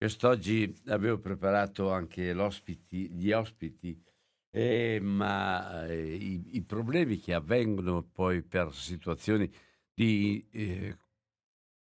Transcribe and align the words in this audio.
Quest'oggi 0.00 0.74
avevo 0.86 1.18
preparato 1.18 1.92
anche 1.92 2.34
gli 2.34 3.32
ospiti, 3.32 4.02
eh, 4.50 4.98
ma 4.98 5.86
eh, 5.86 6.14
i, 6.14 6.56
i, 6.56 6.62
problemi 6.62 7.18
che 7.18 7.34
avvengono 7.34 8.02
poi 8.10 8.40
per 8.40 8.72
situazioni 8.72 9.52
di 9.92 10.42
eh, 10.52 10.96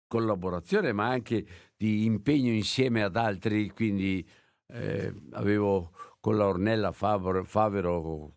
collaborazione, 0.07 0.93
ma 0.93 1.09
anche 1.09 1.47
di 1.77 2.07
impegno 2.07 2.51
insieme 2.53 3.03
ad 3.03 3.17
altri, 3.17 3.69
quindi 3.69 4.27
eh, 4.69 5.15
avevo 5.33 5.93
con 6.21 6.39
la 6.39 6.47
Ornella 6.47 6.93
Favero, 6.93 7.45
Favero 7.45 8.37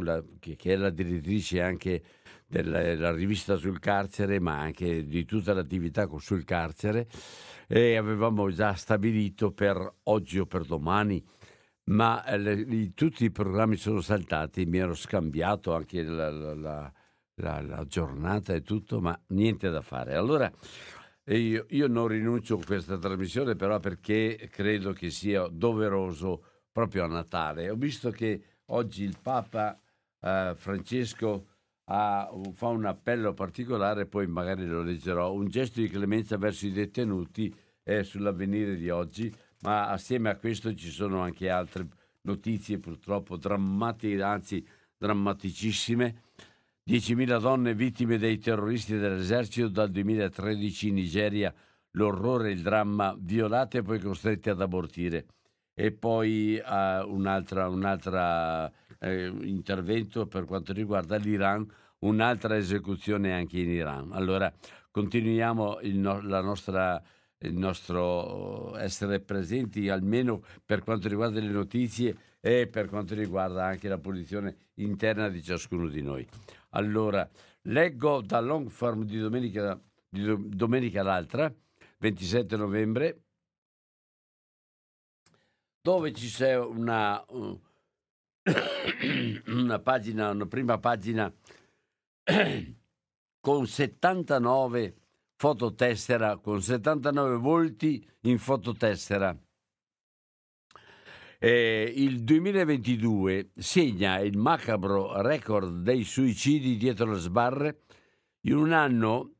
la, 0.00 0.22
che, 0.38 0.54
che, 0.54 0.74
è 0.74 0.76
la 0.76 0.90
direttrice 0.90 1.60
anche 1.60 2.04
della, 2.46 3.10
rivista 3.10 3.56
sul 3.56 3.80
carcere, 3.80 4.38
ma 4.38 4.60
anche 4.60 5.04
di 5.08 5.24
tutta 5.24 5.52
l'attività 5.52 6.08
sul 6.18 6.44
carcere, 6.44 7.08
e 7.66 7.96
avevamo 7.96 8.50
già 8.50 8.74
stabilito 8.74 9.52
per 9.52 9.94
oggi 10.04 10.38
o 10.38 10.46
per 10.46 10.64
domani, 10.64 11.24
ma 11.84 12.24
eh, 12.24 12.38
le, 12.38 12.92
tutti 12.94 13.24
i 13.24 13.30
programmi 13.30 13.76
sono 13.76 14.00
saltati, 14.00 14.66
mi 14.66 14.78
ero 14.78 14.94
scambiato 14.94 15.74
anche 15.74 16.02
la, 16.02 16.30
la, 16.30 16.92
la 17.34 17.84
giornata 17.86 18.54
e 18.54 18.62
tutto, 18.62 19.00
ma 19.00 19.18
niente 19.28 19.70
da 19.70 19.82
fare. 19.82 20.14
Allora 20.14 20.50
io, 21.26 21.66
io 21.68 21.86
non 21.88 22.08
rinuncio 22.08 22.56
a 22.56 22.64
questa 22.64 22.98
trasmissione, 22.98 23.56
però 23.56 23.78
perché 23.80 24.48
credo 24.50 24.92
che 24.92 25.10
sia 25.10 25.46
doveroso 25.48 26.44
proprio 26.72 27.04
a 27.04 27.08
Natale. 27.08 27.70
Ho 27.70 27.76
visto 27.76 28.10
che 28.10 28.42
Oggi 28.70 29.04
il 29.04 29.16
Papa 29.22 29.78
eh, 30.20 30.52
Francesco 30.56 31.46
ha, 31.84 32.28
fa 32.52 32.66
un 32.66 32.84
appello 32.84 33.32
particolare, 33.32 34.06
poi 34.06 34.26
magari 34.26 34.66
lo 34.66 34.82
leggerò, 34.82 35.32
un 35.32 35.46
gesto 35.48 35.80
di 35.80 35.88
clemenza 35.88 36.36
verso 36.36 36.66
i 36.66 36.72
detenuti 36.72 37.54
è 37.86 38.02
sull'avvenire 38.02 38.74
di 38.74 38.90
oggi, 38.90 39.32
ma 39.60 39.90
assieme 39.90 40.28
a 40.28 40.36
questo 40.36 40.74
ci 40.74 40.90
sono 40.90 41.20
anche 41.20 41.48
altre 41.48 41.86
notizie 42.22 42.80
purtroppo 42.80 43.36
drammatiche, 43.36 44.20
anzi 44.20 44.66
drammaticissime. 44.98 46.22
10.000 46.84 47.40
donne 47.40 47.74
vittime 47.74 48.18
dei 48.18 48.38
terroristi 48.38 48.98
dell'esercito 48.98 49.68
dal 49.68 49.90
2013 49.90 50.88
in 50.88 50.94
Nigeria, 50.94 51.54
l'orrore 51.92 52.50
il 52.50 52.62
dramma, 52.62 53.16
violate 53.16 53.78
e 53.78 53.82
poi 53.82 54.00
costrette 54.00 54.50
ad 54.50 54.60
abortire 54.60 55.26
e 55.72 55.92
poi 55.92 56.60
uh, 56.64 57.08
un'altra, 57.08 57.68
un'altra 57.68 58.68
eh, 58.98 59.26
intervento 59.42 60.26
per 60.26 60.44
quanto 60.44 60.72
riguarda 60.72 61.16
l'Iran, 61.18 61.64
un'altra 62.00 62.56
esecuzione 62.56 63.32
anche 63.32 63.60
in 63.60 63.70
Iran. 63.70 64.10
Allora 64.12 64.52
continuiamo 64.90 65.78
no, 65.82 66.20
la 66.22 66.40
nostra, 66.40 67.00
il 67.38 67.54
nostro 67.54 68.76
essere 68.76 69.20
presenti 69.20 69.88
almeno 69.88 70.42
per 70.64 70.82
quanto 70.82 71.08
riguarda 71.08 71.40
le 71.40 71.50
notizie 71.50 72.16
e 72.40 72.66
per 72.68 72.88
quanto 72.88 73.14
riguarda 73.14 73.64
anche 73.64 73.88
la 73.88 73.98
posizione 73.98 74.56
interna 74.74 75.28
di 75.28 75.42
ciascuno 75.42 75.88
di 75.88 76.00
noi. 76.00 76.26
Allora, 76.70 77.28
leggo 77.62 78.20
da 78.22 78.40
Long 78.40 78.68
Farm 78.68 79.04
di 79.04 79.18
domenica, 79.18 79.78
di 80.08 80.34
domenica 80.48 81.02
l'altra, 81.02 81.52
27 81.98 82.56
novembre, 82.56 83.22
dove 85.80 86.12
ci 86.12 86.28
c'è 86.28 86.56
una, 86.58 87.24
una 89.46 89.78
pagina, 89.80 90.30
una 90.30 90.46
prima 90.46 90.78
pagina 90.78 91.32
con 93.40 93.66
79 93.66 95.05
fototessera, 95.36 96.38
con 96.38 96.60
79 96.60 97.36
volti 97.36 98.04
in 98.22 98.38
fototessera. 98.38 99.38
Eh, 101.38 101.92
il 101.94 102.24
2022 102.24 103.50
segna 103.56 104.18
il 104.20 104.38
macabro 104.38 105.20
record 105.20 105.82
dei 105.82 106.02
suicidi 106.02 106.76
dietro 106.76 107.12
le 107.12 107.18
sbarre. 107.18 107.82
In 108.46 108.56
un 108.56 108.72
anno 108.72 109.34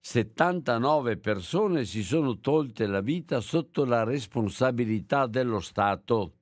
79 0.00 1.18
persone 1.18 1.84
si 1.84 2.02
sono 2.02 2.38
tolte 2.38 2.86
la 2.86 3.00
vita 3.00 3.40
sotto 3.40 3.84
la 3.84 4.04
responsabilità 4.04 5.26
dello 5.26 5.60
Stato. 5.60 6.38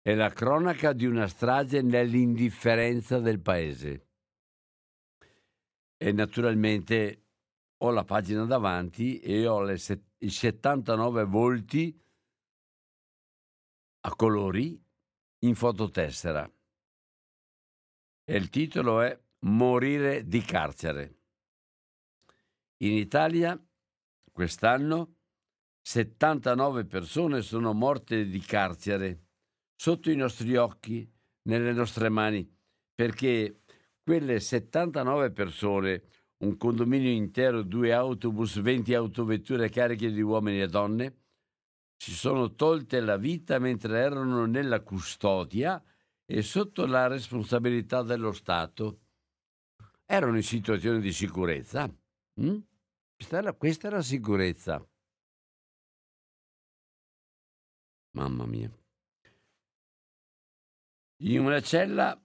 È 0.00 0.14
la 0.14 0.30
cronaca 0.30 0.94
di 0.94 1.04
una 1.04 1.26
strage 1.26 1.82
nell'indifferenza 1.82 3.18
del 3.18 3.40
paese. 3.40 4.07
E 5.98 6.12
naturalmente 6.12 7.26
ho 7.78 7.90
la 7.90 8.04
pagina 8.04 8.44
davanti 8.44 9.18
e 9.18 9.46
ho 9.46 9.60
le 9.62 9.76
set- 9.76 10.14
i 10.18 10.30
79 10.30 11.24
volti 11.24 12.00
a 14.00 14.14
colori 14.14 14.80
in 15.40 15.54
fototessera. 15.54 16.50
E 18.24 18.36
il 18.36 18.48
titolo 18.48 19.00
è 19.00 19.18
Morire 19.40 20.26
di 20.26 20.40
carcere. 20.40 21.16
In 22.78 22.92
Italia 22.92 23.60
quest'anno 24.32 25.14
79 25.80 26.84
persone 26.84 27.40
sono 27.42 27.72
morte 27.72 28.26
di 28.26 28.40
carcere 28.40 29.26
sotto 29.74 30.10
i 30.10 30.16
nostri 30.16 30.56
occhi, 30.56 31.10
nelle 31.42 31.72
nostre 31.72 32.08
mani, 32.08 32.46
perché 32.94 33.62
quelle 34.08 34.40
79 34.40 35.32
persone, 35.32 36.02
un 36.38 36.56
condominio 36.56 37.10
intero, 37.10 37.60
due 37.60 37.92
autobus, 37.92 38.58
20 38.58 38.94
autovetture 38.94 39.68
cariche 39.68 40.10
di 40.10 40.22
uomini 40.22 40.62
e 40.62 40.66
donne, 40.66 41.16
si 41.94 42.12
sono 42.12 42.54
tolte 42.54 43.00
la 43.00 43.18
vita 43.18 43.58
mentre 43.58 43.98
erano 43.98 44.46
nella 44.46 44.80
custodia 44.80 45.84
e 46.24 46.40
sotto 46.40 46.86
la 46.86 47.06
responsabilità 47.06 48.00
dello 48.00 48.32
Stato. 48.32 49.00
Erano 50.06 50.36
in 50.36 50.42
situazione 50.42 51.00
di 51.00 51.12
sicurezza. 51.12 51.86
Mm? 52.40 52.58
Questa, 53.14 53.40
è 53.88 53.90
la, 53.90 54.00
sicurezza. 54.00 54.82
Mamma 58.12 58.46
mia. 58.46 58.72
In 61.24 61.40
una 61.40 61.60
cella 61.60 62.18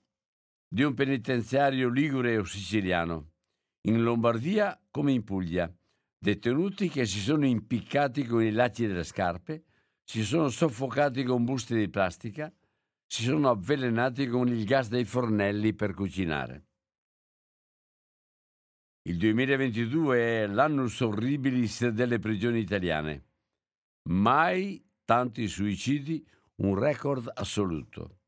di 0.73 0.81
un 0.81 0.95
penitenziario 0.95 1.87
ligure 1.87 2.35
o 2.35 2.43
siciliano, 2.45 3.33
in 3.81 4.01
Lombardia 4.01 4.81
come 4.89 5.11
in 5.11 5.23
Puglia, 5.23 5.71
detenuti 6.17 6.89
che 6.89 7.05
si 7.05 7.19
sono 7.19 7.45
impiccati 7.45 8.25
con 8.25 8.41
i 8.41 8.49
lacci 8.49 8.87
delle 8.87 9.03
scarpe, 9.03 9.65
si 10.03 10.23
sono 10.23 10.49
soffocati 10.49 11.23
con 11.25 11.45
buste 11.45 11.77
di 11.77 11.89
plastica, 11.89 12.51
si 13.05 13.21
sono 13.21 13.51
avvelenati 13.51 14.25
con 14.25 14.47
il 14.47 14.65
gas 14.65 14.89
dei 14.89 15.05
fornelli 15.05 15.75
per 15.75 15.93
cucinare. 15.93 16.65
Il 19.03 19.19
2022 19.19 20.17
è 20.17 20.47
l'annus 20.47 21.01
horribilis 21.01 21.87
delle 21.89 22.17
prigioni 22.17 22.57
italiane. 22.57 23.27
Mai 24.09 24.83
tanti 25.05 25.47
suicidi, 25.47 26.27
un 26.63 26.73
record 26.79 27.29
assoluto. 27.31 28.21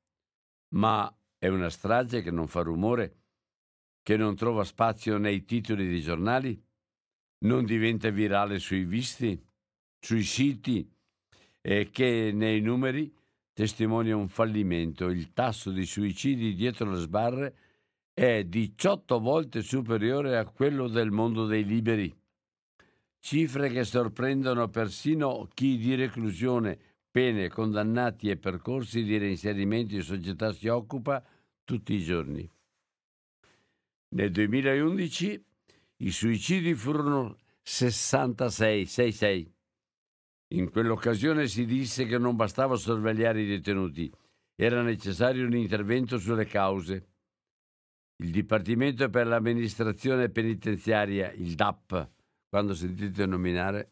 Ma 0.76 1.12
è 1.46 1.48
una 1.48 1.70
strage 1.70 2.24
che 2.24 2.32
non 2.32 2.48
fa 2.48 2.62
rumore, 2.62 3.18
che 4.02 4.18
non 4.18 4.36
trova 4.36 4.64
spazio 4.64 5.20
nei 5.20 5.46
titoli 5.46 5.88
dei 5.88 6.02
giornali, 6.02 6.60
non 7.46 7.66
diventa 7.66 8.10
virale 8.10 8.58
sui 8.58 8.84
visti, 8.84 9.40
sui 10.00 10.24
siti 10.24 10.90
e 11.62 11.90
che 11.92 12.32
nei 12.34 12.62
numeri 12.62 13.14
testimonia 13.54 14.16
un 14.16 14.28
fallimento. 14.28 15.10
Il 15.10 15.34
tasso 15.34 15.70
di 15.70 15.86
suicidi 15.86 16.56
dietro 16.56 16.90
le 16.90 16.98
sbarre 16.98 17.56
è 18.12 18.44
18 18.44 19.20
volte 19.20 19.62
superiore 19.62 20.38
a 20.38 20.46
quello 20.46 20.88
del 20.88 21.12
mondo 21.12 21.46
dei 21.46 21.64
liberi. 21.64 22.12
Cifre 23.20 23.70
che 23.70 23.84
sorprendono 23.84 24.68
persino 24.70 25.48
chi 25.54 25.78
di 25.78 25.94
reclusione, 25.94 26.78
pene, 27.12 27.50
condannati 27.50 28.30
e 28.30 28.38
percorsi 28.38 29.04
di 29.04 29.18
reinserimento 29.18 29.94
in 29.94 30.02
società 30.02 30.52
si 30.52 30.68
occupa 30.68 31.24
tutti 31.66 31.94
i 31.96 32.02
giorni. 32.02 32.50
Nel 34.10 34.32
2011 34.32 35.46
i 35.98 36.12
suicidi 36.12 36.74
furono 36.74 37.38
66, 37.64 38.86
66. 38.86 39.54
In 40.50 40.70
quell'occasione 40.70 41.48
si 41.48 41.66
disse 41.66 42.06
che 42.06 42.18
non 42.18 42.36
bastava 42.36 42.76
sorvegliare 42.76 43.42
i 43.42 43.48
detenuti, 43.48 44.10
era 44.56 44.82
necessario 44.82 45.46
un 45.46 45.56
intervento 45.56 46.18
sulle 46.18 46.46
cause. 46.46 47.08
Il 48.18 48.30
Dipartimento 48.30 49.10
per 49.10 49.28
l'amministrazione 49.28 50.30
penitenziaria, 50.30 51.32
il 51.34 51.56
DAP, 51.56 52.10
quando 52.48 52.74
sentite 52.74 53.26
nominare, 53.26 53.92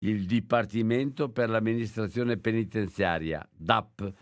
il 0.00 0.26
Dipartimento 0.26 1.30
per 1.30 1.48
l'amministrazione 1.48 2.36
penitenziaria, 2.36 3.44
DAP, 3.50 4.12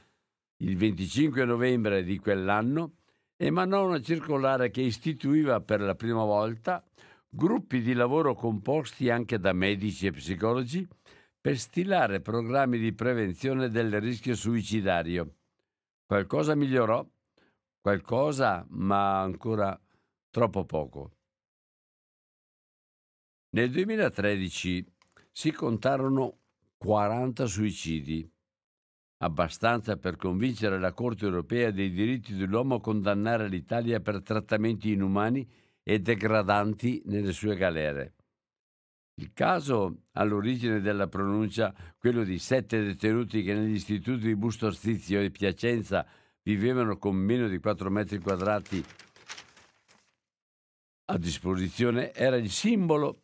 il 0.64 0.76
25 0.78 1.44
novembre 1.44 2.02
di 2.02 2.18
quell'anno, 2.18 2.94
emanò 3.36 3.86
una 3.86 4.00
circolare 4.00 4.70
che 4.70 4.80
istituiva 4.80 5.60
per 5.60 5.80
la 5.80 5.94
prima 5.94 6.24
volta 6.24 6.82
gruppi 7.28 7.82
di 7.82 7.92
lavoro 7.92 8.34
composti 8.34 9.10
anche 9.10 9.38
da 9.38 9.52
medici 9.52 10.06
e 10.06 10.12
psicologi 10.12 10.86
per 11.38 11.58
stilare 11.58 12.20
programmi 12.20 12.78
di 12.78 12.94
prevenzione 12.94 13.68
del 13.68 14.00
rischio 14.00 14.34
suicidario. 14.34 15.34
Qualcosa 16.06 16.54
migliorò 16.54 17.06
qualcosa, 17.80 18.64
ma 18.70 19.20
ancora 19.20 19.78
troppo 20.30 20.64
poco. 20.64 21.10
Nel 23.50 23.70
2013 23.70 24.86
si 25.30 25.52
contarono 25.52 26.38
40 26.78 27.44
suicidi, 27.44 28.33
abbastanza 29.24 29.96
per 29.96 30.16
convincere 30.16 30.78
la 30.78 30.92
Corte 30.92 31.24
europea 31.24 31.70
dei 31.70 31.90
diritti 31.90 32.34
dell'uomo 32.34 32.76
a 32.76 32.80
condannare 32.80 33.48
l'Italia 33.48 34.00
per 34.00 34.22
trattamenti 34.22 34.92
inumani 34.92 35.48
e 35.82 35.98
degradanti 35.98 37.02
nelle 37.06 37.32
sue 37.32 37.56
galere. 37.56 38.14
Il 39.16 39.32
caso 39.32 40.02
all'origine 40.12 40.80
della 40.80 41.06
pronuncia, 41.06 41.74
quello 41.98 42.22
di 42.22 42.38
sette 42.38 42.82
detenuti 42.82 43.42
che 43.42 43.54
negli 43.54 43.74
istituti 43.74 44.26
di 44.26 44.36
Busto 44.36 44.66
Arsizio 44.66 45.20
e 45.20 45.30
Piacenza 45.30 46.04
vivevano 46.42 46.98
con 46.98 47.16
meno 47.16 47.48
di 47.48 47.58
4 47.58 47.90
metri 47.90 48.18
quadrati 48.18 48.84
a 51.06 51.16
disposizione, 51.16 52.12
era 52.12 52.36
il 52.36 52.50
simbolo 52.50 53.22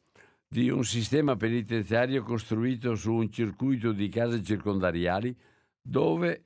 di 0.48 0.70
un 0.70 0.84
sistema 0.84 1.36
penitenziario 1.36 2.22
costruito 2.22 2.94
su 2.94 3.12
un 3.12 3.30
circuito 3.30 3.92
di 3.92 4.08
case 4.08 4.42
circondariali 4.42 5.36
dove 5.80 6.44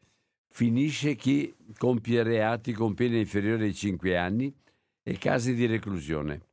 finisce 0.48 1.14
chi 1.16 1.54
compie 1.76 2.22
reati 2.22 2.72
con 2.72 2.94
pena 2.94 3.16
inferiore 3.16 3.64
ai 3.64 3.74
5 3.74 4.16
anni 4.16 4.54
e 5.02 5.18
casi 5.18 5.54
di 5.54 5.66
reclusione. 5.66 6.48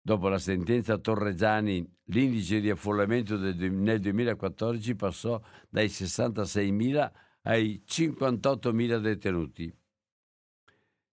Dopo 0.00 0.28
la 0.28 0.38
sentenza 0.38 0.98
Torreggiani, 0.98 1.88
l'indice 2.06 2.60
di 2.60 2.70
affollamento 2.70 3.36
del, 3.36 3.72
nel 3.72 4.00
2014 4.00 4.94
passò 4.96 5.40
dai 5.68 5.86
66.000 5.86 7.12
ai 7.42 7.82
58.000 7.86 8.98
detenuti. 8.98 9.76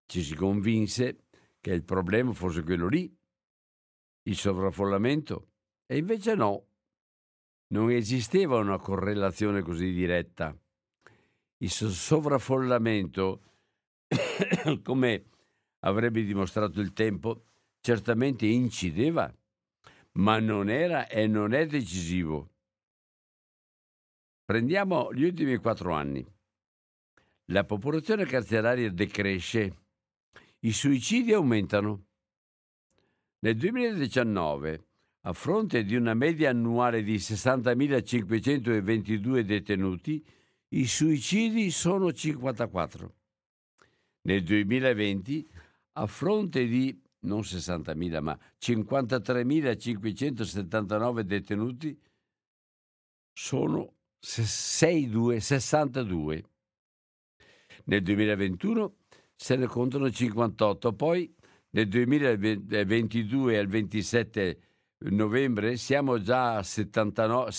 Ci 0.05 0.23
si 0.23 0.35
convinse 0.35 1.25
che 1.59 1.71
il 1.71 1.83
problema 1.83 2.33
fosse 2.33 2.63
quello 2.63 2.87
lì, 2.87 3.15
il 4.23 4.35
sovraffollamento, 4.35 5.49
e 5.85 5.97
invece 5.97 6.33
no, 6.33 6.68
non 7.71 7.91
esisteva 7.91 8.57
una 8.57 8.77
correlazione 8.77 9.61
così 9.61 9.91
diretta. 9.91 10.55
Il 11.57 11.69
sovraffollamento, 11.69 13.41
come 14.83 15.25
avrebbe 15.79 16.23
dimostrato 16.23 16.79
il 16.79 16.93
tempo, 16.93 17.43
certamente 17.81 18.45
incideva, 18.45 19.31
ma 20.13 20.39
non 20.39 20.69
era 20.69 21.07
e 21.07 21.27
non 21.27 21.53
è 21.53 21.65
decisivo. 21.65 22.49
Prendiamo 24.43 25.13
gli 25.13 25.23
ultimi 25.23 25.57
quattro 25.57 25.93
anni. 25.93 26.25
La 27.51 27.65
popolazione 27.65 28.25
carceraria 28.25 28.91
decresce, 28.91 29.75
i 30.59 30.71
suicidi 30.71 31.33
aumentano. 31.33 32.05
Nel 33.39 33.55
2019, 33.55 34.88
a 35.29 35.33
fronte 35.33 35.83
di 35.83 35.95
una 35.95 36.15
media 36.15 36.49
annuale 36.49 37.03
di 37.03 37.17
60.522 37.17 39.41
detenuti, 39.41 40.25
i 40.69 40.87
suicidi 40.87 41.69
sono 41.69 42.11
54. 42.11 43.13
Nel 44.21 44.43
2020, 44.43 45.47
a 45.93 46.05
fronte 46.07 46.65
di 46.65 46.99
non 47.21 47.41
60.000 47.41 48.21
ma 48.21 48.35
53.579 48.59 51.19
detenuti, 51.19 51.95
sono 53.31 53.97
62, 54.17 55.39
62. 55.39 56.43
Nel 57.83 58.01
2021 58.01 58.95
se 59.35 59.55
ne 59.55 59.67
contano 59.67 60.09
58, 60.09 60.93
poi 60.93 61.31
nel 61.69 61.87
2022 61.87 63.59
al 63.59 63.67
27 63.67 64.68
novembre 65.07 65.77
siamo 65.77 66.19
già 66.19 66.57
a 66.57 66.63
79, 66.63 67.51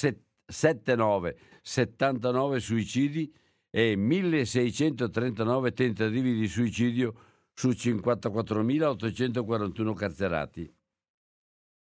79, 0.46 1.38
79 1.62 2.60
suicidi 2.60 3.34
e 3.70 3.96
1639 3.96 5.72
tentativi 5.72 6.34
di 6.34 6.46
suicidio 6.46 7.14
su 7.54 7.70
54.841 7.70 9.94
carcerati. 9.94 10.70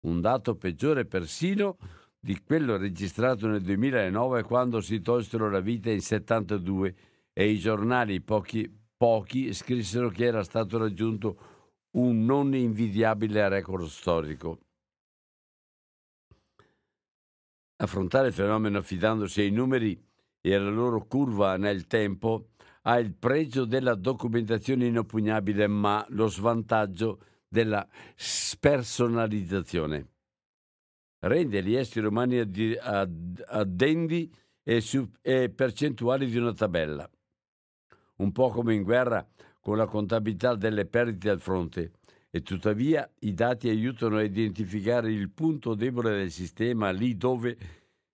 Un 0.05 0.22
dato 0.22 0.55
peggiore 0.55 1.05
persino 1.05 1.77
di 2.19 2.41
quello 2.41 2.77
registrato 2.77 3.45
nel 3.48 3.62
2009 3.62 4.41
quando 4.43 4.81
si 4.81 5.01
tolsero 5.01 5.50
la 5.50 5.60
vita 5.60 5.91
in 5.91 6.01
72 6.01 6.95
e 7.33 7.50
i 7.50 7.60
giornali 7.60 8.22
pochi, 8.22 8.72
pochi 8.95 9.53
scrissero 9.53 10.10
che 10.10 10.25
era 10.25 10.43
stato 10.43 10.77
raggiunto 10.77 11.51
un 11.91 12.25
non 12.25 12.55
invidiabile 12.55 13.50
record 13.50 13.88
storico. 13.88 14.60
Affrontare 17.83 18.27
il 18.27 18.33
fenomeno 18.33 18.77
affidandosi 18.77 19.41
ai 19.41 19.51
numeri 19.51 20.01
e 20.39 20.55
alla 20.55 20.69
loro 20.69 21.05
curva 21.05 21.57
nel 21.57 21.85
tempo 21.87 22.51
ha 22.83 22.97
il 22.97 23.13
pregio 23.13 23.65
della 23.65 23.95
documentazione 23.95 24.85
inoppugnabile, 24.85 25.67
ma 25.67 26.05
lo 26.09 26.27
svantaggio 26.27 27.19
della 27.47 27.85
spersonalizzazione 28.15 30.07
rende 31.23 31.63
gli 31.63 31.75
esseri 31.75 32.05
umani 32.05 32.39
addendi 32.39 34.33
e, 34.63 34.81
su, 34.81 35.09
e 35.21 35.49
percentuali 35.49 36.27
di 36.27 36.37
una 36.37 36.53
tabella. 36.53 37.09
Un 38.17 38.31
po' 38.31 38.49
come 38.49 38.73
in 38.73 38.83
guerra 38.83 39.27
con 39.59 39.77
la 39.77 39.85
contabilità 39.85 40.55
delle 40.55 40.85
perdite 40.85 41.29
al 41.29 41.39
fronte, 41.39 41.91
e 42.35 42.41
tuttavia 42.41 43.07
i 43.19 43.35
dati 43.35 43.69
aiutano 43.69 44.17
a 44.17 44.23
identificare 44.23 45.11
il 45.11 45.29
punto 45.29 45.75
debole 45.75 46.17
del 46.17 46.31
sistema 46.31 46.89
lì 46.89 47.15
dove 47.15 47.55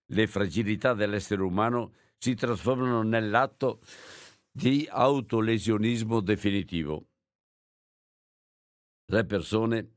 le 0.07 0.27
fragilità 0.27 0.93
dell'essere 0.93 1.41
umano 1.41 1.93
si 2.17 2.35
trasformano 2.35 3.01
nell'atto 3.01 3.79
di 4.51 4.85
autolesionismo 4.91 6.19
definitivo. 6.19 7.05
Le 9.05 9.23
persone 9.23 9.91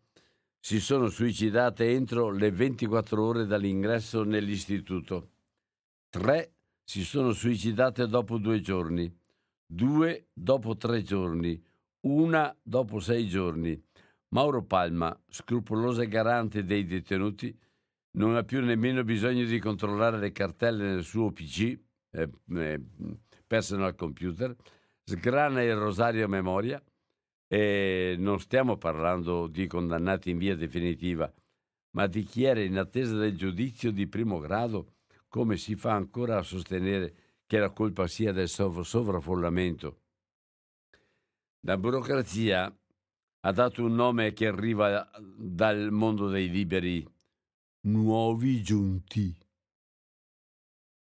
si 0.60 0.78
sono 0.78 1.08
suicidate 1.08 1.90
entro 1.90 2.30
le 2.30 2.52
24 2.52 3.24
ore 3.24 3.46
dall'ingresso 3.46 4.22
nell'istituto. 4.22 5.30
Tre 6.08 6.52
si 6.84 7.02
sono 7.02 7.32
suicidate 7.32 8.06
dopo 8.06 8.38
due 8.38 8.60
giorni, 8.60 9.12
due 9.66 10.28
dopo 10.32 10.76
tre 10.76 11.02
giorni, 11.02 11.60
una 12.02 12.56
dopo 12.62 13.00
sei 13.00 13.26
giorni. 13.26 13.82
Mauro 14.32 14.62
Palma, 14.64 15.18
scrupoloso 15.28 16.06
garante 16.08 16.64
dei 16.64 16.86
detenuti, 16.86 17.54
non 18.12 18.34
ha 18.34 18.42
più 18.42 18.62
nemmeno 18.62 19.04
bisogno 19.04 19.44
di 19.44 19.58
controllare 19.58 20.18
le 20.18 20.32
cartelle 20.32 20.84
nel 20.84 21.02
suo 21.02 21.32
PC, 21.32 21.78
eh, 22.10 22.30
eh, 22.56 22.80
personal 23.46 23.94
computer, 23.94 24.56
sgrana 25.04 25.62
il 25.62 25.76
rosario 25.76 26.24
a 26.24 26.28
memoria 26.28 26.82
e 27.46 28.14
non 28.18 28.40
stiamo 28.40 28.78
parlando 28.78 29.48
di 29.48 29.66
condannati 29.66 30.30
in 30.30 30.38
via 30.38 30.56
definitiva, 30.56 31.30
ma 31.90 32.06
di 32.06 32.22
chi 32.22 32.44
era 32.44 32.60
in 32.60 32.78
attesa 32.78 33.14
del 33.16 33.36
giudizio 33.36 33.90
di 33.90 34.06
primo 34.06 34.38
grado 34.38 34.94
come 35.28 35.58
si 35.58 35.76
fa 35.76 35.92
ancora 35.92 36.38
a 36.38 36.42
sostenere 36.42 37.14
che 37.46 37.58
la 37.58 37.70
colpa 37.70 38.06
sia 38.06 38.32
del 38.32 38.48
sov- 38.48 38.80
sovraffollamento? 38.80 40.00
La 41.64 41.76
burocrazia 41.76 42.74
ha 43.44 43.52
dato 43.52 43.84
un 43.84 43.94
nome 43.94 44.32
che 44.32 44.46
arriva 44.46 45.10
dal 45.36 45.90
mondo 45.90 46.28
dei 46.28 46.48
liberi, 46.48 47.04
nuovi 47.86 48.62
giunti. 48.62 49.36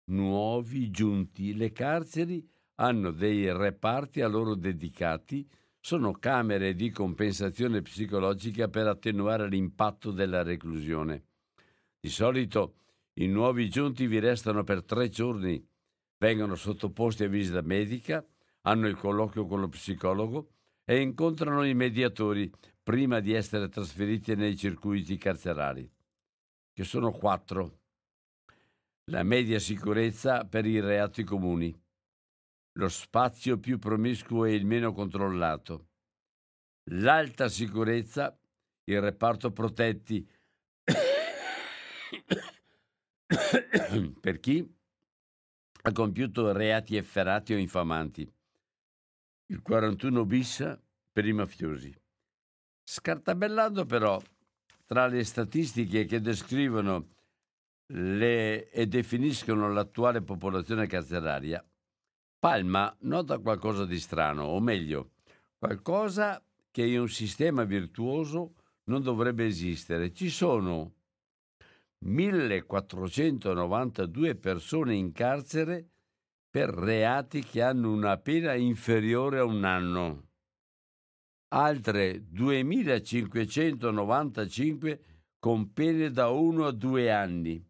Nuovi 0.08 0.90
giunti. 0.90 1.54
Le 1.54 1.70
carceri 1.70 2.48
hanno 2.76 3.12
dei 3.12 3.52
reparti 3.52 4.22
a 4.22 4.28
loro 4.28 4.56
dedicati, 4.56 5.48
sono 5.78 6.12
camere 6.12 6.74
di 6.74 6.90
compensazione 6.90 7.82
psicologica 7.82 8.66
per 8.66 8.88
attenuare 8.88 9.48
l'impatto 9.48 10.10
della 10.10 10.42
reclusione. 10.42 11.26
Di 12.00 12.08
solito 12.08 12.74
i 13.14 13.28
nuovi 13.28 13.70
giunti 13.70 14.08
vi 14.08 14.18
restano 14.18 14.64
per 14.64 14.82
tre 14.82 15.08
giorni, 15.10 15.64
vengono 16.18 16.56
sottoposti 16.56 17.22
a 17.22 17.28
visita 17.28 17.60
medica, 17.60 18.24
hanno 18.62 18.88
il 18.88 18.96
colloquio 18.96 19.46
con 19.46 19.60
lo 19.60 19.68
psicologo 19.68 20.55
e 20.88 21.00
incontrano 21.00 21.64
i 21.64 21.74
mediatori 21.74 22.48
prima 22.80 23.18
di 23.18 23.32
essere 23.32 23.68
trasferiti 23.68 24.36
nei 24.36 24.56
circuiti 24.56 25.16
carcerari, 25.16 25.90
che 26.72 26.84
sono 26.84 27.10
quattro. 27.10 27.80
La 29.10 29.24
media 29.24 29.58
sicurezza 29.58 30.44
per 30.44 30.64
i 30.64 30.78
reati 30.80 31.24
comuni, 31.24 31.76
lo 32.78 32.88
spazio 32.88 33.58
più 33.58 33.78
promiscuo 33.78 34.44
e 34.44 34.54
il 34.54 34.64
meno 34.64 34.92
controllato, 34.92 35.88
l'alta 36.90 37.48
sicurezza, 37.48 38.38
il 38.84 39.00
reparto 39.00 39.50
protetti 39.50 40.24
per 44.20 44.38
chi 44.38 44.72
ha 45.82 45.92
compiuto 45.92 46.52
reati 46.52 46.96
efferati 46.96 47.54
o 47.54 47.56
infamanti. 47.56 48.32
Il 49.48 49.62
41 49.62 50.24
bis 50.24 50.76
per 51.12 51.24
i 51.24 51.32
mafiosi. 51.32 51.94
Scartabellando 52.82 53.84
però 53.84 54.20
tra 54.84 55.06
le 55.06 55.22
statistiche 55.24 56.04
che 56.04 56.20
descrivono 56.20 57.14
le, 57.92 58.68
e 58.70 58.86
definiscono 58.86 59.72
l'attuale 59.72 60.22
popolazione 60.22 60.86
carceraria, 60.86 61.64
Palma 62.38 62.94
nota 63.00 63.38
qualcosa 63.38 63.84
di 63.84 63.98
strano, 63.98 64.44
o 64.44 64.60
meglio, 64.60 65.10
qualcosa 65.58 66.40
che 66.70 66.84
in 66.84 67.00
un 67.00 67.08
sistema 67.08 67.64
virtuoso 67.64 68.52
non 68.84 69.02
dovrebbe 69.02 69.46
esistere. 69.46 70.12
Ci 70.12 70.28
sono 70.28 70.92
1492 72.04 74.36
persone 74.36 74.94
in 74.94 75.10
carcere 75.12 75.88
per 76.56 76.70
reati 76.70 77.44
che 77.44 77.60
hanno 77.60 77.92
una 77.92 78.16
pena 78.16 78.54
inferiore 78.54 79.40
a 79.40 79.44
un 79.44 79.62
anno. 79.64 80.28
Altre 81.48 82.24
2595 82.30 85.00
con 85.38 85.74
pene 85.74 86.10
da 86.10 86.30
1 86.30 86.64
a 86.64 86.72
2 86.72 87.12
anni. 87.12 87.62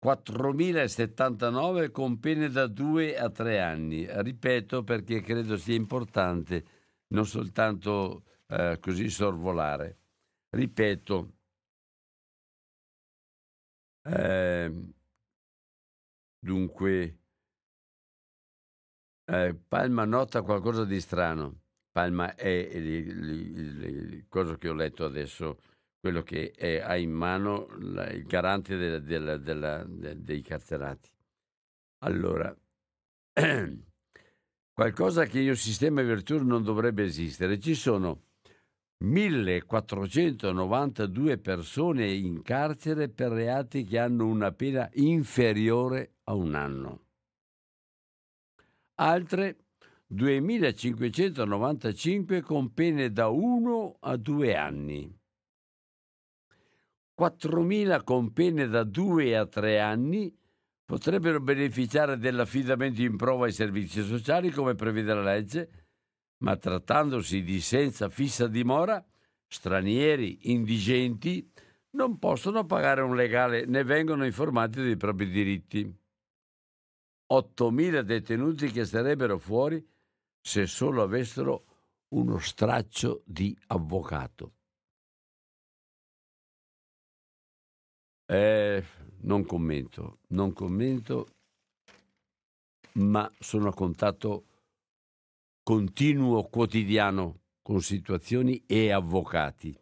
4.079 0.00 1.90
con 1.90 2.20
pene 2.20 2.50
da 2.50 2.68
2 2.68 3.18
a 3.18 3.28
3 3.28 3.60
anni. 3.60 4.06
Ripeto 4.08 4.84
perché 4.84 5.20
credo 5.20 5.56
sia 5.56 5.74
importante 5.74 6.64
non 7.08 7.26
soltanto 7.26 8.22
eh, 8.46 8.78
così 8.80 9.08
sorvolare. 9.08 9.98
Ripeto, 10.50 11.32
eh, 14.04 14.70
dunque, 16.38 17.16
eh, 19.32 19.54
Palma 19.54 20.04
nota 20.04 20.42
qualcosa 20.42 20.84
di 20.84 21.00
strano. 21.00 21.60
Palma 21.90 22.34
è 22.34 22.48
il, 22.48 24.26
cosa 24.28 24.56
che 24.56 24.68
ho 24.68 24.74
letto 24.74 25.06
adesso, 25.06 25.62
quello 25.98 26.22
che 26.22 26.50
è, 26.50 26.80
ha 26.80 26.96
in 26.96 27.12
mano 27.12 27.66
la, 27.78 28.10
il 28.10 28.24
garante 28.24 28.76
della, 28.76 28.98
della, 28.98 29.38
della, 29.38 29.84
de, 29.84 30.22
dei 30.22 30.42
carcerati. 30.42 31.08
Allora, 32.04 32.54
qualcosa 34.72 35.24
che 35.24 35.40
in 35.40 35.56
sistema 35.56 36.02
virtuoso 36.02 36.44
non 36.44 36.62
dovrebbe 36.62 37.04
esistere. 37.04 37.58
Ci 37.58 37.74
sono 37.74 38.24
1492 39.04 41.38
persone 41.38 42.10
in 42.10 42.42
carcere 42.42 43.08
per 43.08 43.32
reati 43.32 43.84
che 43.84 43.98
hanno 43.98 44.26
una 44.26 44.52
pena 44.52 44.90
inferiore 44.94 46.16
a 46.24 46.34
un 46.34 46.54
anno. 46.54 47.11
Altre 49.02 49.64
2595 50.06 52.40
con 52.42 52.72
pene 52.72 53.10
da 53.10 53.26
1 53.26 53.96
a 53.98 54.16
2 54.16 54.54
anni. 54.54 55.12
4.000 57.18 58.04
con 58.04 58.32
pene 58.32 58.68
da 58.68 58.84
2 58.84 59.36
a 59.36 59.44
3 59.44 59.80
anni 59.80 60.32
potrebbero 60.84 61.40
beneficiare 61.40 62.16
dell'affidamento 62.16 63.02
in 63.02 63.16
prova 63.16 63.46
ai 63.46 63.52
servizi 63.52 64.04
sociali 64.04 64.50
come 64.50 64.76
prevede 64.76 65.14
la 65.14 65.24
legge 65.24 65.68
ma 66.44 66.56
trattandosi 66.56 67.42
di 67.42 67.60
senza 67.60 68.08
fissa 68.08 68.46
dimora, 68.46 69.04
stranieri, 69.48 70.52
indigenti, 70.52 71.50
non 71.96 72.20
possono 72.20 72.66
pagare 72.66 73.00
un 73.00 73.16
legale 73.16 73.66
né 73.66 73.82
vengono 73.82 74.24
informati 74.24 74.80
dei 74.80 74.96
propri 74.96 75.28
diritti. 75.28 76.01
8.000 77.32 78.00
detenuti 78.00 78.70
che 78.70 78.84
sarebbero 78.84 79.38
fuori 79.38 79.82
se 80.38 80.66
solo 80.66 81.02
avessero 81.02 81.64
uno 82.08 82.38
straccio 82.38 83.22
di 83.24 83.56
avvocato. 83.68 84.56
Eh, 88.26 88.84
non 89.22 89.44
commento, 89.46 90.18
non 90.28 90.52
commento, 90.52 91.34
ma 92.94 93.30
sono 93.38 93.68
a 93.68 93.74
contatto 93.74 94.46
continuo 95.62 96.44
quotidiano 96.48 97.40
con 97.62 97.80
situazioni 97.80 98.62
e 98.66 98.90
avvocati. 98.90 99.78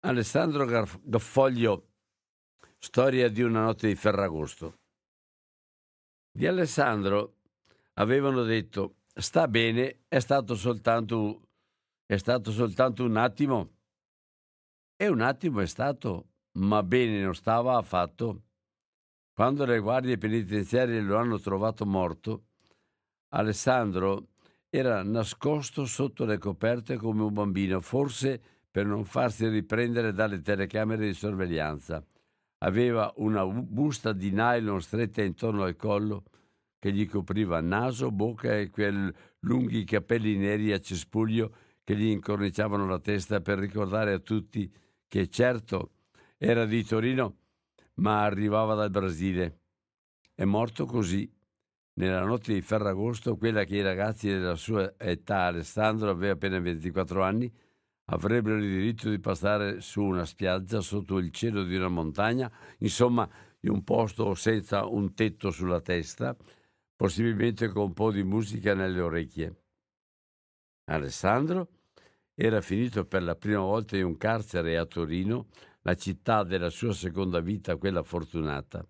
Alessandro 0.00 0.64
Gaffoglio, 1.02 1.87
Storia 2.80 3.28
di 3.28 3.42
una 3.42 3.62
notte 3.62 3.88
di 3.88 3.96
Ferragosto. 3.96 4.78
Di 6.30 6.46
Alessandro 6.46 7.38
avevano 7.94 8.44
detto 8.44 8.98
sta 9.12 9.48
bene, 9.48 10.04
è 10.06 10.20
stato 10.20 10.54
soltanto, 10.54 11.48
è 12.06 12.16
stato 12.16 12.52
soltanto 12.52 13.02
un 13.04 13.16
attimo. 13.16 13.70
E 14.94 15.08
un 15.08 15.20
attimo 15.22 15.60
è 15.60 15.66
stato, 15.66 16.28
ma 16.58 16.84
bene 16.84 17.20
non 17.20 17.34
stava 17.34 17.76
affatto. 17.76 18.42
Quando 19.32 19.64
le 19.64 19.80
guardie 19.80 20.16
penitenziarie 20.16 21.00
lo 21.00 21.16
hanno 21.16 21.40
trovato 21.40 21.84
morto, 21.84 22.44
Alessandro 23.30 24.28
era 24.70 25.02
nascosto 25.02 25.84
sotto 25.84 26.24
le 26.24 26.38
coperte 26.38 26.96
come 26.96 27.22
un 27.22 27.32
bambino, 27.32 27.80
forse 27.80 28.40
per 28.70 28.86
non 28.86 29.04
farsi 29.04 29.48
riprendere 29.48 30.12
dalle 30.12 30.40
telecamere 30.40 31.06
di 31.06 31.14
sorveglianza. 31.14 32.06
Aveva 32.58 33.12
una 33.16 33.46
busta 33.46 34.12
di 34.12 34.30
nylon 34.30 34.80
stretta 34.80 35.22
intorno 35.22 35.62
al 35.62 35.76
collo 35.76 36.24
che 36.78 36.92
gli 36.92 37.08
copriva 37.08 37.60
naso, 37.60 38.10
bocca 38.10 38.56
e 38.56 38.70
quei 38.70 39.12
lunghi 39.40 39.84
capelli 39.84 40.36
neri 40.36 40.72
a 40.72 40.80
cespuglio 40.80 41.54
che 41.84 41.96
gli 41.96 42.06
incorniciavano 42.06 42.86
la 42.86 42.98
testa 42.98 43.40
per 43.40 43.58
ricordare 43.58 44.12
a 44.12 44.18
tutti 44.18 44.70
che 45.06 45.28
certo 45.28 45.92
era 46.36 46.66
di 46.66 46.84
Torino 46.84 47.36
ma 47.94 48.22
arrivava 48.24 48.74
dal 48.74 48.90
Brasile. 48.90 49.60
È 50.34 50.44
morto 50.44 50.86
così, 50.86 51.30
Nella 51.98 52.24
notte 52.24 52.52
di 52.52 52.62
Ferragosto, 52.62 53.36
quella 53.36 53.64
che 53.64 53.76
i 53.76 53.82
ragazzi 53.82 54.28
della 54.28 54.54
sua 54.54 54.94
età, 54.98 55.46
Alessandro 55.46 56.10
aveva 56.10 56.34
appena 56.34 56.60
24 56.60 57.24
anni, 57.24 57.52
avrebbero 58.10 58.56
il 58.56 58.68
diritto 58.68 59.10
di 59.10 59.18
passare 59.18 59.80
su 59.80 60.02
una 60.02 60.24
spiaggia 60.24 60.80
sotto 60.80 61.18
il 61.18 61.30
cielo 61.30 61.64
di 61.64 61.76
una 61.76 61.88
montagna, 61.88 62.50
insomma, 62.78 63.28
in 63.60 63.70
un 63.70 63.82
posto 63.84 64.34
senza 64.34 64.86
un 64.86 65.14
tetto 65.14 65.50
sulla 65.50 65.80
testa, 65.80 66.36
possibilmente 66.94 67.68
con 67.68 67.84
un 67.84 67.92
po' 67.92 68.10
di 68.10 68.22
musica 68.22 68.74
nelle 68.74 69.00
orecchie. 69.00 69.62
Alessandro 70.84 71.68
era 72.34 72.60
finito 72.60 73.04
per 73.04 73.22
la 73.22 73.34
prima 73.34 73.60
volta 73.60 73.96
in 73.96 74.04
un 74.04 74.16
carcere 74.16 74.78
a 74.78 74.86
Torino, 74.86 75.48
la 75.82 75.94
città 75.94 76.44
della 76.44 76.70
sua 76.70 76.92
seconda 76.92 77.40
vita, 77.40 77.76
quella 77.76 78.02
fortunata. 78.02 78.86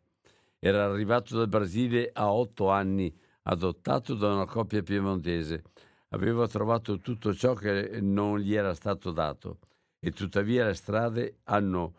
Era 0.59 0.85
arrivato 0.85 1.37
dal 1.37 1.49
Brasile 1.49 2.11
a 2.13 2.33
otto 2.33 2.71
anni, 2.71 3.17
adottato 3.43 4.15
da 4.15 4.33
una 4.33 4.45
coppia 4.45 4.83
piemontese. 4.83 5.63
Aveva 6.11 6.49
trovato 6.49 6.99
tutto 6.99 7.35
ciò 7.35 7.55
che 7.55 8.01
non 8.01 8.39
gli 8.39 8.55
era 8.55 8.75
stato 8.75 9.11
dato 9.13 9.59
e 9.99 10.11
tuttavia 10.11 10.65
le 10.65 10.75
strade 10.75 11.41
hanno 11.45 11.95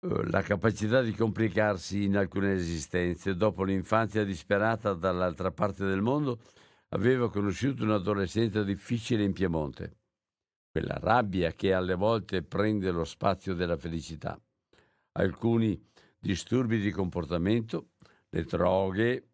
eh, 0.00 0.30
la 0.30 0.42
capacità 0.42 1.02
di 1.02 1.12
complicarsi 1.12 2.04
in 2.04 2.16
alcune 2.16 2.54
esistenze. 2.54 3.36
Dopo 3.36 3.64
l'infanzia 3.64 4.24
disperata 4.24 4.94
dall'altra 4.94 5.50
parte 5.50 5.84
del 5.84 6.02
mondo, 6.02 6.40
aveva 6.90 7.30
conosciuto 7.30 7.84
un'adolescenza 7.84 8.62
difficile 8.62 9.24
in 9.24 9.32
Piemonte, 9.32 9.96
quella 10.70 10.98
rabbia 10.98 11.52
che 11.52 11.72
alle 11.72 11.94
volte 11.94 12.42
prende 12.42 12.90
lo 12.90 13.04
spazio 13.04 13.54
della 13.54 13.76
felicità. 13.76 14.40
Alcuni 15.12 15.80
disturbi 16.18 16.78
di 16.78 16.90
comportamento, 16.90 17.90
le 18.30 18.44
droghe 18.44 19.28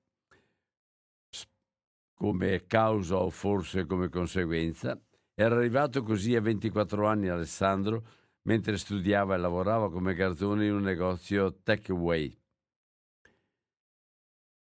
come 2.14 2.66
causa 2.66 3.16
o 3.16 3.30
forse 3.30 3.86
come 3.86 4.08
conseguenza. 4.08 4.98
Era 5.34 5.56
arrivato 5.56 6.02
così 6.02 6.34
a 6.36 6.40
24 6.40 7.06
anni 7.06 7.28
Alessandro 7.28 8.06
mentre 8.42 8.76
studiava 8.76 9.34
e 9.34 9.38
lavorava 9.38 9.90
come 9.90 10.14
garzone 10.14 10.66
in 10.66 10.74
un 10.74 10.82
negozio 10.82 11.60
takeaway. 11.62 12.38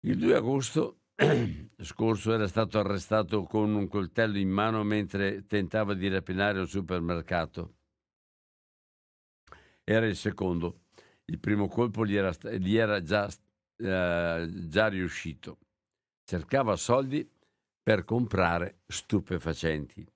Il 0.02 0.16
2 0.16 0.35
agosto 0.35 1.00
scorso 1.76 2.33
era 2.33 2.47
stato 2.47 2.78
arrestato 2.78 3.42
con 3.42 3.75
un 3.75 3.88
coltello 3.88 4.38
in 4.38 4.49
mano 4.49 4.83
mentre 4.83 5.47
tentava 5.47 5.95
di 5.95 6.09
rapinare 6.09 6.61
un 6.61 6.66
supermercato. 6.66 7.75
Era 9.85 10.07
il 10.07 10.16
secondo. 10.16 10.85
Il 11.26 11.38
primo 11.38 11.69
colpo 11.69 12.07
gli 12.07 12.16
era, 12.16 12.33
gli 12.59 12.76
era 12.76 13.02
già, 13.02 13.28
eh, 13.76 14.49
già 14.49 14.88
riuscito. 14.88 15.59
Cercava 16.25 16.76
soldi 16.76 17.28
per 17.82 18.04
comprare 18.04 18.80
stupefacenti. 18.87 20.06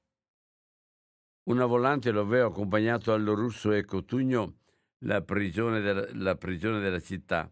Una 1.45 1.67
volante 1.67 2.11
lo 2.11 2.21
aveva 2.21 2.47
accompagnato 2.47 3.13
allo 3.13 3.35
russo 3.35 3.73
e 3.73 3.85
Cotugno, 3.85 4.59
la 5.05 5.21
prigione, 5.23 5.81
della, 5.81 6.07
la 6.13 6.37
prigione 6.37 6.81
della 6.81 7.01
città. 7.01 7.51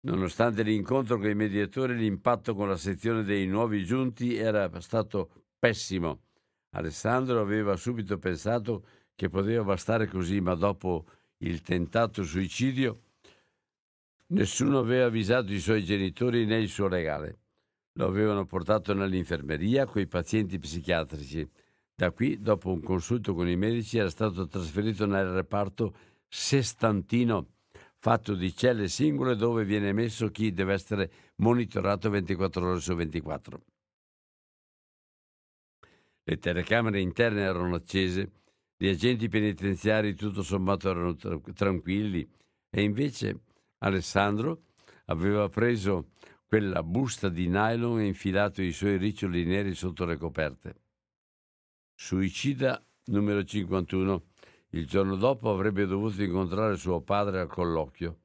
Nonostante 0.00 0.62
l'incontro 0.62 1.16
con 1.18 1.28
i 1.28 1.34
mediatori, 1.34 1.96
l'impatto 1.96 2.54
con 2.54 2.68
la 2.68 2.76
sezione 2.76 3.24
dei 3.24 3.46
nuovi 3.46 3.84
giunti 3.84 4.36
era 4.36 4.70
stato 4.80 5.46
pessimo. 5.58 6.22
Alessandro 6.70 7.40
aveva 7.40 7.76
subito 7.76 8.18
pensato 8.18 8.86
che 9.16 9.28
poteva 9.28 9.64
bastare 9.64 10.06
così, 10.06 10.40
ma 10.40 10.54
dopo 10.54 11.06
il 11.38 11.62
tentato 11.62 12.22
suicidio 12.22 13.00
nessuno 14.28 14.78
aveva 14.78 15.06
avvisato 15.06 15.52
i 15.52 15.58
suoi 15.58 15.82
genitori 15.84 16.44
né 16.44 16.58
il 16.58 16.68
suo 16.68 16.86
legale. 16.86 17.38
Lo 17.96 18.06
avevano 18.06 18.44
portato 18.44 18.92
nell'infermeria 18.94 19.86
con 19.86 20.02
i 20.02 20.06
pazienti 20.06 20.58
psichiatrici. 20.58 21.48
Da 21.94 22.10
qui, 22.10 22.38
dopo 22.40 22.70
un 22.70 22.82
consulto 22.82 23.34
con 23.34 23.48
i 23.48 23.56
medici, 23.56 23.98
era 23.98 24.10
stato 24.10 24.46
trasferito 24.46 25.06
nel 25.06 25.30
reparto 25.30 25.94
sestantino 26.28 27.54
fatto 27.98 28.34
di 28.34 28.54
celle 28.54 28.88
singole 28.88 29.34
dove 29.34 29.64
viene 29.64 29.92
messo 29.92 30.30
chi 30.30 30.52
deve 30.52 30.74
essere 30.74 31.10
monitorato 31.36 32.10
24 32.10 32.70
ore 32.70 32.80
su 32.80 32.94
24. 32.94 33.60
Le 36.22 36.38
telecamere 36.38 37.00
interne 37.00 37.42
erano 37.42 37.76
accese, 37.76 38.30
gli 38.76 38.88
agenti 38.88 39.28
penitenziari 39.28 40.14
tutto 40.14 40.42
sommato 40.42 40.90
erano 40.90 41.16
tranquilli 41.16 42.28
e 42.68 42.82
invece 42.82 43.40
Alessandro 43.78 44.62
aveva 45.06 45.48
preso 45.48 46.10
quella 46.46 46.82
busta 46.82 47.28
di 47.28 47.48
nylon 47.48 48.00
e 48.00 48.06
infilato 48.06 48.62
i 48.62 48.72
suoi 48.72 48.96
riccioli 48.96 49.44
neri 49.44 49.74
sotto 49.74 50.04
le 50.04 50.16
coperte. 50.16 50.76
Suicida 51.94 52.82
numero 53.06 53.42
51 53.44 54.22
il 54.70 54.86
giorno 54.86 55.16
dopo 55.16 55.50
avrebbe 55.50 55.86
dovuto 55.86 56.22
incontrare 56.22 56.76
suo 56.76 57.00
padre 57.00 57.40
al 57.40 57.48
colloquio. 57.48 58.18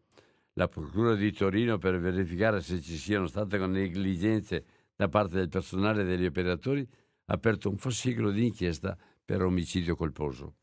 La 0.53 0.67
Procura 0.67 1.15
di 1.15 1.31
Torino, 1.31 1.77
per 1.77 1.99
verificare 1.99 2.61
se 2.61 2.81
ci 2.81 2.97
siano 2.97 3.27
state 3.27 3.57
negligenze 3.57 4.65
da 4.95 5.07
parte 5.07 5.35
del 5.35 5.49
personale 5.49 6.01
e 6.01 6.05
degli 6.05 6.25
operatori, 6.25 6.85
ha 7.25 7.33
aperto 7.33 7.69
un 7.69 7.77
fascicolo 7.77 8.31
di 8.31 8.47
inchiesta 8.47 8.97
per 9.23 9.41
omicidio 9.43 9.95
colposo. 9.95 10.55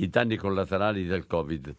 I 0.00 0.08
danni 0.08 0.36
collaterali 0.36 1.04
del 1.04 1.26
Covid. 1.26 1.76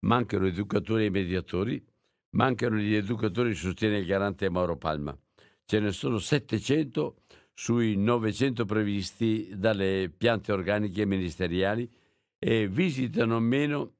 Mancano 0.00 0.46
educatori 0.46 1.06
e 1.06 1.10
mediatori, 1.10 1.84
mancano 2.30 2.76
gli 2.76 2.94
educatori, 2.94 3.54
sostiene 3.54 3.98
il 3.98 4.06
garante 4.06 4.50
Mauro 4.50 4.76
Palma 4.76 5.16
ce 5.64 5.80
ne 5.80 5.92
sono 5.92 6.18
700 6.18 7.16
sui 7.54 7.96
900 7.96 8.66
previsti 8.66 9.52
dalle 9.56 10.12
piante 10.14 10.52
organiche 10.52 11.06
ministeriali 11.06 11.90
e 12.38 12.68
visitano 12.68 13.40
meno 13.40 13.94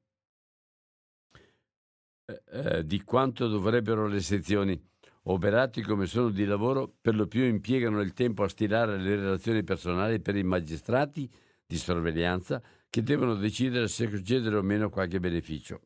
eh, 2.25 2.43
eh, 2.51 2.85
di 2.85 3.01
quanto 3.03 3.47
dovrebbero 3.47 4.05
le 4.07 4.19
sezioni. 4.19 4.79
Operati 5.25 5.81
come 5.81 6.05
sono 6.05 6.29
di 6.29 6.45
lavoro, 6.45 6.93
per 7.01 7.15
lo 7.15 7.27
più 7.27 7.43
impiegano 7.43 8.01
il 8.01 8.13
tempo 8.13 8.43
a 8.43 8.49
stilare 8.49 8.97
le 8.97 9.15
relazioni 9.15 9.63
personali 9.63 10.19
per 10.19 10.35
i 10.35 10.43
magistrati 10.43 11.27
di 11.65 11.77
sorveglianza 11.77 12.61
che 12.93 13.01
devono 13.01 13.33
decidere 13.33 13.87
se 13.87 14.07
concedere 14.07 14.55
o 14.55 14.61
meno 14.61 14.91
qualche 14.91 15.19
beneficio. 15.19 15.81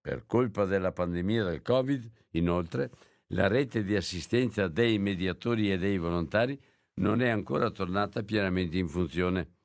Per 0.00 0.24
colpa 0.24 0.64
della 0.64 0.90
pandemia 0.90 1.44
del 1.44 1.60
Covid, 1.60 2.10
inoltre, 2.30 2.90
la 3.34 3.48
rete 3.48 3.84
di 3.84 3.94
assistenza 3.94 4.66
dei 4.66 4.98
mediatori 4.98 5.70
e 5.70 5.76
dei 5.76 5.98
volontari 5.98 6.58
non 6.94 7.20
è 7.20 7.28
ancora 7.28 7.68
tornata 7.68 8.22
pienamente 8.22 8.78
in 8.78 8.88
funzione. 8.88 9.56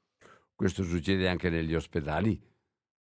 Questo 0.53 0.84
succede 0.84 1.30
anche 1.30 1.49
negli 1.49 1.73
ospedali. 1.73 2.38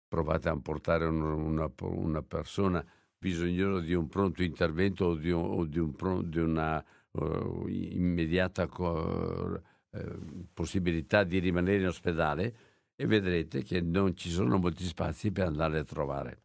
Provate 0.06 0.50
a 0.50 0.60
portare 0.60 1.06
una, 1.06 1.72
una, 1.80 2.22
persona 2.22 2.84
bisognosa 3.16 3.80
di 3.80 3.94
un 3.94 4.08
pronto 4.08 4.42
intervento 4.42 5.06
o 5.06 5.14
di, 5.14 5.30
un, 5.30 5.42
o 5.42 5.64
di, 5.64 5.78
un, 5.78 6.28
di 6.28 6.38
una 6.38 6.84
uh, 7.12 7.66
immediata 7.66 8.68
uh, 8.70 9.58
possibilità 10.52 11.24
di 11.24 11.38
rimanere 11.38 11.78
in 11.78 11.86
ospedale 11.86 12.67
e 13.00 13.06
vedrete 13.06 13.62
che 13.62 13.80
non 13.80 14.16
ci 14.16 14.28
sono 14.28 14.58
molti 14.58 14.82
spazi 14.82 15.30
per 15.30 15.46
andare 15.46 15.78
a 15.78 15.84
trovare. 15.84 16.42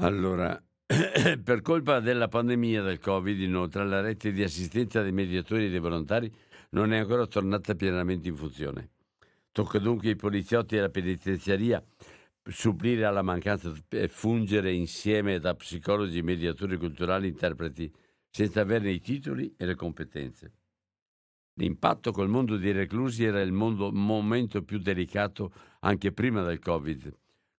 Allora, 0.00 0.62
per 1.42 1.62
colpa 1.62 2.00
della 2.00 2.28
pandemia 2.28 2.82
del 2.82 2.98
Covid, 2.98 3.40
inoltre, 3.40 3.86
la 3.86 4.02
rete 4.02 4.32
di 4.32 4.42
assistenza 4.42 5.00
dei 5.00 5.12
mediatori 5.12 5.64
e 5.64 5.70
dei 5.70 5.78
volontari 5.78 6.30
non 6.70 6.92
è 6.92 6.98
ancora 6.98 7.26
tornata 7.26 7.74
pienamente 7.74 8.28
in 8.28 8.36
funzione. 8.36 8.90
Tocca 9.50 9.78
dunque 9.78 10.10
ai 10.10 10.16
poliziotti 10.16 10.74
e 10.74 10.80
alla 10.80 10.90
penitenziaria 10.90 11.82
supplire 12.50 13.06
alla 13.06 13.22
mancanza 13.22 13.72
e 13.88 14.08
fungere 14.08 14.74
insieme 14.74 15.38
da 15.38 15.54
psicologi, 15.54 16.20
mediatori 16.20 16.76
culturali, 16.76 17.28
interpreti, 17.28 17.90
senza 18.28 18.60
averne 18.60 18.90
i 18.90 19.00
titoli 19.00 19.54
e 19.56 19.64
le 19.64 19.74
competenze. 19.74 20.55
L'impatto 21.58 22.12
col 22.12 22.28
mondo 22.28 22.58
dei 22.58 22.72
reclusi 22.72 23.24
era 23.24 23.40
il 23.40 23.52
mondo, 23.52 23.90
momento 23.90 24.62
più 24.62 24.78
delicato 24.78 25.52
anche 25.80 26.12
prima 26.12 26.42
del 26.42 26.58
Covid. 26.58 27.10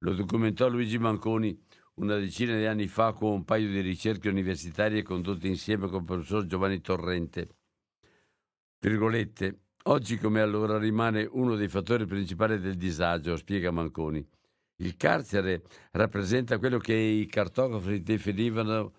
Lo 0.01 0.15
documentò 0.15 0.69
Luigi 0.69 0.99
Manconi 0.99 1.59
una 1.97 2.19
decina 2.19 2.57
di 2.57 2.67
anni 2.67 2.89
fa 2.89 3.13
con 3.13 3.33
un 3.33 3.45
paio 3.45 3.71
di 3.71 3.81
ricerche 3.81 4.29
universitarie 4.29 5.03
condotte 5.03 5.49
insieme 5.49 5.89
con 5.89 6.01
il 6.01 6.05
professor 6.05 6.45
Giovanni 6.45 6.83
Torrente. 6.83 7.49
Virgolette, 8.81 9.61
oggi 9.85 10.19
come 10.19 10.43
allora 10.43 10.77
rimane 10.77 11.27
uno 11.31 11.57
dei 11.57 11.69
fattori 11.69 12.05
principali 12.05 12.61
del 12.61 12.77
disagio, 12.77 13.35
spiega 13.37 13.71
Manconi. 13.71 14.23
Il 14.77 14.97
carcere 14.97 15.63
rappresenta 15.93 16.59
quello 16.59 16.77
che 16.77 16.95
i 16.95 17.25
cartografi 17.25 18.03
definivano 18.03 18.93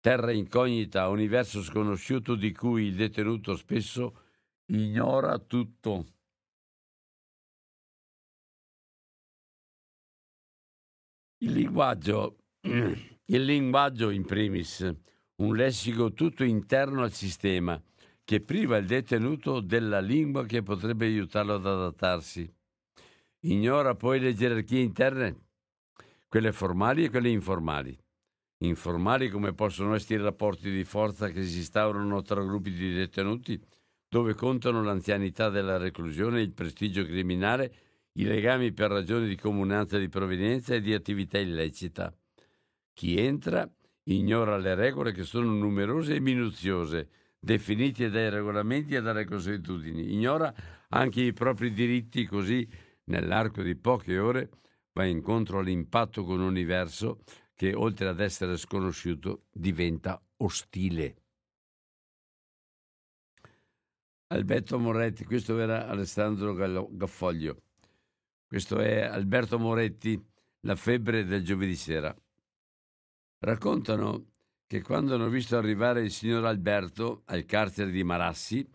terra 0.00 0.32
incognita, 0.32 1.08
universo 1.08 1.62
sconosciuto 1.62 2.34
di 2.34 2.52
cui 2.52 2.84
il 2.84 2.94
detenuto 2.94 3.56
spesso 3.56 4.27
ignora 4.70 5.38
tutto. 5.38 6.06
Il 11.38 11.52
linguaggio, 11.52 12.38
il 12.60 13.44
linguaggio 13.44 14.10
in 14.10 14.24
primis, 14.24 14.80
un 15.36 15.54
lessico 15.54 16.12
tutto 16.12 16.42
interno 16.42 17.02
al 17.02 17.12
sistema 17.12 17.80
che 18.24 18.40
priva 18.40 18.76
il 18.76 18.86
detenuto 18.86 19.60
della 19.60 20.00
lingua 20.00 20.44
che 20.44 20.62
potrebbe 20.62 21.06
aiutarlo 21.06 21.54
ad 21.54 21.64
adattarsi. 21.64 22.52
Ignora 23.42 23.94
poi 23.94 24.20
le 24.20 24.34
gerarchie 24.34 24.80
interne, 24.80 25.46
quelle 26.26 26.52
formali 26.52 27.04
e 27.04 27.10
quelle 27.10 27.30
informali. 27.30 27.96
Informali 28.64 29.30
come 29.30 29.54
possono 29.54 29.94
essere 29.94 30.20
i 30.20 30.22
rapporti 30.22 30.70
di 30.70 30.84
forza 30.84 31.28
che 31.28 31.44
si 31.44 31.58
instaurano 31.58 32.20
tra 32.22 32.44
gruppi 32.44 32.72
di 32.72 32.92
detenuti, 32.92 33.58
dove 34.08 34.34
contano 34.34 34.82
l'anzianità 34.82 35.50
della 35.50 35.76
reclusione, 35.76 36.40
il 36.40 36.52
prestigio 36.52 37.04
criminale, 37.04 37.72
i 38.12 38.24
legami 38.24 38.72
per 38.72 38.90
ragioni 38.90 39.28
di 39.28 39.36
comunanza 39.36 39.98
di 39.98 40.08
provenienza 40.08 40.74
e 40.74 40.80
di 40.80 40.94
attività 40.94 41.38
illecita. 41.38 42.12
Chi 42.92 43.18
entra 43.18 43.68
ignora 44.04 44.56
le 44.56 44.74
regole 44.74 45.12
che 45.12 45.24
sono 45.24 45.52
numerose 45.52 46.14
e 46.14 46.20
minuziose, 46.20 47.08
definite 47.38 48.08
dai 48.10 48.30
regolamenti 48.30 48.94
e 48.94 49.02
dalle 49.02 49.24
consuetudini, 49.24 50.12
ignora 50.12 50.52
anche 50.88 51.20
i 51.22 51.32
propri 51.32 51.72
diritti, 51.72 52.24
così 52.24 52.66
nell'arco 53.04 53.62
di 53.62 53.76
poche 53.76 54.18
ore 54.18 54.50
va 54.92 55.04
incontro 55.04 55.58
all'impatto 55.58 56.24
con 56.24 56.40
un 56.40 56.46
universo 56.46 57.20
che 57.54 57.74
oltre 57.74 58.08
ad 58.08 58.20
essere 58.20 58.56
sconosciuto 58.56 59.44
diventa 59.52 60.20
ostile. 60.38 61.16
Alberto 64.30 64.78
Moretti, 64.78 65.24
questo 65.24 65.58
era 65.58 65.88
Alessandro 65.88 66.52
Gaffoglio, 66.90 67.62
questo 68.46 68.78
è 68.78 69.00
Alberto 69.00 69.58
Moretti, 69.58 70.22
La 70.60 70.76
febbre 70.76 71.24
del 71.24 71.42
giovedì 71.42 71.74
sera. 71.74 72.14
Raccontano 73.38 74.32
che 74.66 74.82
quando 74.82 75.14
hanno 75.14 75.30
visto 75.30 75.56
arrivare 75.56 76.02
il 76.02 76.10
signor 76.10 76.44
Alberto 76.44 77.22
al 77.24 77.46
carcere 77.46 77.90
di 77.90 78.04
Marassi, 78.04 78.68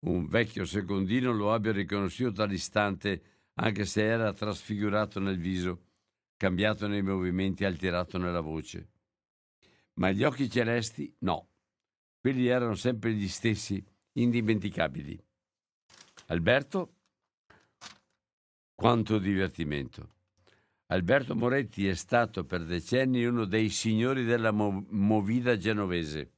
un 0.00 0.26
vecchio 0.26 0.66
secondino 0.66 1.32
lo 1.32 1.54
abbia 1.54 1.72
riconosciuto 1.72 2.42
all'istante, 2.42 3.22
anche 3.54 3.86
se 3.86 4.04
era 4.04 4.34
trasfigurato 4.34 5.20
nel 5.20 5.38
viso, 5.38 5.84
cambiato 6.36 6.86
nei 6.86 7.02
movimenti, 7.02 7.64
alterato 7.64 8.18
nella 8.18 8.40
voce. 8.40 8.88
Ma 9.94 10.10
gli 10.10 10.22
occhi 10.22 10.50
celesti 10.50 11.10
no, 11.20 11.48
quelli 12.20 12.46
erano 12.46 12.74
sempre 12.74 13.14
gli 13.14 13.28
stessi, 13.28 13.82
indimenticabili. 14.22 15.18
Alberto? 16.26 16.94
Quanto 18.74 19.18
divertimento! 19.18 20.14
Alberto 20.90 21.34
Moretti 21.34 21.86
è 21.86 21.94
stato 21.94 22.44
per 22.44 22.64
decenni 22.64 23.24
uno 23.24 23.44
dei 23.44 23.68
signori 23.68 24.24
della 24.24 24.52
movida 24.52 25.56
genovese. 25.56 26.32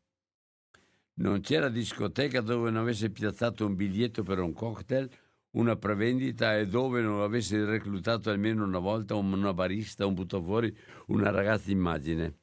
Non 1.21 1.41
c'era 1.41 1.69
discoteca 1.69 2.41
dove 2.41 2.71
non 2.71 2.81
avesse 2.81 3.11
piazzato 3.11 3.65
un 3.65 3.77
biglietto 3.77 4.23
per 4.23 4.41
un 4.41 4.53
cocktail, 4.53 5.09
una 5.53 5.77
prevendita 5.77 6.57
e 6.57 6.67
dove 6.67 7.01
non 7.01 7.21
avesse 7.21 7.65
reclutato 7.65 8.31
almeno 8.31 8.65
una 8.65 8.79
volta 8.79 9.15
una 9.15 9.55
barista, 9.55 10.07
un 10.07 10.15
buttafuori, 10.15 10.77
una 11.09 11.31
ragazza 11.31 11.71
immagine. 11.71 12.39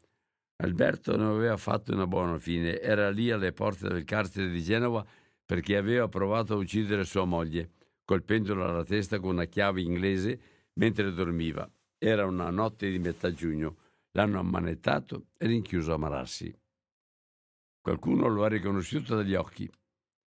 Alberto 0.58 1.16
non 1.18 1.36
aveva 1.36 1.58
fatto 1.58 1.94
una 1.94 2.08
buona 2.08 2.40
fine, 2.40 2.80
era 2.80 3.10
lì 3.10 3.32
alle 3.32 3.52
porte 3.52 3.90
del 3.90 4.06
carcere 4.06 4.50
di 4.50 4.62
Genova 4.62 5.06
perché 5.48 5.78
aveva 5.78 6.10
provato 6.10 6.54
a 6.54 6.58
uccidere 6.58 7.06
sua 7.06 7.24
moglie, 7.24 7.72
colpendola 8.04 8.66
alla 8.66 8.84
testa 8.84 9.18
con 9.18 9.30
una 9.30 9.46
chiave 9.46 9.80
inglese 9.82 10.40
mentre 10.74 11.14
dormiva. 11.14 11.72
Era 11.98 12.26
una 12.26 12.50
notte 12.50 12.92
di 12.92 13.00
metà 13.00 13.32
giugno. 13.32 13.78
L'hanno 14.12 14.40
ammanettato 14.40 15.28
e 15.38 15.48
rinchiuso 15.48 15.94
a 15.94 15.98
Marassi. 15.98 16.54
Qualcuno 17.80 18.28
lo 18.28 18.44
ha 18.44 18.50
riconosciuto 18.50 19.16
dagli 19.16 19.36
occhi. 19.36 19.72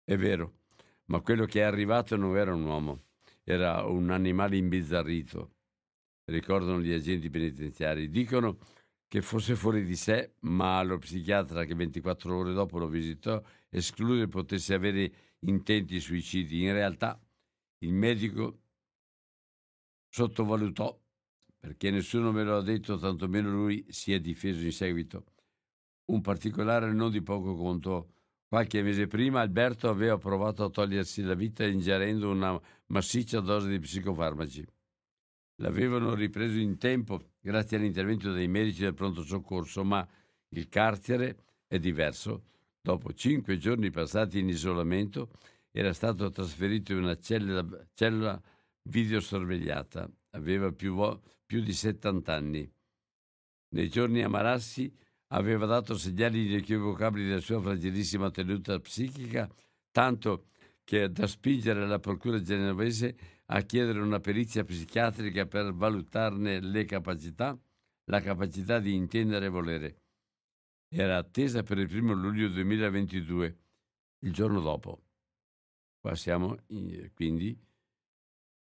È 0.03 0.15
vero, 0.15 0.59
ma 1.05 1.19
quello 1.21 1.45
che 1.45 1.61
è 1.61 1.63
arrivato 1.63 2.15
non 2.15 2.37
era 2.37 2.53
un 2.53 2.63
uomo, 2.63 3.05
era 3.43 3.85
un 3.85 4.11
animale 4.11 4.55
imbizzarrito. 4.57 5.55
Ricordano 6.25 6.79
gli 6.79 6.93
agenti 6.93 7.27
penitenziari. 7.31 8.11
Dicono 8.11 8.59
che 9.07 9.23
fosse 9.23 9.55
fuori 9.55 9.83
di 9.83 9.95
sé, 9.95 10.33
ma 10.41 10.83
lo 10.83 10.99
psichiatra 10.99 11.65
che 11.65 11.73
24 11.73 12.37
ore 12.37 12.53
dopo 12.53 12.77
lo 12.77 12.87
visitò 12.87 13.41
esclude 13.69 14.27
potesse 14.27 14.73
avere 14.73 15.11
intenti 15.39 15.99
suicidi. 15.99 16.63
In 16.63 16.73
realtà 16.73 17.19
il 17.79 17.93
medico 17.93 18.61
sottovalutò 20.09 20.99
perché 21.59 21.91
nessuno 21.91 22.31
me 22.31 22.43
lo 22.43 22.57
ha 22.57 22.61
detto, 22.61 22.97
tantomeno 22.97 23.51
lui 23.51 23.85
si 23.89 24.13
è 24.13 24.19
difeso 24.19 24.63
in 24.63 24.71
seguito. 24.71 25.25
Un 26.05 26.21
particolare 26.21 26.93
non 26.93 27.11
di 27.11 27.21
poco 27.21 27.55
conto. 27.55 28.13
Qualche 28.47 28.81
mese 28.81 29.07
prima 29.07 29.41
Alberto 29.41 29.89
aveva 29.89 30.17
provato 30.17 30.63
a 30.63 30.69
togliersi 30.69 31.21
la 31.23 31.33
vita 31.33 31.65
ingerendo 31.65 32.29
una 32.29 32.57
massiccia 32.87 33.41
dose 33.41 33.67
di 33.67 33.79
psicofarmaci. 33.79 34.65
L'avevano 35.55 36.13
ripreso 36.13 36.57
in 36.57 36.77
tempo 36.77 37.31
grazie 37.41 37.75
all'intervento 37.75 38.31
dei 38.31 38.47
medici 38.47 38.83
del 38.83 38.93
pronto 38.93 39.23
soccorso, 39.23 39.83
ma 39.83 40.07
il 40.49 40.69
carcere 40.69 41.63
è 41.67 41.79
diverso. 41.79 42.43
Dopo 42.87 43.11
cinque 43.11 43.57
giorni 43.57 43.89
passati 43.91 44.39
in 44.39 44.47
isolamento 44.47 45.31
era 45.71 45.91
stato 45.91 46.31
trasferito 46.31 46.93
in 46.93 46.99
una 46.99 47.19
cella, 47.19 47.67
cella 47.93 48.41
videosorvegliata. 48.83 50.09
Aveva 50.29 50.71
più, 50.71 50.95
più 51.45 51.61
di 51.61 51.73
70 51.73 52.33
anni. 52.33 52.71
Nei 53.71 53.89
giorni 53.89 54.23
a 54.23 54.29
Marassi 54.29 54.89
aveva 55.33 55.65
dato 55.65 55.97
segnali 55.97 56.45
inequivocabili 56.45 57.27
della 57.27 57.41
sua 57.41 57.59
fragilissima 57.59 58.31
tenuta 58.31 58.79
psichica, 58.79 59.53
tanto 59.91 60.45
che 60.85 61.11
da 61.11 61.27
spingere 61.27 61.85
la 61.85 61.99
procura 61.99 62.41
genovese 62.41 63.17
a 63.47 63.59
chiedere 63.63 63.99
una 63.99 64.21
perizia 64.21 64.63
psichiatrica 64.63 65.45
per 65.45 65.73
valutarne 65.73 66.61
le 66.61 66.85
capacità, 66.85 67.59
la 68.05 68.21
capacità 68.21 68.79
di 68.79 68.93
intendere 68.93 69.47
e 69.47 69.49
volere. 69.49 69.97
Era 70.89 71.17
attesa 71.17 71.63
per 71.63 71.77
il 71.79 71.87
primo 71.87 72.13
luglio 72.13 72.47
2022, 72.47 73.57
il 74.19 74.31
giorno 74.31 74.61
dopo. 74.61 75.03
Qua 75.99 76.15
siamo 76.15 76.57
quindi 77.13 77.59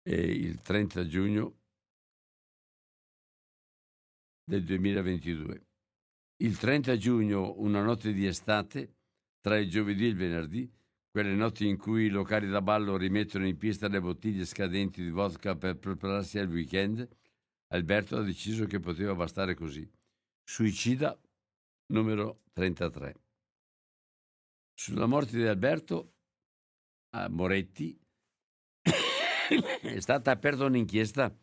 il 0.03 0.61
30 0.61 1.07
giugno 1.07 1.55
del 4.43 4.63
2022. 4.63 5.65
Il 6.37 6.57
30 6.57 6.97
giugno, 6.97 7.59
una 7.59 7.81
notte 7.81 8.13
di 8.13 8.27
estate, 8.27 8.95
tra 9.39 9.57
il 9.57 9.69
giovedì 9.69 10.05
e 10.05 10.09
il 10.09 10.15
venerdì, 10.15 10.71
quelle 11.09 11.33
notti 11.33 11.67
in 11.67 11.77
cui 11.77 12.05
i 12.05 12.09
locali 12.09 12.47
da 12.47 12.61
ballo 12.61 12.97
rimettono 12.97 13.47
in 13.47 13.57
pista 13.57 13.87
le 13.87 13.99
bottiglie 13.99 14.45
scadenti 14.45 15.01
di 15.01 15.09
vodka 15.09 15.55
per 15.55 15.77
prepararsi 15.77 16.37
al 16.37 16.49
weekend, 16.49 17.07
Alberto 17.69 18.17
ha 18.17 18.21
deciso 18.21 18.65
che 18.65 18.79
poteva 18.79 19.15
bastare 19.15 19.55
così. 19.55 19.89
Suicida 20.43 21.19
numero 21.91 22.43
33. 22.53 23.15
Sulla 24.73 25.05
morte 25.05 25.37
di 25.37 25.45
Alberto 25.45 26.13
a 27.11 27.29
Moretti 27.29 27.99
è 28.81 29.99
stata 29.99 30.31
aperta 30.31 30.65
un'inchiesta 30.65 31.35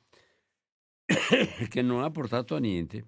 che 1.69 1.83
non 1.83 2.03
ha 2.03 2.11
portato 2.11 2.57
a 2.57 2.59
niente. 2.59 3.07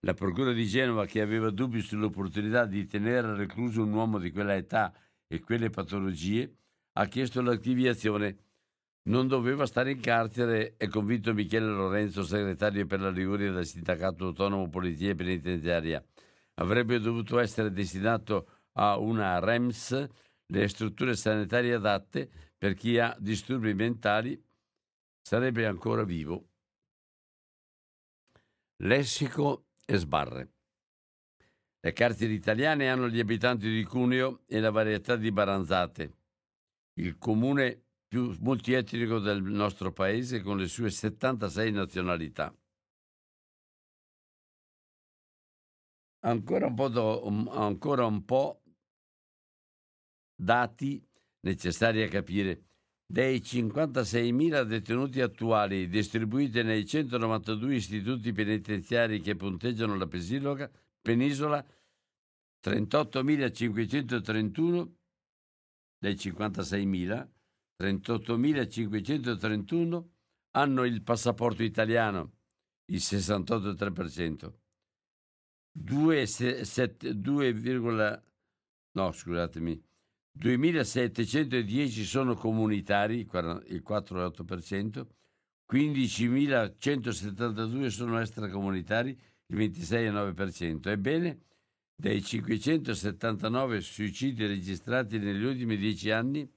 La 0.00 0.14
Procura 0.14 0.52
di 0.52 0.66
Genova, 0.66 1.06
che 1.06 1.20
aveva 1.20 1.50
dubbi 1.50 1.80
sull'opportunità 1.80 2.66
di 2.66 2.86
tenere 2.86 3.34
recluso 3.34 3.82
un 3.82 3.92
uomo 3.92 4.18
di 4.18 4.30
quella 4.30 4.54
età 4.54 4.94
e 5.26 5.40
quelle 5.40 5.70
patologie, 5.70 6.54
ha 6.92 7.06
chiesto 7.06 7.40
l'archiviazione. 7.40 8.36
Non 9.08 9.26
doveva 9.26 9.66
stare 9.66 9.90
in 9.90 10.00
carcere, 10.00 10.74
è 10.76 10.86
convinto 10.86 11.32
Michele 11.32 11.66
Lorenzo, 11.66 12.22
segretario 12.22 12.86
per 12.86 13.00
la 13.00 13.10
Liguria 13.10 13.50
del 13.50 13.66
Sindacato 13.66 14.26
Autonomo 14.26 14.68
Polizia 14.68 15.14
Penitenziaria. 15.14 16.04
Avrebbe 16.58 16.98
dovuto 16.98 17.38
essere 17.38 17.72
destinato 17.72 18.68
a 18.72 18.98
una 18.98 19.38
REMS, 19.38 20.06
le 20.46 20.68
strutture 20.68 21.14
sanitarie 21.14 21.74
adatte 21.74 22.30
per 22.56 22.74
chi 22.74 22.98
ha 22.98 23.16
disturbi 23.18 23.74
mentali, 23.74 24.40
sarebbe 25.20 25.66
ancora 25.66 26.04
vivo 26.04 26.48
Lessico 28.82 29.70
e 29.84 29.96
sbarre. 29.96 30.52
Le 31.80 31.92
carceri 31.92 32.34
italiane 32.34 32.88
hanno 32.88 33.08
gli 33.08 33.18
abitanti 33.18 33.68
di 33.68 33.82
Cuneo 33.82 34.42
e 34.46 34.60
la 34.60 34.70
varietà 34.70 35.16
di 35.16 35.32
Baranzate, 35.32 36.14
il 36.94 37.18
comune 37.18 37.82
più 38.06 38.36
multietnico 38.38 39.18
del 39.18 39.42
nostro 39.42 39.92
paese 39.92 40.42
con 40.42 40.58
le 40.58 40.68
sue 40.68 40.90
76 40.90 41.72
nazionalità. 41.72 42.54
Ancora 46.20 46.66
un 46.66 46.74
po', 46.74 46.88
do, 46.88 47.22
ancora 47.50 48.04
un 48.04 48.24
po' 48.24 48.62
dati 50.34 51.00
necessari 51.40 52.02
a 52.02 52.08
capire 52.08 52.68
dei 53.10 53.38
56.000 53.38 54.64
detenuti 54.64 55.20
attuali 55.20 55.88
distribuiti 55.88 56.62
nei 56.62 56.84
192 56.84 57.74
istituti 57.74 58.32
penitenziari 58.32 59.20
che 59.20 59.34
punteggiano 59.34 59.96
la 59.96 60.06
penisola, 61.00 61.64
38.531 62.62 64.92
dei 65.98 66.14
56.000, 66.14 67.28
38.531 67.80 70.04
hanno 70.50 70.84
il 70.84 71.02
passaporto 71.02 71.62
italiano, 71.62 72.32
il 72.90 72.98
68,3%. 72.98 74.52
2, 75.72 76.26
7, 76.26 77.20
2, 77.20 78.22
no, 78.92 79.12
scusatemi, 79.12 79.80
2.710 80.38 82.04
sono 82.04 82.34
comunitari, 82.34 83.20
il 83.20 83.26
4,8%, 83.26 85.06
15.172 85.70 87.86
sono 87.88 88.18
extracomunitari, 88.20 89.10
il 89.46 89.56
26,9%. 89.56 90.88
Ebbene, 90.88 91.40
dei 91.94 92.22
579 92.22 93.80
suicidi 93.80 94.46
registrati 94.46 95.18
negli 95.18 95.42
ultimi 95.42 95.76
dieci 95.76 96.12
anni, 96.12 96.48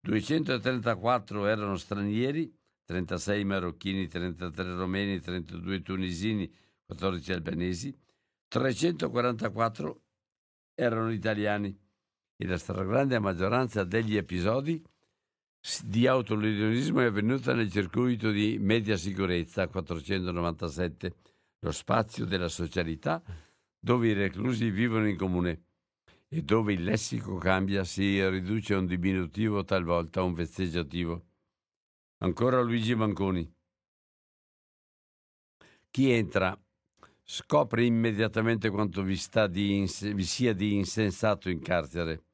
234 0.00 1.46
erano 1.46 1.76
stranieri, 1.76 2.56
36 2.84 3.44
marocchini, 3.44 4.06
33 4.06 4.74
romeni, 4.74 5.18
32 5.20 5.82
tunisini, 5.82 6.48
14 6.86 7.32
albanesi, 7.32 7.92
344 8.50 10.02
erano 10.74 11.12
italiani 11.12 11.72
e 12.36 12.46
la 12.46 12.58
stragrande 12.58 13.20
maggioranza 13.20 13.84
degli 13.84 14.16
episodi 14.16 14.84
di 15.84 16.08
autolesionismo 16.08 17.00
è 17.00 17.04
avvenuta 17.04 17.54
nel 17.54 17.70
circuito 17.70 18.32
di 18.32 18.58
media 18.58 18.96
sicurezza 18.96 19.68
497, 19.68 21.14
lo 21.60 21.70
spazio 21.70 22.24
della 22.24 22.48
socialità 22.48 23.22
dove 23.78 24.08
i 24.08 24.14
reclusi 24.14 24.68
vivono 24.70 25.06
in 25.06 25.16
comune 25.16 25.66
e 26.26 26.42
dove 26.42 26.72
il 26.72 26.82
lessico 26.82 27.36
cambia, 27.36 27.84
si 27.84 28.28
riduce 28.28 28.74
a 28.74 28.78
un 28.78 28.86
diminutivo, 28.86 29.62
talvolta 29.62 30.20
a 30.20 30.24
un 30.24 30.32
vezzeggiativo. 30.32 31.24
Ancora 32.18 32.60
Luigi 32.62 32.96
Manconi. 32.96 33.48
Chi 35.88 36.10
entra 36.10 36.60
scopre 37.32 37.84
immediatamente 37.84 38.70
quanto 38.70 39.04
vi, 39.04 39.16
di, 39.50 39.88
vi 40.14 40.24
sia 40.24 40.52
di 40.52 40.74
insensato 40.74 41.48
in 41.48 41.60
carcere 41.60 42.24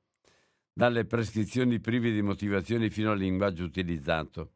dalle 0.72 1.04
prescrizioni 1.04 1.80
prive 1.80 2.10
di 2.10 2.22
motivazioni 2.22 2.88
fino 2.88 3.10
al 3.10 3.18
linguaggio 3.18 3.64
utilizzato. 3.64 4.52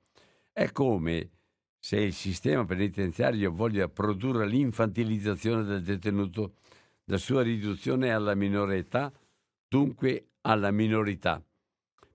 È 0.50 0.72
come 0.72 1.30
se 1.78 2.00
il 2.00 2.14
sistema 2.14 2.64
penitenziario 2.64 3.52
voglia 3.52 3.88
produrre 3.88 4.46
l'infantilizzazione 4.46 5.62
del 5.62 5.82
detenuto, 5.82 6.54
la 7.04 7.18
sua 7.18 7.42
riduzione 7.42 8.10
alla 8.10 8.34
minore 8.34 8.78
età, 8.78 9.12
dunque 9.68 10.30
alla 10.40 10.70
minorità. 10.70 11.44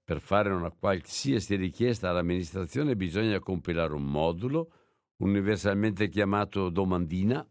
Per 0.04 0.20
fare 0.20 0.50
una 0.50 0.72
qualsiasi 0.72 1.56
richiesta 1.56 2.10
all'amministrazione 2.10 2.96
bisogna 2.96 3.38
compilare 3.40 3.94
un 3.94 4.06
modulo, 4.06 4.72
universalmente 5.18 6.10
chiamato 6.10 6.70
domandina. 6.70 7.48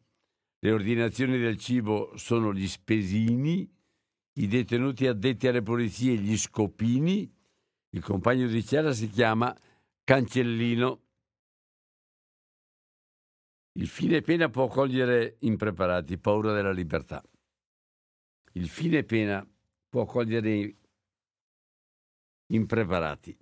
Le 0.65 0.73
ordinazioni 0.73 1.37
del 1.37 1.59
cibo 1.59 2.17
sono 2.17 2.55
gli 2.55 2.67
spesini, 2.67 3.71
i 4.37 4.47
detenuti 4.47 5.07
addetti 5.07 5.47
alle 5.47 5.61
pulizie, 5.61 6.17
gli 6.17 6.39
scopini, 6.39 7.31
il 7.91 8.03
compagno 8.03 8.47
di 8.47 8.65
cella 8.65 8.95
si 8.95 9.11
chiama 9.11 9.55
Cancellino. 10.03 11.03
Il 13.73 13.87
fine 13.89 14.23
pena 14.23 14.49
può 14.49 14.67
cogliere 14.69 15.37
impreparati, 15.41 16.17
paura 16.17 16.55
della 16.55 16.73
libertà. 16.73 17.23
Il 18.53 18.71
fine 18.71 19.05
pena 19.05 19.47
può 19.87 20.07
cogliere 20.07 20.77
impreparati. 22.47 23.37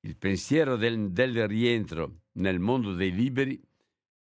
Il 0.00 0.16
pensiero 0.16 0.74
del, 0.74 1.12
del 1.12 1.46
rientro 1.46 2.22
nel 2.32 2.58
mondo 2.58 2.92
dei 2.92 3.12
liberi 3.12 3.62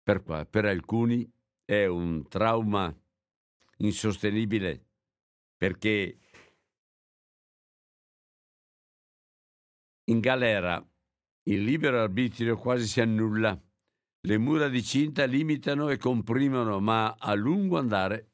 per, 0.03 0.23
per 0.49 0.65
alcuni 0.65 1.33
è 1.65 1.87
un 1.87 2.27
trauma 2.29 2.95
insostenibile 3.79 4.87
perché 5.57 6.19
in 10.05 10.21
galera 10.21 10.87
il 11.45 11.63
libero 11.63 12.01
arbitrio 12.01 12.57
quasi 12.57 12.87
si 12.87 13.01
annulla, 13.01 13.59
le 14.21 14.39
mura 14.39 14.69
di 14.69 14.83
cinta 14.83 15.25
limitano 15.25 15.91
e 15.91 15.99
comprimono, 15.99 16.81
ma 16.81 17.15
a 17.19 17.35
lungo 17.35 17.79
andare 17.79 18.33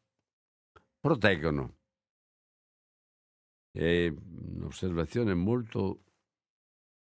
proteggono. 0.98 1.78
È 3.72 4.06
un'osservazione 4.08 5.34
molto, 5.34 6.04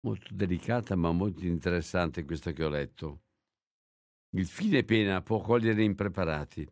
molto 0.00 0.34
delicata 0.34 0.96
ma 0.96 1.10
molto 1.12 1.44
interessante 1.44 2.24
questa 2.24 2.52
che 2.52 2.64
ho 2.64 2.68
letto. 2.68 3.22
Il 4.30 4.46
fine 4.46 4.84
pena 4.84 5.22
può 5.22 5.40
cogliere 5.40 5.82
impreparati. 5.82 6.68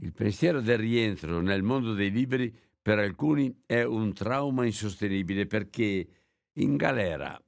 Il 0.00 0.12
pensiero 0.12 0.60
del 0.60 0.78
rientro 0.78 1.40
nel 1.40 1.62
mondo 1.62 1.94
dei 1.94 2.10
liberi 2.10 2.54
per 2.80 2.98
alcuni 2.98 3.62
è 3.66 3.82
un 3.82 4.12
trauma 4.12 4.64
insostenibile 4.64 5.46
perché 5.46 6.06
in 6.52 6.76
galera 6.76 7.40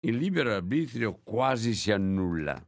il 0.00 0.16
libero 0.16 0.52
arbitrio 0.52 1.20
quasi 1.22 1.74
si 1.74 1.92
annulla. 1.92 2.66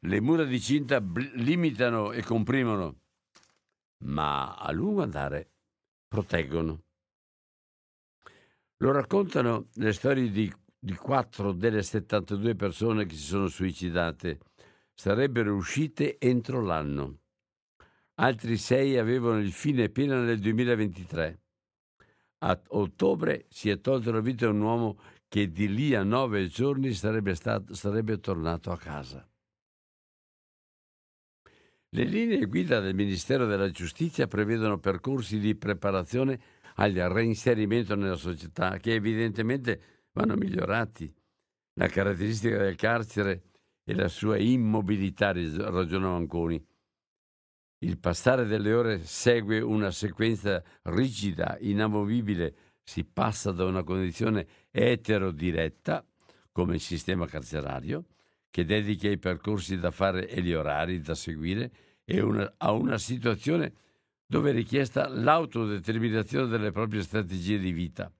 Le 0.00 0.20
mura 0.20 0.44
di 0.44 0.60
cinta 0.60 1.00
bl- 1.00 1.32
limitano 1.36 2.12
e 2.12 2.22
comprimono, 2.22 3.00
ma 4.04 4.56
a 4.56 4.72
lungo 4.72 5.02
andare 5.02 5.52
proteggono. 6.08 6.82
Lo 8.78 8.90
raccontano 8.90 9.68
le 9.74 9.92
storie 9.92 10.28
di, 10.30 10.52
di 10.84 10.94
quattro 10.94 11.52
delle 11.52 11.80
72 11.80 12.56
persone 12.56 13.06
che 13.06 13.14
si 13.14 13.22
sono 13.22 13.46
suicidate 13.46 14.40
sarebbero 14.92 15.54
uscite 15.54 16.18
entro 16.18 16.60
l'anno. 16.60 17.20
Altri 18.16 18.56
sei 18.56 18.98
avevano 18.98 19.38
il 19.38 19.52
fine 19.52 19.90
pena 19.90 20.20
nel 20.20 20.40
2023. 20.40 21.40
A 22.38 22.60
ottobre 22.70 23.46
si 23.48 23.70
è 23.70 23.80
tolto 23.80 24.10
la 24.10 24.18
vita 24.18 24.48
un 24.48 24.60
uomo 24.60 24.98
che 25.28 25.52
di 25.52 25.72
lì 25.72 25.94
a 25.94 26.02
nove 26.02 26.48
giorni 26.48 26.92
sarebbe, 26.94 27.36
stato, 27.36 27.74
sarebbe 27.74 28.18
tornato 28.18 28.72
a 28.72 28.76
casa. 28.76 29.24
Le 31.90 32.04
linee 32.04 32.46
guida 32.46 32.80
del 32.80 32.96
Ministero 32.96 33.46
della 33.46 33.70
Giustizia 33.70 34.26
prevedono 34.26 34.78
percorsi 34.78 35.38
di 35.38 35.54
preparazione 35.54 36.40
al 36.76 36.92
reinserimento 36.92 37.94
nella 37.94 38.16
società 38.16 38.78
che 38.78 38.94
evidentemente 38.94 40.01
vanno 40.12 40.34
migliorati. 40.36 41.12
La 41.74 41.88
caratteristica 41.88 42.58
del 42.58 42.76
carcere 42.76 43.42
e 43.84 43.94
la 43.94 44.08
sua 44.08 44.38
immobilità, 44.38 45.32
ragiona 45.32 46.10
Manconi. 46.10 46.64
Il 47.78 47.98
passare 47.98 48.44
delle 48.44 48.72
ore 48.72 49.04
segue 49.04 49.60
una 49.60 49.90
sequenza 49.90 50.62
rigida, 50.82 51.56
inamovibile. 51.60 52.54
Si 52.84 53.04
passa 53.04 53.50
da 53.50 53.64
una 53.64 53.82
condizione 53.82 54.46
eterodiretta, 54.70 56.06
come 56.52 56.74
il 56.74 56.80
sistema 56.80 57.26
carcerario, 57.26 58.06
che 58.50 58.64
dedica 58.64 59.08
i 59.08 59.18
percorsi 59.18 59.78
da 59.78 59.90
fare 59.90 60.28
e 60.28 60.42
gli 60.42 60.52
orari 60.52 61.00
da 61.00 61.14
seguire, 61.14 61.72
una, 62.06 62.52
a 62.58 62.72
una 62.72 62.98
situazione 62.98 63.72
dove 64.26 64.50
è 64.50 64.52
richiesta 64.52 65.08
l'autodeterminazione 65.08 66.46
delle 66.46 66.70
proprie 66.70 67.02
strategie 67.02 67.58
di 67.58 67.72
vita. 67.72 68.12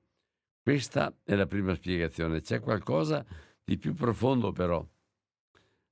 Questa 0.63 1.13
è 1.25 1.35
la 1.35 1.47
prima 1.47 1.75
spiegazione. 1.75 2.41
C'è 2.41 2.61
qualcosa 2.61 3.27
di 3.65 3.79
più 3.79 3.95
profondo 3.95 4.53
però. 4.53 4.87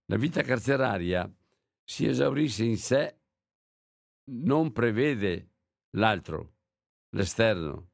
La 0.07 0.17
vita 0.17 0.43
carceraria 0.43 1.29
si 1.83 2.07
esaurisce 2.07 2.65
in 2.65 2.77
sé, 2.77 3.19
non 4.31 4.71
prevede 4.71 5.49
l'altro, 5.97 6.55
l'esterno. 7.11 7.89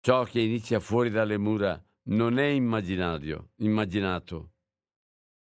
Ciò 0.00 0.24
che 0.24 0.40
inizia 0.40 0.78
fuori 0.78 1.08
dalle 1.08 1.38
mura 1.38 1.82
non 2.08 2.38
è 2.38 2.46
immaginario, 2.46 3.52
immaginato. 3.56 4.52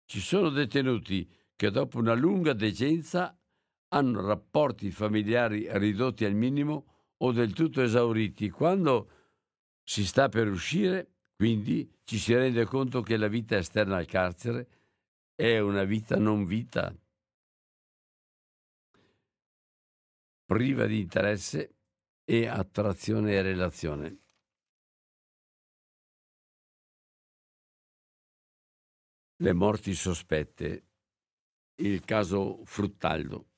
Ci 0.06 0.20
sono 0.20 0.50
detenuti 0.50 1.28
che 1.56 1.72
dopo 1.72 1.98
una 1.98 2.14
lunga 2.14 2.54
decenza 2.54 3.36
hanno 3.90 4.22
rapporti 4.24 4.92
familiari 4.92 5.68
ridotti 5.80 6.26
al 6.26 6.36
minimo 6.36 6.95
o 7.26 7.32
del 7.32 7.54
tutto 7.54 7.82
esauriti. 7.82 8.50
Quando 8.50 9.10
si 9.84 10.06
sta 10.06 10.30
per 10.30 10.48
uscire, 10.48 11.16
quindi 11.36 12.00
ci 12.04 12.18
si 12.18 12.34
rende 12.34 12.66
conto 12.66 13.02
che 13.02 13.18
la 13.18 13.28
vita 13.28 13.58
esterna 13.58 13.98
al 13.98 14.06
carcere 14.06 14.68
è 15.36 15.60
una 15.60 15.84
vita 15.84 16.18
non 16.18 16.46
vita, 16.46 16.96
priva 20.46 20.86
di 20.86 21.00
interesse 21.00 21.76
e 22.24 22.48
attrazione 22.48 23.34
e 23.34 23.42
relazione. 23.42 24.20
Le 29.38 29.52
morti 29.52 29.94
sospette, 29.94 30.88
il 31.76 32.06
caso 32.06 32.64
Fruttaldo. 32.64 33.50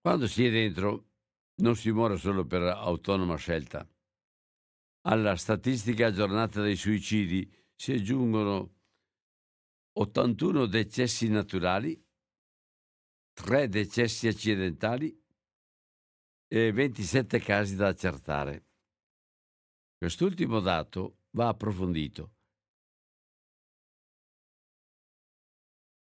Quando 0.00 0.28
si 0.28 0.46
è 0.46 0.50
dentro 0.50 1.13
non 1.56 1.76
si 1.76 1.90
muore 1.90 2.16
solo 2.16 2.44
per 2.46 2.62
autonoma 2.62 3.36
scelta. 3.36 3.88
Alla 5.06 5.36
statistica 5.36 6.06
aggiornata 6.06 6.62
dei 6.62 6.76
suicidi 6.76 7.50
si 7.74 7.92
aggiungono 7.92 8.72
81 9.96 10.66
decessi 10.66 11.28
naturali, 11.28 12.02
3 13.32 13.68
decessi 13.68 14.26
accidentali 14.26 15.22
e 16.46 16.72
27 16.72 17.38
casi 17.40 17.76
da 17.76 17.88
accertare. 17.88 18.66
Quest'ultimo 19.96 20.60
dato 20.60 21.22
va 21.30 21.48
approfondito. 21.48 22.32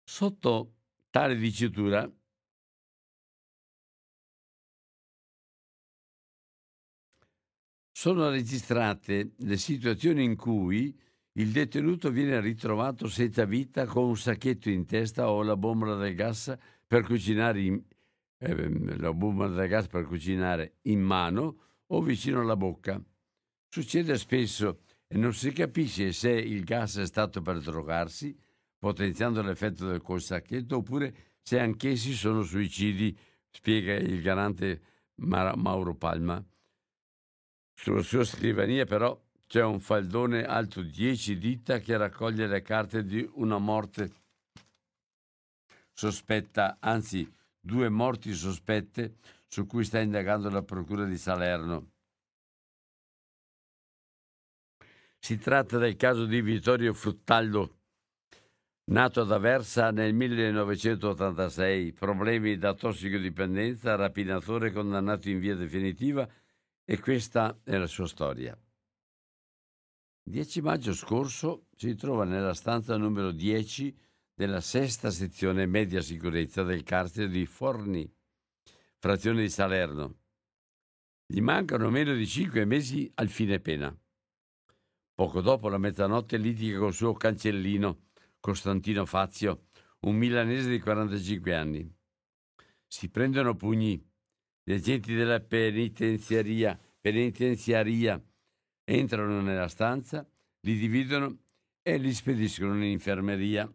Sotto 0.03 0.77
tale 1.11 1.37
dicitura 1.37 2.11
sono 7.97 8.29
registrate 8.29 9.35
le 9.37 9.57
situazioni 9.57 10.25
in 10.25 10.35
cui 10.35 10.99
il 11.35 11.51
detenuto 11.51 12.11
viene 12.11 12.41
ritrovato 12.41 13.07
senza 13.07 13.45
vita 13.45 13.87
con 13.87 14.07
un 14.07 14.17
sacchetto 14.17 14.69
in 14.69 14.85
testa 14.85 15.31
o 15.31 15.45
la 15.45 15.57
bomba 15.57 15.95
del 15.95 16.17
gas 16.17 16.57
per 16.85 17.05
cucinare 17.05 17.61
in, 17.61 17.81
eh, 18.39 18.97
la 18.99 19.13
bomba 19.13 19.47
del 19.47 19.69
gas 19.69 19.87
per 19.87 20.07
cucinare 20.07 20.79
in 20.83 21.01
mano 21.01 21.59
o 21.87 22.03
vicino 22.03 22.41
alla 22.41 22.57
bocca. 22.57 23.01
Succede 23.69 24.19
spesso 24.19 24.81
e 25.07 25.17
non 25.17 25.33
si 25.33 25.53
capisce 25.53 26.11
se 26.11 26.33
il 26.33 26.65
gas 26.65 26.97
è 26.99 27.07
stato 27.07 27.43
per 27.43 27.61
drogarsi, 27.61 28.37
potenziando 28.77 29.41
l'effetto 29.41 29.87
del 29.87 30.03
col 30.03 30.21
sacchetto, 30.21 30.79
oppure 30.79 31.15
se 31.43 31.61
anch'essi 31.61 32.13
sono 32.13 32.43
suicidi, 32.43 33.17
spiega 33.51 33.95
il 33.95 34.21
garante 34.21 34.81
Mauro 35.15 35.95
Palma. 35.95 36.45
Sulla 37.75 38.03
sua 38.03 38.25
scrivania 38.25 38.85
però 38.87 39.21
c'è 39.47 39.63
un 39.63 39.81
faldone 39.81 40.45
alto 40.45 40.83
10 40.83 41.39
dita 41.39 41.79
che 41.79 41.97
raccoglie 41.97 42.47
le 42.47 42.63
carte 42.63 43.05
di 43.05 43.29
una 43.35 43.59
morte 43.59 44.13
sospetta, 45.93 46.79
anzi 46.81 47.31
due 47.61 47.89
morti 47.89 48.33
sospette 48.33 49.17
su 49.47 49.67
cui 49.67 49.85
sta 49.85 50.01
indagando 50.01 50.51
la 50.51 50.63
Procura 50.63 51.05
di 51.05 51.17
Salerno. 51.17 51.91
Si 55.19 55.39
tratta 55.39 55.79
del 55.79 55.97
caso 55.97 56.27
di 56.27 56.43
Vittorio 56.43 56.93
Fruttaldo, 56.93 57.79
nato 58.91 59.23
ad 59.23 59.33
Aversa 59.33 59.91
nel 59.91 60.13
1986, 60.13 61.93
problemi 61.93 62.59
da 62.59 62.75
tossicodipendenza, 62.75 63.95
rapinatore 63.95 64.73
condannato 64.73 65.31
in 65.31 65.39
via 65.39 65.55
definitiva 65.55 66.29
e 66.85 67.01
questa 67.01 67.61
è 67.65 67.77
la 67.77 67.87
sua 67.87 68.07
storia. 68.07 68.59
10 70.27 70.61
maggio 70.63 70.95
scorso 70.95 71.67
si 71.77 71.95
trova 71.95 72.25
nella 72.25 72.55
stanza 72.55 72.97
numero 72.97 73.31
10 73.31 73.95
della 74.35 74.61
sesta 74.61 75.11
sezione 75.11 75.67
media 75.67 76.01
sicurezza 76.01 76.63
del 76.63 76.83
carcere 76.83 77.29
di 77.29 77.47
Forni, 77.47 78.11
frazione 78.99 79.43
di 79.43 79.51
Salerno. 79.51 80.17
Gli 81.27 81.41
mancano 81.41 81.91
meno 81.91 82.15
di 82.15 82.27
cinque 82.27 82.65
mesi 82.65 83.11
al 83.15 83.29
fine 83.29 83.61
pena. 83.61 83.97
Poco 85.15 85.41
dopo 85.41 85.69
la 85.69 85.79
mezzanotte 85.79 86.37
litiga 86.37 86.79
col 86.79 86.93
suo 86.93 87.13
cancellino 87.13 88.09
Costantino 88.41 89.07
Fazio, 89.07 89.69
un 90.01 90.17
milanese 90.17 90.69
di 90.69 90.81
45 90.81 91.55
anni. 91.55 91.97
Si 92.87 93.09
prendono 93.09 93.57
pugni 93.57 94.03
gli 94.65 94.73
agenti 94.73 95.15
della 95.15 95.41
penitenziaria, 95.41 96.79
penitenziaria 96.99 98.21
entrano 98.85 99.43
nella 99.43 99.69
stanza, 99.69 100.27
li 100.61 100.79
dividono 100.79 101.39
e 101.83 101.99
li 101.99 102.13
spediscono 102.15 102.75
in 102.77 102.85
infermeria. 102.85 103.71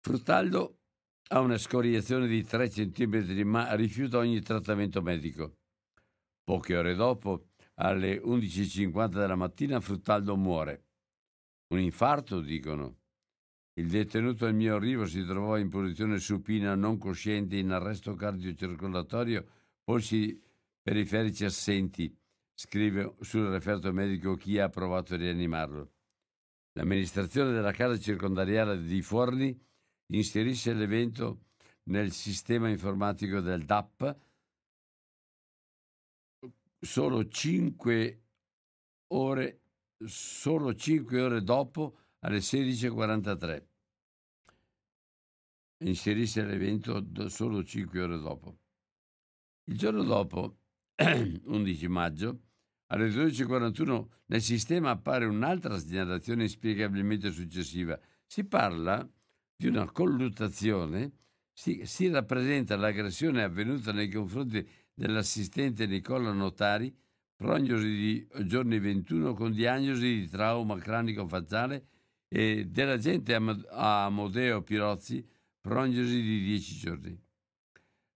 Fruttaldo 0.00 0.78
ha 1.30 1.40
una 1.40 1.58
scoriazione 1.58 2.28
di 2.28 2.44
3 2.44 2.68
cm 2.68 3.42
ma 3.44 3.74
rifiuta 3.74 4.18
ogni 4.18 4.40
trattamento 4.40 5.02
medico. 5.02 5.58
Poche 6.44 6.76
ore 6.76 6.94
dopo, 6.94 7.48
alle 7.74 8.20
11.50 8.20 9.08
della 9.08 9.36
mattina, 9.36 9.80
Fruttaldo 9.80 10.36
muore. 10.36 10.84
Un 11.72 11.80
infarto, 11.80 12.40
dicono. 12.40 13.01
Il 13.74 13.88
detenuto 13.88 14.44
al 14.44 14.54
mio 14.54 14.76
arrivo 14.76 15.06
si 15.06 15.24
trovò 15.24 15.56
in 15.56 15.70
posizione 15.70 16.18
supina, 16.18 16.74
non 16.74 16.98
cosciente, 16.98 17.56
in 17.56 17.70
arresto 17.70 18.14
cardiocircolatorio, 18.14 19.46
polsi 19.82 20.38
periferici 20.82 21.44
assenti, 21.46 22.14
scrive 22.52 23.14
sul 23.20 23.48
referto 23.48 23.90
medico 23.92 24.36
chi 24.36 24.58
ha 24.58 24.68
provato 24.68 25.14
a 25.14 25.16
rianimarlo. 25.16 25.90
L'amministrazione 26.72 27.52
della 27.52 27.72
casa 27.72 27.98
circondariale 27.98 28.82
di 28.82 29.00
Forni 29.00 29.58
inserisce 30.12 30.74
l'evento 30.74 31.46
nel 31.84 32.12
sistema 32.12 32.68
informatico 32.68 33.40
del 33.40 33.64
DAP 33.64 34.16
solo 36.78 37.26
5 37.26 38.22
ore, 39.08 39.60
solo 40.04 40.74
5 40.74 41.20
ore 41.20 41.42
dopo 41.42 41.98
alle 42.22 42.38
16.43. 42.38 43.62
Inserisce 45.78 46.44
l'evento 46.44 47.04
solo 47.28 47.64
5 47.64 48.00
ore 48.00 48.18
dopo. 48.18 48.58
Il 49.64 49.76
giorno 49.76 50.02
dopo, 50.02 50.58
11 50.96 51.88
maggio, 51.88 52.40
alle 52.86 53.08
12.41 53.08 54.06
nel 54.26 54.42
sistema 54.42 54.90
appare 54.90 55.24
un'altra 55.24 55.78
segnalazione 55.78 56.44
inspiegabilmente 56.44 57.30
successiva. 57.30 57.98
Si 58.26 58.44
parla 58.44 59.08
di 59.56 59.66
una 59.66 59.90
colluttazione, 59.90 61.12
si, 61.52 61.84
si 61.84 62.08
rappresenta 62.08 62.76
l'aggressione 62.76 63.42
avvenuta 63.42 63.92
nei 63.92 64.10
confronti 64.10 64.66
dell'assistente 64.94 65.86
Nicola 65.86 66.32
Notari, 66.32 66.94
prognosi 67.34 67.88
di 67.88 68.28
giorni 68.46 68.78
21 68.78 69.34
con 69.34 69.52
diagnosi 69.52 70.20
di 70.20 70.28
trauma 70.28 70.78
cranico-facciale 70.78 71.86
e 72.34 72.64
dell'agente 72.64 73.34
Amodeo 73.34 74.62
Pirozzi, 74.62 75.22
prognosi 75.60 76.22
di 76.22 76.42
10 76.42 76.76
giorni. 76.76 77.22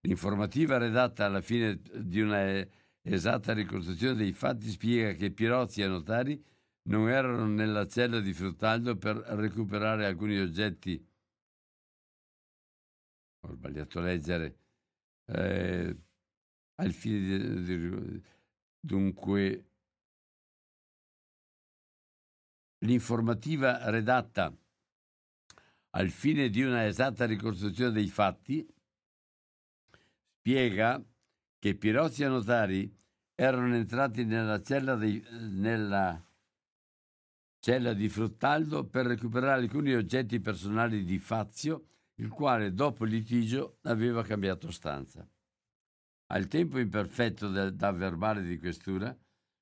L'informativa 0.01 0.77
redatta 0.77 1.25
alla 1.25 1.41
fine 1.41 1.79
di 1.93 2.21
una 2.21 2.65
esatta 3.03 3.53
ricostruzione 3.53 4.15
dei 4.15 4.33
fatti 4.33 4.69
spiega 4.69 5.11
che 5.11 5.29
Pirozzi 5.29 5.83
e 5.83 5.87
Notari 5.87 6.43
non 6.89 7.09
erano 7.09 7.45
nella 7.45 7.85
cella 7.85 8.19
di 8.19 8.33
Fruttaldo 8.33 8.97
per 8.97 9.17
recuperare 9.17 10.07
alcuni 10.07 10.39
oggetti. 10.39 10.99
Ho 13.41 13.51
sbagliato 13.51 13.99
a 13.99 14.01
leggere. 14.01 14.57
Eh, 15.27 15.95
al 16.73 16.91
fine 16.91 17.19
di, 17.19 17.63
di, 17.63 18.21
dunque 18.79 19.65
L'informativa 22.79 23.89
redatta 23.89 24.55
al 25.91 26.09
fine 26.09 26.49
di 26.49 26.61
una 26.61 26.85
esatta 26.85 27.25
ricostruzione 27.25 27.91
dei 27.91 28.07
fatti 28.07 28.65
spiega 30.37 31.03
che 31.57 31.75
Pirozzi 31.75 32.23
e 32.23 32.27
Notari 32.27 32.95
erano 33.33 33.75
entrati 33.75 34.25
nella 34.25 34.61
cella, 34.61 34.95
dei, 34.95 35.23
nella 35.31 36.23
cella 37.59 37.93
di 37.93 38.07
Fruttaldo 38.09 38.85
per 38.85 39.07
recuperare 39.07 39.61
alcuni 39.61 39.93
oggetti 39.93 40.39
personali 40.39 41.03
di 41.03 41.17
Fazio, 41.19 41.87
il 42.15 42.29
quale 42.29 42.73
dopo 42.73 43.05
il 43.05 43.11
litigio 43.11 43.79
aveva 43.83 44.23
cambiato 44.23 44.71
stanza. 44.71 45.27
Al 46.27 46.47
tempo 46.47 46.79
imperfetto 46.79 47.49
del, 47.49 47.75
da 47.75 47.91
verbale 47.91 48.43
di 48.43 48.57
questura 48.59 49.15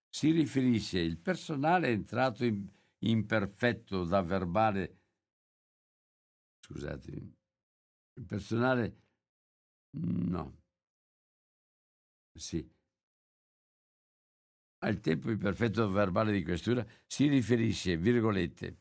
si 0.09 0.31
riferisce 0.31 0.99
il 0.99 1.17
personale 1.17 1.87
entrato 1.87 2.45
in 2.45 2.67
imperfetto 3.09 4.03
da 4.03 4.21
verbale, 4.21 4.99
scusate, 6.59 7.11
il 8.13 8.25
personale, 8.25 9.01
no, 9.97 10.61
sì, 12.33 12.67
al 14.79 14.99
tempo 14.99 15.31
imperfetto 15.31 15.89
verbale 15.89 16.31
di 16.31 16.43
questura 16.43 16.85
si 17.05 17.27
riferisce, 17.27 17.97
virgolette, 17.97 18.79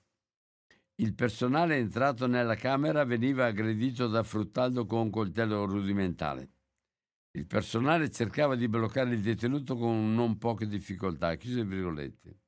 il 0.97 1.15
personale 1.15 1.77
entrato 1.77 2.27
nella 2.27 2.55
camera 2.55 3.05
veniva 3.05 3.47
aggredito 3.47 4.07
da 4.07 4.23
Fruttaldo 4.23 4.87
con 4.87 5.01
un 5.01 5.11
coltello 5.11 5.65
rudimentale. 5.65 6.51
Il 7.33 7.47
personale 7.47 8.13
cercava 8.13 8.55
di 8.55 8.69
bloccare 8.69 9.13
il 9.13 9.21
detenuto 9.21 9.77
con 9.77 10.15
non 10.15 10.39
poche 10.39 10.69
difficoltà. 10.69 11.35
Chiuse 11.35 11.65
virgolette. 11.65 12.44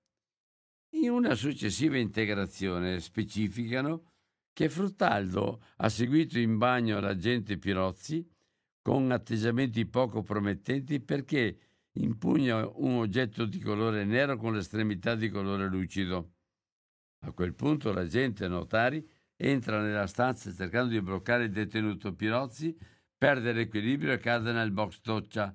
In 1.02 1.10
una 1.10 1.34
successiva 1.34 1.98
integrazione 1.98 3.00
specificano 3.00 4.12
che 4.54 4.70
Fruttaldo 4.70 5.60
ha 5.76 5.90
seguito 5.90 6.38
in 6.38 6.56
bagno 6.56 7.00
l'agente 7.00 7.58
Pirozzi 7.58 8.26
con 8.80 9.10
atteggiamenti 9.10 9.84
poco 9.84 10.22
promettenti 10.22 11.00
perché 11.00 11.58
impugna 11.98 12.66
un 12.66 12.94
oggetto 12.94 13.44
di 13.44 13.58
colore 13.58 14.04
nero 14.04 14.38
con 14.38 14.54
l'estremità 14.54 15.14
di 15.14 15.28
colore 15.28 15.68
lucido. 15.68 16.32
A 17.26 17.32
quel 17.32 17.54
punto 17.54 17.92
l'agente 17.92 18.48
notari 18.48 19.06
entra 19.36 19.82
nella 19.82 20.06
stanza 20.06 20.50
cercando 20.50 20.92
di 20.92 21.02
bloccare 21.02 21.44
il 21.44 21.50
detenuto 21.50 22.14
Pirozzi, 22.14 22.74
perde 23.18 23.52
l'equilibrio 23.52 24.12
e 24.12 24.18
cade 24.18 24.50
nel 24.50 24.70
box 24.70 25.00
doccia, 25.02 25.54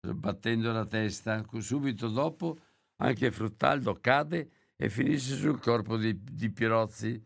sbattendo 0.00 0.70
la 0.70 0.86
testa. 0.86 1.44
Subito 1.58 2.08
dopo 2.08 2.56
anche 2.98 3.32
Fruttaldo 3.32 3.98
cade 4.00 4.50
e 4.76 4.90
finisce 4.90 5.34
sul 5.36 5.58
corpo 5.58 5.96
di, 5.96 6.22
di 6.22 6.50
Pirozzi 6.50 7.24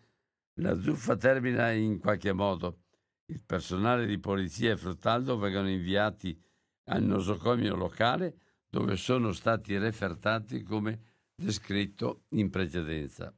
la 0.61 0.79
zuffa 0.79 1.17
termina 1.17 1.71
in 1.73 1.99
qualche 1.99 2.33
modo. 2.33 2.83
Il 3.27 3.43
personale 3.45 4.07
di 4.07 4.19
polizia 4.19 4.73
e 4.73 4.77
Fruttaldo 4.77 5.39
vengono 5.39 5.69
inviati 5.69 6.39
al 6.85 7.03
nosocomio 7.03 7.75
locale 7.77 8.39
dove 8.69 8.97
sono 8.97 9.33
stati 9.33 9.77
refertati 9.79 10.63
come 10.63 11.01
descritto 11.35 12.25
in 12.31 12.51
precedenza. 12.51 13.35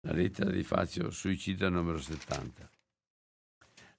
La 0.00 0.12
lettera 0.12 0.50
di 0.50 0.62
Fazio 0.62 1.10
suicida 1.10 1.68
numero 1.68 1.98
70. 1.98 2.70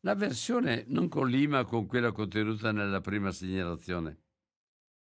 La 0.02 0.16
versione 0.16 0.84
non 0.88 1.08
collima 1.08 1.64
con 1.64 1.86
quella 1.86 2.12
contenuta 2.12 2.72
nella 2.72 3.00
prima 3.00 3.32
segnalazione. 3.32 4.18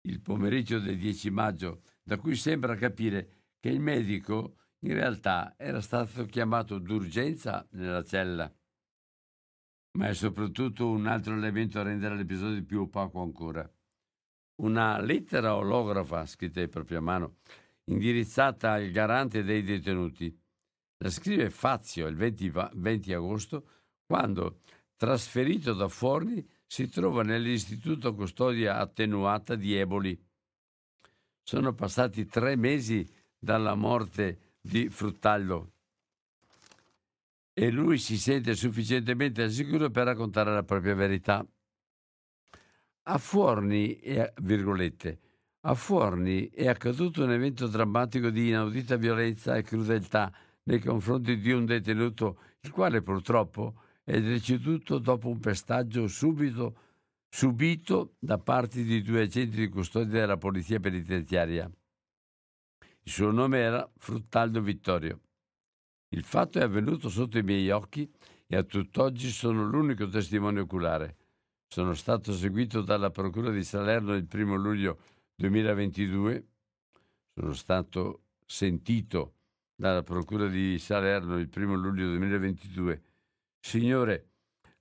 Il 0.01 0.21
pomeriggio 0.21 0.79
del 0.79 0.99
10 0.99 1.31
maggio, 1.31 1.81
da 2.03 2.17
cui 2.17 2.35
sembra 2.35 2.75
capire 2.75 3.42
che 3.63 3.69
il 3.69 3.79
medico 3.79 4.57
in 4.79 4.93
realtà 4.93 5.55
era 5.57 5.79
stato 5.79 6.25
chiamato 6.25 6.79
d'urgenza 6.79 7.65
nella 7.71 8.03
cella. 8.03 8.53
Ma 9.97 10.07
è 10.09 10.13
soprattutto 10.13 10.89
un 10.89 11.07
altro 11.07 11.33
elemento 11.33 11.79
a 11.79 11.83
rendere 11.83 12.17
l'episodio 12.17 12.61
più 12.65 12.81
opaco 12.81 13.21
ancora. 13.21 13.65
Una 14.55 14.99
lettera 14.99 15.55
olografa, 15.55 16.25
scritta 16.25 16.59
in 16.59 16.67
propria 16.67 16.99
mano, 16.99 17.37
indirizzata 17.85 18.73
al 18.73 18.91
garante 18.91 19.43
dei 19.43 19.63
detenuti. 19.63 20.37
La 20.97 21.09
scrive 21.09 21.49
Fazio 21.49 22.07
il 22.07 22.17
20, 22.17 22.51
20 22.73 23.13
agosto, 23.13 23.67
quando, 24.05 24.59
trasferito 24.97 25.73
da 25.73 25.87
Forni, 25.87 26.45
si 26.67 26.89
trova 26.89 27.23
nell'istituto 27.23 28.13
custodia 28.13 28.79
attenuata 28.79 29.55
di 29.55 29.73
Eboli. 29.73 30.21
Sono 31.41 31.73
passati 31.73 32.25
tre 32.25 32.57
mesi 32.57 33.21
dalla 33.43 33.75
morte 33.75 34.55
di 34.61 34.87
Fruttallo 34.87 35.71
e 37.53 37.69
lui 37.69 37.97
si 37.97 38.17
sente 38.17 38.55
sufficientemente 38.55 39.49
sicuro 39.49 39.89
per 39.89 40.05
raccontare 40.05 40.53
la 40.53 40.63
propria 40.63 40.95
verità. 40.95 41.45
A 43.05 43.17
Fuorni, 43.17 43.99
virgolette, 44.41 45.19
a 45.65 45.73
Fuorni 45.75 46.49
è 46.49 46.67
accaduto 46.67 47.23
un 47.23 47.31
evento 47.31 47.67
drammatico 47.67 48.29
di 48.29 48.47
inaudita 48.47 48.95
violenza 48.95 49.55
e 49.57 49.61
crudeltà 49.61 50.33
nei 50.63 50.79
confronti 50.79 51.37
di 51.37 51.51
un 51.51 51.65
detenuto, 51.65 52.39
il 52.61 52.71
quale 52.71 53.01
purtroppo 53.01 53.81
è 54.05 54.19
deceduto 54.21 54.99
dopo 54.99 55.27
un 55.27 55.39
pestaggio 55.39 56.07
subito, 56.07 56.77
subito 57.29 58.15
da 58.19 58.37
parte 58.37 58.83
di 58.83 59.01
due 59.01 59.23
agenti 59.23 59.57
di 59.57 59.67
custodia 59.67 60.21
della 60.21 60.37
polizia 60.37 60.79
penitenziaria. 60.79 61.69
Il 63.05 63.11
suo 63.11 63.31
nome 63.31 63.59
era 63.59 63.89
Fruttaldo 63.97 64.61
Vittorio. 64.61 65.19
Il 66.15 66.23
fatto 66.23 66.59
è 66.59 66.63
avvenuto 66.63 67.09
sotto 67.09 67.37
i 67.37 67.43
miei 67.43 67.69
occhi 67.69 68.09
e 68.47 68.55
a 68.55 68.63
tutt'oggi 68.63 69.29
sono 69.29 69.65
l'unico 69.65 70.07
testimone 70.07 70.61
oculare. 70.61 71.17
Sono 71.67 71.95
stato 71.95 72.31
seguito 72.31 72.81
dalla 72.81 73.09
Procura 73.09 73.51
di 73.51 73.63
Salerno 73.65 74.13
il 74.15 74.25
primo 74.25 74.55
luglio 74.55 74.99
2022. 75.35 76.47
Sono 77.33 77.51
stato 77.51 78.21
sentito 78.45 79.33
dalla 79.75 80.03
Procura 80.03 80.47
di 80.47 80.79
Salerno 80.79 81.37
il 81.37 81.49
primo 81.49 81.73
luglio 81.75 82.05
2022. 82.05 83.01
Signore, 83.59 84.29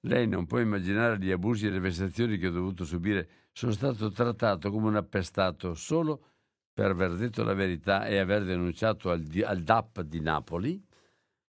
lei 0.03 0.29
non 0.29 0.47
può 0.47 0.61
immaginare 0.61 1.19
gli 1.19 1.33
abusi 1.33 1.67
e 1.67 1.71
le 1.71 1.81
vessazioni 1.81 2.39
che 2.39 2.47
ho 2.47 2.53
dovuto 2.53 2.85
subire. 2.85 3.29
Sono 3.51 3.73
stato 3.73 4.13
trattato 4.13 4.71
come 4.71 4.87
un 4.87 4.97
appestato 4.97 5.75
solo 5.75 6.32
per 6.73 6.91
aver 6.91 7.17
detto 7.17 7.43
la 7.43 7.55
verità 7.55 8.07
e 8.07 8.19
aver 8.19 8.45
denunciato 8.45 9.11
al, 9.11 9.27
al 9.45 9.63
DAP 9.63 10.01
di 10.03 10.21
Napoli 10.21 10.83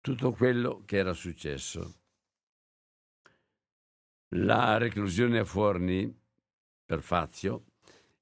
tutto 0.00 0.32
quello 0.32 0.82
che 0.86 0.96
era 0.96 1.12
successo. 1.12 1.94
La 4.34 4.78
reclusione 4.78 5.40
a 5.40 5.44
Forni 5.44 6.16
per 6.84 7.02
Fazio 7.02 7.64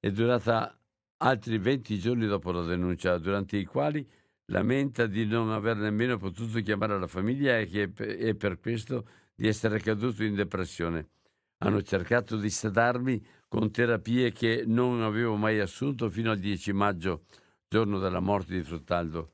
è 0.01 0.11
durata 0.11 0.77
altri 1.19 1.59
20 1.59 1.99
giorni 1.99 2.27
dopo 2.27 2.51
la 2.51 2.63
denuncia, 2.63 3.19
durante 3.19 3.57
i 3.57 3.65
quali 3.65 4.09
lamenta 4.47 5.07
di 5.07 5.27
non 5.27 5.51
aver 5.51 5.77
nemmeno 5.77 6.17
potuto 6.17 6.61
chiamare 6.61 6.99
la 6.99 7.07
famiglia 7.07 7.59
e, 7.59 7.93
e 7.95 8.35
per 8.35 8.59
questo 8.59 9.07
di 9.35 9.47
essere 9.47 9.81
caduto 9.81 10.25
in 10.25 10.35
depressione. 10.35 11.11
Hanno 11.59 11.83
cercato 11.83 12.37
di 12.37 12.51
sedarmi 12.51 13.25
con 13.49 13.71
terapie 13.71 14.31
che 14.31 14.65
non 14.67 15.03
avevo 15.03 15.37
mai 15.37 15.59
assunto 15.59 16.11
fino 16.11 16.31
al 16.31 16.39
10 16.39 16.73
maggio, 16.73 17.25
giorno 17.67 17.99
della 17.99 18.21
morte 18.21 18.55
di 18.55 18.63
Fruttaldo. 18.63 19.33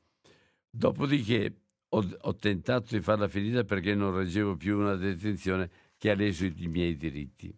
Dopodiché 0.69 1.53
ho, 1.89 2.17
ho 2.21 2.35
tentato 2.35 2.95
di 2.95 3.01
farla 3.01 3.27
finita 3.27 3.63
perché 3.63 3.93
non 3.93 4.15
reggevo 4.15 4.55
più 4.55 4.77
una 4.77 4.95
detenzione 4.95 5.69
che 5.97 6.09
ha 6.09 6.15
leso 6.15 6.45
i 6.45 6.67
miei 6.67 6.95
diritti. 6.95 7.55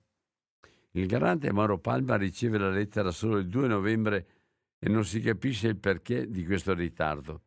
Il 0.92 1.06
garante 1.06 1.52
Mauro 1.52 1.78
Palma 1.78 2.16
riceve 2.16 2.58
la 2.58 2.70
lettera 2.70 3.12
solo 3.12 3.38
il 3.38 3.48
2 3.48 3.68
novembre 3.68 4.28
e 4.80 4.90
non 4.90 5.06
si 5.06 5.22
capisce 5.22 5.68
il 5.68 5.78
perché 5.78 6.30
di 6.30 6.44
questo 6.46 6.74
ritardo. 6.74 7.42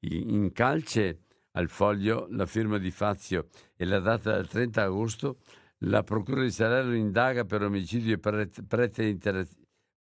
In 0.00 0.50
calce 0.52 1.20
al 1.52 1.68
foglio 1.68 2.26
la 2.30 2.46
firma 2.46 2.78
di 2.78 2.90
Fazio 2.90 3.48
e 3.76 3.84
la 3.84 4.00
data 4.00 4.34
del 4.34 4.48
30 4.48 4.82
agosto 4.82 5.38
la 5.86 6.02
Procura 6.02 6.42
di 6.42 6.50
Salerno 6.50 6.94
indaga 6.94 7.44
per 7.44 7.62
omicidio 7.62 8.18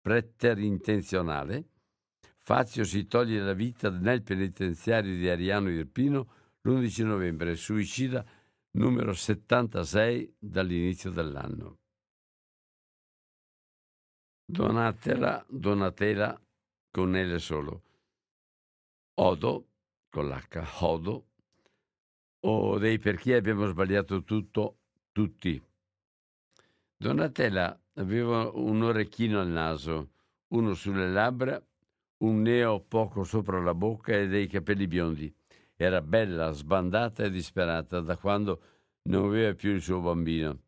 preterintenzionale. 0.02 1.68
Fazio 2.38 2.84
si 2.84 3.08
toglie 3.08 3.40
la 3.40 3.54
vita 3.54 3.90
nel 3.90 4.22
penitenziario 4.22 5.16
di 5.16 5.30
Ariano 5.30 5.70
Irpino 5.70 6.42
l'11 6.62 7.06
novembre, 7.06 7.56
suicida 7.56 8.26
numero 8.72 9.14
76 9.14 10.36
dall'inizio 10.40 11.10
dell'anno. 11.10 11.78
Donatela, 14.46 15.46
Donatela 15.48 16.42
con 16.92 17.14
L 17.14 17.40
solo. 17.40 17.84
Odo, 19.16 19.68
con 20.10 20.28
l'H, 20.28 20.82
Odo, 20.82 21.28
o 22.42 22.78
dei 22.78 23.00
perché 23.00 23.36
abbiamo 23.36 23.68
sbagliato 23.68 24.24
tutto, 24.24 24.80
tutti. 25.12 25.62
Donatella 27.04 27.78
aveva 27.96 28.50
un 28.54 28.82
orecchino 28.82 29.42
al 29.42 29.50
naso, 29.50 30.12
uno 30.54 30.74
sulle 30.74 31.10
labbra, 31.10 31.62
un 32.20 32.42
neo 32.42 32.80
poco 32.80 33.26
sopra 33.26 33.60
la 33.60 33.74
bocca 33.74 34.14
e 34.16 34.30
dei 34.30 34.48
capelli 34.48 34.88
biondi. 34.88 35.36
Era 35.76 36.02
bella, 36.02 36.52
sbandata 36.52 37.26
e 37.26 37.30
disperata 37.30 38.00
da 38.00 38.16
quando 38.16 38.62
non 39.10 39.26
aveva 39.26 39.54
più 39.54 39.72
il 39.72 39.82
suo 39.82 40.00
bambino. 40.00 40.62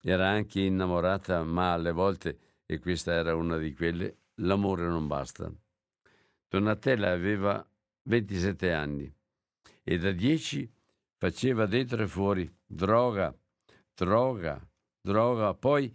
Era 0.00 0.30
anche 0.30 0.62
innamorata, 0.62 1.42
ma 1.42 1.74
alle 1.74 1.92
volte, 1.92 2.38
e 2.64 2.78
questa 2.78 3.12
era 3.12 3.34
una 3.34 3.58
di 3.58 3.74
quelle, 3.74 4.16
l'amore 4.36 4.86
non 4.86 5.06
basta. 5.06 5.52
Donatella 6.48 7.10
aveva 7.10 7.62
27 8.04 8.72
anni 8.72 9.14
e 9.82 9.98
da 9.98 10.10
10 10.10 10.72
faceva 11.18 11.66
dentro 11.66 12.02
e 12.02 12.06
fuori 12.06 12.50
droga, 12.64 13.36
droga, 13.94 14.58
droga. 15.06 15.54
Poi 15.54 15.94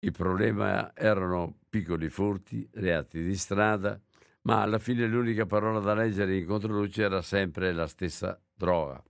il 0.00 0.10
problema 0.10 0.94
erano 0.94 1.60
piccoli 1.68 2.08
furti, 2.10 2.68
reati 2.74 3.22
di 3.22 3.36
strada, 3.36 3.98
ma 4.42 4.60
alla 4.62 4.78
fine 4.78 5.06
l'unica 5.06 5.46
parola 5.46 5.78
da 5.78 5.94
leggere 5.94 6.36
in 6.36 6.46
controluce 6.46 7.02
era 7.02 7.22
sempre 7.22 7.72
la 7.72 7.86
stessa 7.86 8.38
droga. 8.52 9.02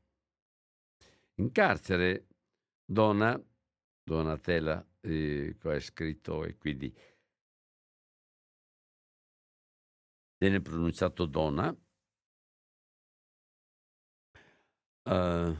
In 1.37 1.51
carcere, 1.51 2.27
Donna, 2.85 3.43
Donatella, 4.05 4.87
eh, 5.01 5.57
è 5.59 5.81
scritto 5.81 6.45
e 6.45 6.57
quindi 6.57 6.95
viene 10.39 10.61
pronunciato 10.61 11.25
Donna, 11.25 11.75
uh, 15.05 15.57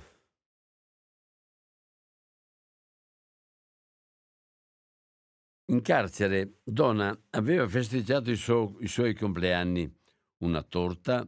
in 5.67 5.81
carcere 5.81 6.61
Donna 6.63 7.17
aveva 7.31 7.67
festeggiato 7.69 8.31
i, 8.31 8.37
suo, 8.37 8.77
i 8.81 8.89
suoi 8.89 9.15
compleanni, 9.15 9.91
una 10.39 10.63
torta, 10.63 11.27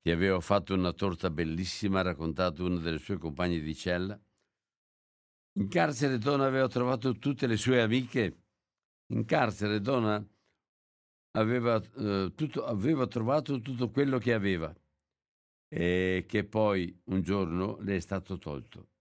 ti 0.00 0.10
aveva 0.10 0.40
fatto 0.40 0.74
una 0.74 0.92
torta 0.92 1.30
bellissima, 1.30 2.00
ha 2.00 2.02
raccontato 2.02 2.64
una 2.64 2.80
delle 2.80 2.98
sue 2.98 3.18
compagne 3.18 3.60
di 3.60 3.74
cella. 3.74 4.20
In 5.58 5.68
carcere 5.68 6.18
Donna 6.18 6.46
aveva 6.46 6.68
trovato 6.68 7.18
tutte 7.18 7.46
le 7.46 7.56
sue 7.56 7.80
amiche. 7.80 8.36
In 9.12 9.24
carcere 9.24 9.80
Donna 9.80 10.24
aveva, 11.32 11.82
eh, 11.96 12.32
tutto, 12.34 12.64
aveva 12.64 13.06
trovato 13.06 13.60
tutto 13.60 13.90
quello 13.90 14.18
che 14.18 14.32
aveva 14.32 14.74
e 15.68 16.24
che 16.26 16.44
poi 16.44 17.00
un 17.04 17.22
giorno 17.22 17.78
le 17.80 17.96
è 17.96 18.00
stato 18.00 18.38
tolto. 18.38 18.91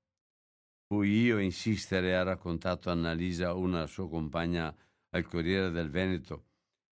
Fui 0.91 1.21
io 1.21 1.39
insistere, 1.39 2.17
ha 2.17 2.23
raccontato 2.23 2.89
Annalisa, 2.89 3.53
una 3.53 3.87
sua 3.87 4.09
compagna 4.09 4.75
al 5.11 5.25
Corriere 5.25 5.71
del 5.71 5.89
Veneto, 5.89 6.47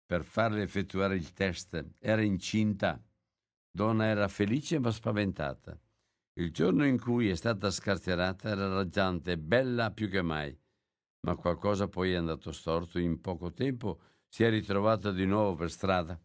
per 0.04 0.24
farle 0.24 0.64
effettuare 0.64 1.16
il 1.16 1.32
test. 1.32 1.92
Era 2.00 2.24
incinta. 2.24 3.00
Donna 3.70 4.06
era 4.06 4.28
felice 4.30 4.80
ma 4.80 4.90
spaventata. 4.90 5.80
Il 6.40 6.52
giorno 6.52 6.88
in 6.88 7.00
cui 7.00 7.30
è 7.30 7.36
stata 7.36 7.70
scarcerata 7.70 8.50
era 8.50 8.68
raggiante, 8.68 9.38
bella 9.38 9.92
più 9.92 10.10
che 10.10 10.24
mai. 10.24 10.58
Ma 11.28 11.36
qualcosa 11.36 11.88
poi 11.88 12.14
è 12.14 12.16
andato 12.16 12.52
storto. 12.52 12.98
In 12.98 13.22
poco 13.22 13.52
tempo 13.52 14.00
si 14.28 14.44
è 14.44 14.50
ritrovata 14.50 15.12
di 15.12 15.28
nuovo 15.28 15.54
per 15.54 15.70
strada 15.70 16.20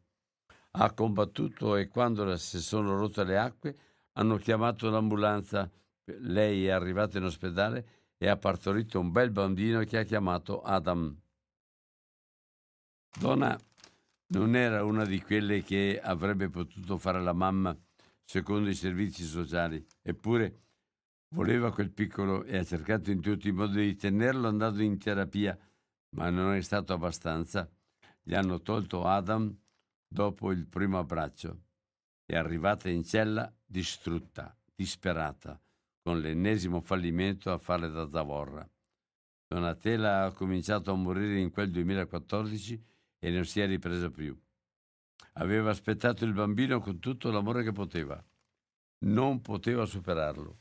ha 0.71 0.93
combattuto 0.93 1.77
e 1.77 1.89
quando 1.89 2.35
si 2.37 2.61
sono 2.61 2.97
rotte 2.97 3.25
le 3.25 3.37
acque 3.37 3.77
hanno 4.13 4.37
chiamato 4.37 4.89
l'ambulanza. 4.89 5.71
Lei 6.19 6.67
è 6.67 6.71
arrivata 6.71 7.19
in 7.19 7.25
ospedale 7.25 7.87
e 8.17 8.29
ha 8.29 8.37
partorito 8.37 8.99
un 8.99 9.13
bel 9.13 9.31
bambino 9.31 9.83
che 9.85 9.99
ha 9.99 10.05
chiamato 10.05 10.63
Adam. 10.63 11.17
Donna 13.19 13.59
non 14.29 14.57
era 14.57 14.85
una 14.85 15.05
di 15.05 15.21
quelle 15.21 15.63
che 15.63 16.01
avrebbe 16.03 16.49
potuto 16.49 16.99
fare 16.99 17.23
la 17.23 17.33
mamma 17.33 17.77
secondo 18.25 18.69
i 18.69 18.75
servizi 18.75 19.25
sociali, 19.25 19.85
eppure 20.03 20.61
voleva 21.35 21.73
quel 21.73 21.91
piccolo 21.91 22.45
e 22.45 22.59
ha 22.59 22.65
cercato 22.65 23.11
in 23.11 23.21
tutti 23.21 23.49
i 23.49 23.53
modi 23.53 23.87
di 23.87 23.97
tenerlo 23.97 24.49
andando 24.49 24.83
in 24.83 24.99
terapia, 24.99 25.59
ma 26.17 26.29
non 26.31 26.55
è 26.55 26.61
stato 26.61 26.93
abbastanza. 26.93 27.69
Gli 28.23 28.35
hanno 28.35 28.61
tolto 28.61 29.05
Adam 29.05 29.55
dopo 30.07 30.53
il 30.53 30.67
primo 30.67 30.99
abbraccio. 30.99 31.63
È 32.25 32.37
arrivata 32.37 32.91
in 32.91 33.05
cella 33.05 33.51
distrutta, 33.65 34.55
disperata, 34.75 35.59
con 36.09 36.21
l'ennesimo 36.21 36.81
fallimento 36.81 37.53
a 37.53 37.59
fare 37.59 37.91
da 37.91 38.09
zavorra. 38.09 38.67
Donatella 39.47 40.25
ha 40.25 40.33
cominciato 40.33 40.91
a 40.91 40.95
morire 40.95 41.39
in 41.39 41.51
quel 41.51 41.71
2014 41.71 42.83
e 43.19 43.31
non 43.31 43.45
si 43.45 43.61
è 43.61 43.67
ripresa 43.67 44.09
più. 44.09 44.35
Aveva 45.35 45.69
aspettato 45.69 46.25
il 46.25 46.33
bambino 46.33 46.81
con 46.81 46.99
tutto 46.99 47.31
l'amore 47.31 47.63
che 47.63 47.73
poteva. 47.73 48.25
Non 49.01 49.43
poteva 49.43 49.85
superarlo. 49.85 50.59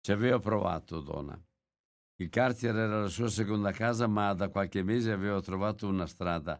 Ci 0.00 0.10
aveva 0.10 0.38
provato, 0.38 1.02
Donna. 1.02 1.38
Il 2.16 2.30
carcere 2.30 2.78
era 2.78 3.02
la 3.02 3.08
sua 3.08 3.28
seconda 3.28 3.72
casa, 3.72 4.06
ma 4.06 4.32
da 4.32 4.48
qualche 4.48 4.82
mese 4.82 5.12
aveva 5.12 5.42
trovato 5.42 5.86
una 5.86 6.06
strada. 6.06 6.58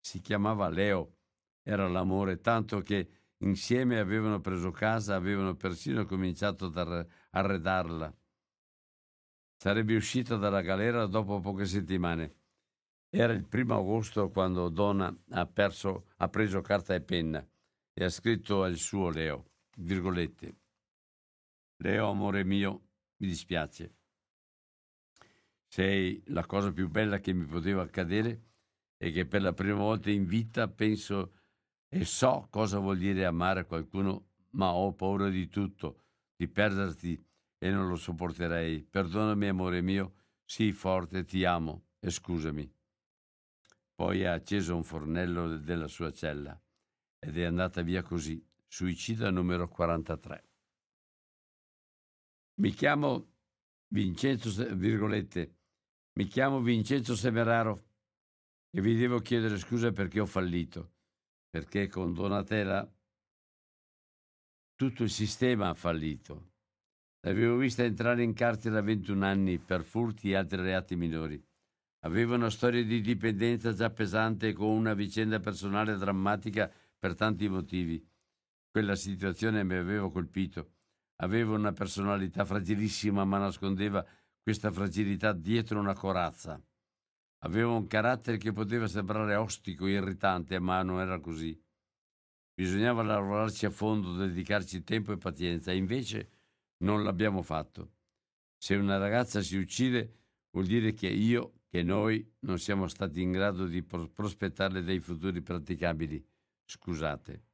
Si 0.00 0.20
chiamava 0.20 0.68
Leo 0.68 1.18
era 1.62 1.86
l'amore, 1.86 2.40
tanto 2.40 2.80
che 2.80 3.19
insieme 3.42 3.98
avevano 3.98 4.40
preso 4.40 4.70
casa, 4.70 5.14
avevano 5.14 5.54
persino 5.54 6.04
cominciato 6.04 6.66
ad 6.66 7.06
arredarla. 7.30 8.14
Sarebbe 9.56 9.94
uscita 9.94 10.36
dalla 10.36 10.62
galera 10.62 11.06
dopo 11.06 11.40
poche 11.40 11.66
settimane. 11.66 12.36
Era 13.10 13.32
il 13.32 13.44
primo 13.44 13.76
agosto 13.76 14.30
quando 14.30 14.68
Donna 14.68 15.14
ha, 15.30 15.46
perso, 15.46 16.06
ha 16.16 16.28
preso 16.28 16.60
carta 16.60 16.94
e 16.94 17.00
penna 17.00 17.46
e 17.92 18.04
ha 18.04 18.08
scritto 18.08 18.62
al 18.62 18.76
suo 18.76 19.10
Leo, 19.10 19.50
virgolette, 19.76 20.56
Leo, 21.82 22.08
amore 22.08 22.44
mio, 22.44 22.88
mi 23.16 23.26
dispiace. 23.26 23.96
Sei 25.66 26.22
la 26.26 26.44
cosa 26.46 26.72
più 26.72 26.88
bella 26.88 27.20
che 27.20 27.32
mi 27.32 27.46
poteva 27.46 27.82
accadere 27.82 28.48
e 28.96 29.10
che 29.10 29.24
per 29.24 29.40
la 29.40 29.52
prima 29.52 29.78
volta 29.78 30.10
in 30.10 30.26
vita 30.26 30.68
penso 30.68 31.39
e 31.92 32.04
so 32.04 32.46
cosa 32.50 32.78
vuol 32.78 32.98
dire 32.98 33.24
amare 33.24 33.66
qualcuno, 33.66 34.28
ma 34.50 34.72
ho 34.72 34.94
paura 34.94 35.28
di 35.28 35.48
tutto, 35.48 36.04
di 36.36 36.46
perderti 36.46 37.20
e 37.58 37.70
non 37.70 37.88
lo 37.88 37.96
sopporterei. 37.96 38.84
Perdonami, 38.84 39.48
amore 39.48 39.82
mio, 39.82 40.14
sii 40.44 40.70
forte, 40.70 41.24
ti 41.24 41.44
amo 41.44 41.88
e 41.98 42.10
scusami. 42.10 42.72
Poi 43.92 44.24
ha 44.24 44.34
acceso 44.34 44.76
un 44.76 44.84
fornello 44.84 45.58
della 45.58 45.88
sua 45.88 46.12
cella 46.12 46.58
ed 47.18 47.36
è 47.36 47.42
andata 47.42 47.82
via 47.82 48.02
così, 48.02 48.42
suicida 48.68 49.28
numero 49.30 49.68
43. 49.68 50.48
Mi 52.60 52.70
chiamo 52.70 53.32
Vincenzo, 53.88 54.76
virgolette, 54.76 55.56
mi 56.12 56.26
chiamo 56.26 56.60
Vincenzo 56.60 57.16
Semeraro 57.16 57.88
e 58.70 58.80
vi 58.80 58.94
devo 58.96 59.18
chiedere 59.18 59.58
scusa 59.58 59.90
perché 59.90 60.20
ho 60.20 60.26
fallito 60.26 60.92
perché 61.50 61.88
con 61.88 62.14
Donatella 62.14 62.88
tutto 64.76 65.02
il 65.02 65.10
sistema 65.10 65.68
ha 65.68 65.74
fallito. 65.74 66.52
L'avevo 67.22 67.56
vista 67.56 67.82
entrare 67.82 68.22
in 68.22 68.32
carcere 68.32 68.78
a 68.78 68.82
21 68.82 69.26
anni 69.26 69.58
per 69.58 69.82
furti 69.82 70.30
e 70.30 70.36
altri 70.36 70.62
reati 70.62 70.96
minori. 70.96 71.42
Aveva 72.04 72.36
una 72.36 72.48
storia 72.48 72.82
di 72.82 73.02
dipendenza 73.02 73.74
già 73.74 73.90
pesante 73.90 74.54
con 74.54 74.68
una 74.68 74.94
vicenda 74.94 75.38
personale 75.38 75.96
drammatica 75.96 76.72
per 76.98 77.14
tanti 77.14 77.46
motivi. 77.48 78.02
Quella 78.70 78.94
situazione 78.94 79.64
mi 79.64 79.74
aveva 79.74 80.10
colpito. 80.10 80.76
Aveva 81.16 81.54
una 81.54 81.72
personalità 81.72 82.46
fragilissima, 82.46 83.26
ma 83.26 83.36
nascondeva 83.36 84.06
questa 84.42 84.70
fragilità 84.70 85.34
dietro 85.34 85.78
una 85.78 85.92
corazza. 85.92 86.58
Aveva 87.42 87.70
un 87.70 87.86
carattere 87.86 88.36
che 88.36 88.52
poteva 88.52 88.86
sembrare 88.86 89.34
ostico 89.34 89.86
irritante, 89.86 90.58
ma 90.58 90.82
non 90.82 91.00
era 91.00 91.20
così. 91.20 91.58
Bisognava 92.54 93.02
lavorarci 93.02 93.64
a 93.64 93.70
fondo, 93.70 94.14
dedicarci 94.14 94.84
tempo 94.84 95.12
e 95.12 95.16
pazienza, 95.16 95.72
invece 95.72 96.30
non 96.78 97.02
l'abbiamo 97.02 97.42
fatto. 97.42 97.92
Se 98.58 98.74
una 98.74 98.98
ragazza 98.98 99.40
si 99.40 99.56
uccide, 99.56 100.18
vuol 100.50 100.66
dire 100.66 100.92
che 100.92 101.08
io, 101.08 101.62
che 101.68 101.82
noi, 101.82 102.36
non 102.40 102.58
siamo 102.58 102.88
stati 102.88 103.22
in 103.22 103.32
grado 103.32 103.66
di 103.66 103.82
prospettarle 103.82 104.82
dei 104.82 105.00
futuri 105.00 105.40
praticabili. 105.40 106.22
Scusate. 106.64 107.44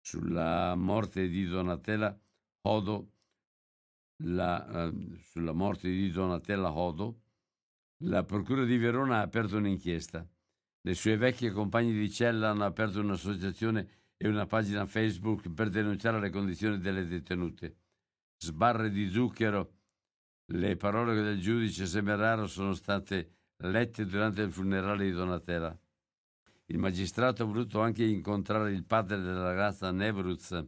Sulla 0.00 0.74
morte 0.74 1.28
di 1.28 1.46
Donatella 1.46 2.18
Hodo, 2.62 3.12
la, 4.24 4.88
uh, 4.88 5.16
sulla 5.20 5.52
morte 5.52 5.88
di 5.88 6.10
Donatella 6.10 6.72
Hodo, 6.72 7.22
la 8.00 8.24
Procura 8.24 8.64
di 8.64 8.76
Verona 8.76 9.18
ha 9.18 9.22
aperto 9.22 9.56
un'inchiesta. 9.56 10.26
Le 10.82 10.94
sue 10.94 11.16
vecchie 11.16 11.50
compagne 11.50 11.92
di 11.92 12.10
cella 12.10 12.50
hanno 12.50 12.64
aperto 12.64 13.00
un'associazione 13.00 13.88
e 14.18 14.28
una 14.28 14.46
pagina 14.46 14.86
Facebook 14.86 15.48
per 15.50 15.70
denunciare 15.70 16.20
le 16.20 16.30
condizioni 16.30 16.78
delle 16.78 17.06
detenute. 17.06 17.76
Sbarre 18.36 18.90
di 18.90 19.08
zucchero. 19.08 19.72
Le 20.48 20.76
parole 20.76 21.14
del 21.22 21.40
giudice 21.40 21.86
Semeraro 21.86 22.46
sono 22.46 22.74
state 22.74 23.30
lette 23.58 24.04
durante 24.04 24.42
il 24.42 24.52
funerale 24.52 25.04
di 25.04 25.12
Donatella. 25.12 25.76
Il 26.66 26.78
magistrato 26.78 27.42
ha 27.42 27.46
voluto 27.46 27.80
anche 27.80 28.04
incontrare 28.04 28.72
il 28.72 28.84
padre 28.84 29.20
della 29.20 29.42
ragazza 29.42 29.90
Nevruz. 29.90 30.64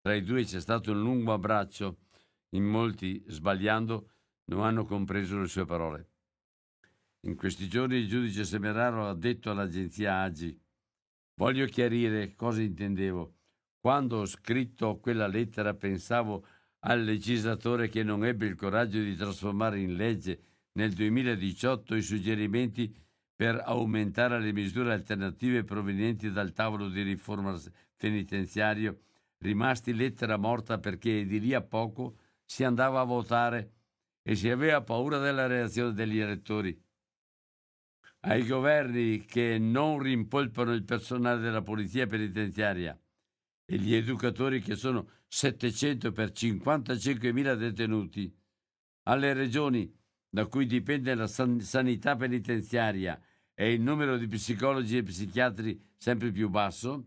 Tra 0.00 0.14
i 0.14 0.22
due 0.22 0.44
c'è 0.44 0.60
stato 0.60 0.92
un 0.92 1.00
lungo 1.00 1.32
abbraccio. 1.32 1.98
In 2.50 2.64
molti, 2.64 3.22
sbagliando, 3.26 4.10
non 4.46 4.64
hanno 4.64 4.84
compreso 4.84 5.38
le 5.38 5.48
sue 5.48 5.64
parole. 5.64 6.10
In 7.26 7.34
questi 7.34 7.66
giorni 7.68 7.96
il 7.96 8.06
giudice 8.06 8.44
Semeraro 8.44 9.08
ha 9.08 9.14
detto 9.14 9.50
all'agenzia 9.50 10.20
Agi 10.20 10.56
Voglio 11.34 11.66
chiarire 11.66 12.36
cosa 12.36 12.62
intendevo. 12.62 13.34
Quando 13.80 14.18
ho 14.18 14.26
scritto 14.26 15.00
quella 15.00 15.26
lettera 15.26 15.74
pensavo 15.74 16.46
al 16.86 17.02
legislatore 17.02 17.88
che 17.88 18.04
non 18.04 18.24
ebbe 18.24 18.46
il 18.46 18.54
coraggio 18.54 19.00
di 19.00 19.16
trasformare 19.16 19.80
in 19.80 19.96
legge 19.96 20.40
nel 20.74 20.92
2018 20.92 21.96
i 21.96 22.02
suggerimenti 22.02 22.94
per 23.34 23.60
aumentare 23.64 24.40
le 24.40 24.52
misure 24.52 24.92
alternative 24.92 25.64
provenienti 25.64 26.30
dal 26.30 26.52
tavolo 26.52 26.88
di 26.88 27.02
riforma 27.02 27.60
penitenziario, 27.96 29.00
rimasti 29.38 29.92
lettera 29.94 30.36
morta 30.36 30.78
perché 30.78 31.26
di 31.26 31.40
lì 31.40 31.54
a 31.54 31.60
poco 31.60 32.18
si 32.44 32.62
andava 32.62 33.00
a 33.00 33.04
votare 33.04 33.72
e 34.22 34.36
si 34.36 34.48
aveva 34.48 34.80
paura 34.80 35.18
della 35.18 35.48
reazione 35.48 35.92
degli 35.92 36.20
elettori 36.20 36.84
ai 38.26 38.44
governi 38.44 39.24
che 39.24 39.56
non 39.58 40.00
rimpolpano 40.00 40.72
il 40.72 40.84
personale 40.84 41.40
della 41.40 41.62
polizia 41.62 42.06
penitenziaria 42.06 42.98
e 43.64 43.78
gli 43.78 43.94
educatori 43.94 44.60
che 44.60 44.74
sono 44.74 45.08
700 45.28 46.10
per 46.12 46.30
55.000 46.30 47.54
detenuti, 47.54 48.36
alle 49.04 49.32
regioni 49.32 49.92
da 50.28 50.46
cui 50.46 50.66
dipende 50.66 51.14
la 51.14 51.28
san- 51.28 51.60
sanità 51.60 52.16
penitenziaria 52.16 53.20
e 53.54 53.72
il 53.72 53.80
numero 53.80 54.16
di 54.16 54.26
psicologi 54.26 54.96
e 54.96 55.02
psichiatri 55.02 55.94
sempre 55.96 56.32
più 56.32 56.48
basso, 56.48 57.06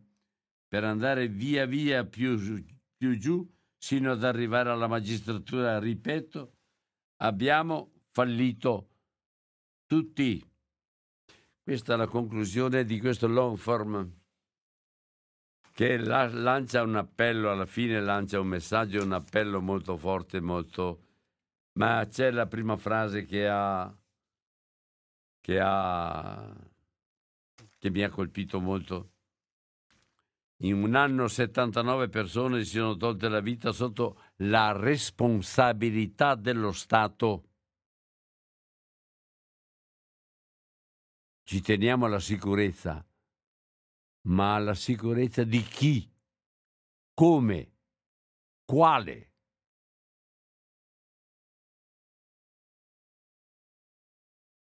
per 0.67 0.85
andare 0.85 1.27
via 1.27 1.65
via 1.65 2.05
più, 2.05 2.63
più 2.95 3.17
giù 3.17 3.47
sino 3.77 4.11
ad 4.11 4.23
arrivare 4.23 4.69
alla 4.69 4.87
magistratura, 4.87 5.79
ripeto, 5.79 6.53
abbiamo 7.17 8.03
fallito 8.11 8.89
tutti. 9.85 10.48
Questa 11.69 11.93
è 11.93 11.97
la 11.97 12.07
conclusione 12.07 12.83
di 12.83 12.99
questo 12.99 13.27
long 13.27 13.55
form 13.55 14.11
che 15.71 15.97
la, 15.97 16.27
lancia 16.27 16.81
un 16.81 16.95
appello, 16.95 17.51
alla 17.51 17.67
fine 17.67 18.01
lancia 18.01 18.39
un 18.39 18.47
messaggio, 18.47 19.03
un 19.03 19.11
appello 19.11 19.61
molto 19.61 19.95
forte, 19.95 20.39
molto... 20.39 21.03
Ma 21.73 22.07
c'è 22.09 22.31
la 22.31 22.47
prima 22.47 22.75
frase 22.75 23.23
che 23.23 23.47
ha... 23.47 23.95
che 25.39 25.59
ha... 25.61 26.55
che 27.77 27.89
mi 27.91 28.01
ha 28.01 28.09
colpito 28.09 28.59
molto. 28.59 29.11
In 30.61 30.73
un 30.73 30.95
anno 30.95 31.27
79 31.27 32.09
persone 32.09 32.63
si 32.63 32.77
sono 32.77 32.97
tolte 32.97 33.29
la 33.29 33.41
vita 33.41 33.71
sotto 33.71 34.19
la 34.37 34.71
responsabilità 34.71 36.33
dello 36.33 36.71
Stato. 36.71 37.48
Ci 41.49 41.61
teniamo 41.61 42.05
alla 42.05 42.19
sicurezza, 42.19 43.03
ma 44.27 44.53
alla 44.53 44.75
sicurezza 44.75 45.43
di 45.43 45.63
chi? 45.63 46.07
Come? 47.11 47.77
Quale? 48.63 49.33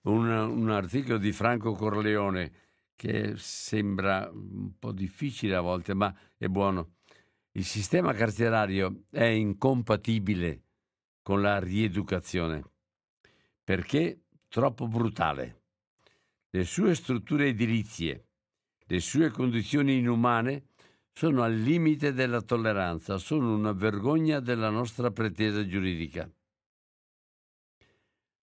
Un, 0.03 0.29
un 0.29 0.71
articolo 0.71 1.19
di 1.19 1.33
Franco 1.33 1.73
Corleone 1.73 2.53
che 2.95 3.35
sembra 3.37 4.31
un 4.33 4.79
po' 4.79 4.93
difficile 4.93 5.57
a 5.57 5.61
volte, 5.61 5.93
ma 5.93 6.15
è 6.37 6.47
buono. 6.47 6.99
Il 7.51 7.65
sistema 7.65 8.13
carcerario 8.13 9.07
è 9.11 9.25
incompatibile 9.25 10.63
con 11.21 11.43
la 11.43 11.59
rieducazione 11.59 12.63
perché 13.65 14.27
troppo 14.47 14.87
brutale. 14.87 15.63
Le 16.51 16.65
sue 16.65 16.95
strutture 16.95 17.49
edilizie, 17.49 18.29
le 18.87 19.01
sue 19.01 19.31
condizioni 19.31 19.99
inumane 19.99 20.68
sono 21.19 21.43
al 21.43 21.57
limite 21.57 22.13
della 22.13 22.41
tolleranza, 22.41 23.19
sono 23.19 23.53
una 23.53 23.73
vergogna 23.73 24.39
della 24.39 24.71
nostra 24.71 25.11
pretesa 25.11 25.67
giuridica. 25.67 26.31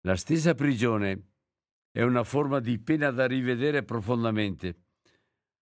La 0.03 0.15
stessa 0.15 0.55
prigione 0.55 1.31
è 1.91 2.03
una 2.03 2.23
forma 2.23 2.61
di 2.61 2.79
pena 2.79 3.11
da 3.11 3.27
rivedere 3.27 3.83
profondamente. 3.83 4.83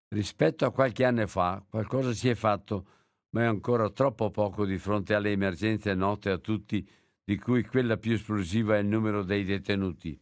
Rispetto 0.09 0.66
a 0.66 0.70
qualche 0.70 1.06
anno 1.06 1.26
fa, 1.26 1.64
qualcosa 1.66 2.12
si 2.12 2.28
è 2.28 2.34
fatto, 2.34 2.86
ma 3.30 3.44
è 3.44 3.46
ancora 3.46 3.88
troppo 3.88 4.30
poco 4.30 4.66
di 4.66 4.76
fronte 4.76 5.14
alle 5.14 5.30
emergenze 5.30 5.94
note 5.94 6.28
a 6.28 6.36
tutti, 6.36 6.86
di 7.24 7.38
cui 7.38 7.64
quella 7.64 7.96
più 7.96 8.12
esplosiva 8.12 8.76
è 8.76 8.80
il 8.80 8.86
numero 8.86 9.22
dei 9.22 9.44
detenuti. 9.44 10.20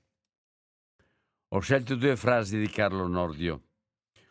Ho 1.49 1.59
scelto 1.59 1.97
due 1.97 2.15
frasi 2.15 2.61
di 2.61 2.69
Carlo 2.69 3.09
Nordio 3.09 3.66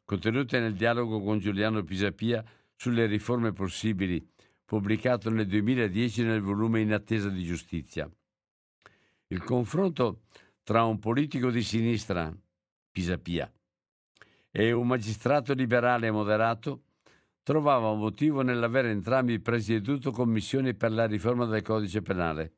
contenute 0.06 0.60
nel 0.60 0.76
dialogo 0.76 1.20
con 1.22 1.40
Giuliano 1.40 1.84
Pisapia 1.84 2.44
sulle 2.76 3.08
riforme 3.08 3.52
possibili, 3.52 4.26
pubblicato 4.64 5.30
nel 5.30 5.48
2010 5.48 6.24
nel 6.24 6.42
volume 6.42 6.82
In 6.82 6.94
attesa 6.94 7.30
di 7.30 7.44
giustizia. 7.44 8.10
Il 9.28 9.44
confronto 9.44 10.22
tra 10.64 10.84
un 10.84 11.00
politico 11.00 11.50
di 11.50 11.64
sinistra, 11.64 12.34
Pisapia, 12.92 13.52
e 14.52 14.72
un 14.72 14.88
magistrato 14.88 15.54
liberale 15.54 16.12
moderato 16.12 16.84
trovava 17.44 17.90
un 17.90 18.00
motivo 18.00 18.42
nell'aver 18.42 18.86
entrambi 18.86 19.40
presieduto 19.40 20.12
commissioni 20.12 20.74
per 20.76 20.92
la 20.92 21.06
riforma 21.06 21.46
del 21.46 21.62
codice 21.62 22.02
penale, 22.02 22.54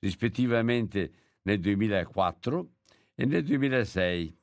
rispettivamente 0.00 1.12
nel 1.42 1.60
2004 1.60 2.70
e 3.14 3.24
nel 3.24 3.44
2006 3.44 4.37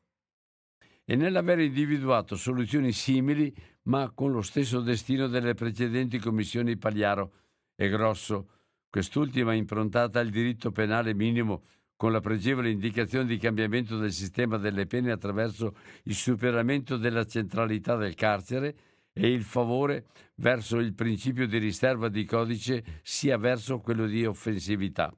e 1.05 1.15
nell'aver 1.15 1.59
individuato 1.59 2.35
soluzioni 2.35 2.91
simili 2.91 3.53
ma 3.83 4.11
con 4.13 4.31
lo 4.31 4.41
stesso 4.41 4.81
destino 4.81 5.27
delle 5.27 5.53
precedenti 5.53 6.17
commissioni 6.17 6.77
Pagliaro 6.77 7.31
e 7.75 7.87
Grosso, 7.89 8.49
quest'ultima 8.89 9.53
improntata 9.53 10.19
al 10.19 10.29
diritto 10.29 10.71
penale 10.71 11.13
minimo 11.13 11.63
con 11.95 12.11
la 12.11 12.19
pregevole 12.19 12.71
indicazione 12.71 13.25
di 13.25 13.37
cambiamento 13.37 13.97
del 13.97 14.11
sistema 14.11 14.57
delle 14.57 14.85
pene 14.85 15.11
attraverso 15.11 15.75
il 16.03 16.15
superamento 16.15 16.97
della 16.97 17.25
centralità 17.25 17.95
del 17.95 18.15
carcere 18.15 18.75
e 19.13 19.31
il 19.31 19.43
favore 19.43 20.07
verso 20.35 20.79
il 20.79 20.93
principio 20.93 21.47
di 21.47 21.57
riserva 21.57 22.09
di 22.09 22.25
codice 22.25 22.99
sia 23.01 23.37
verso 23.37 23.79
quello 23.79 24.07
di 24.07 24.25
offensività. 24.25 25.15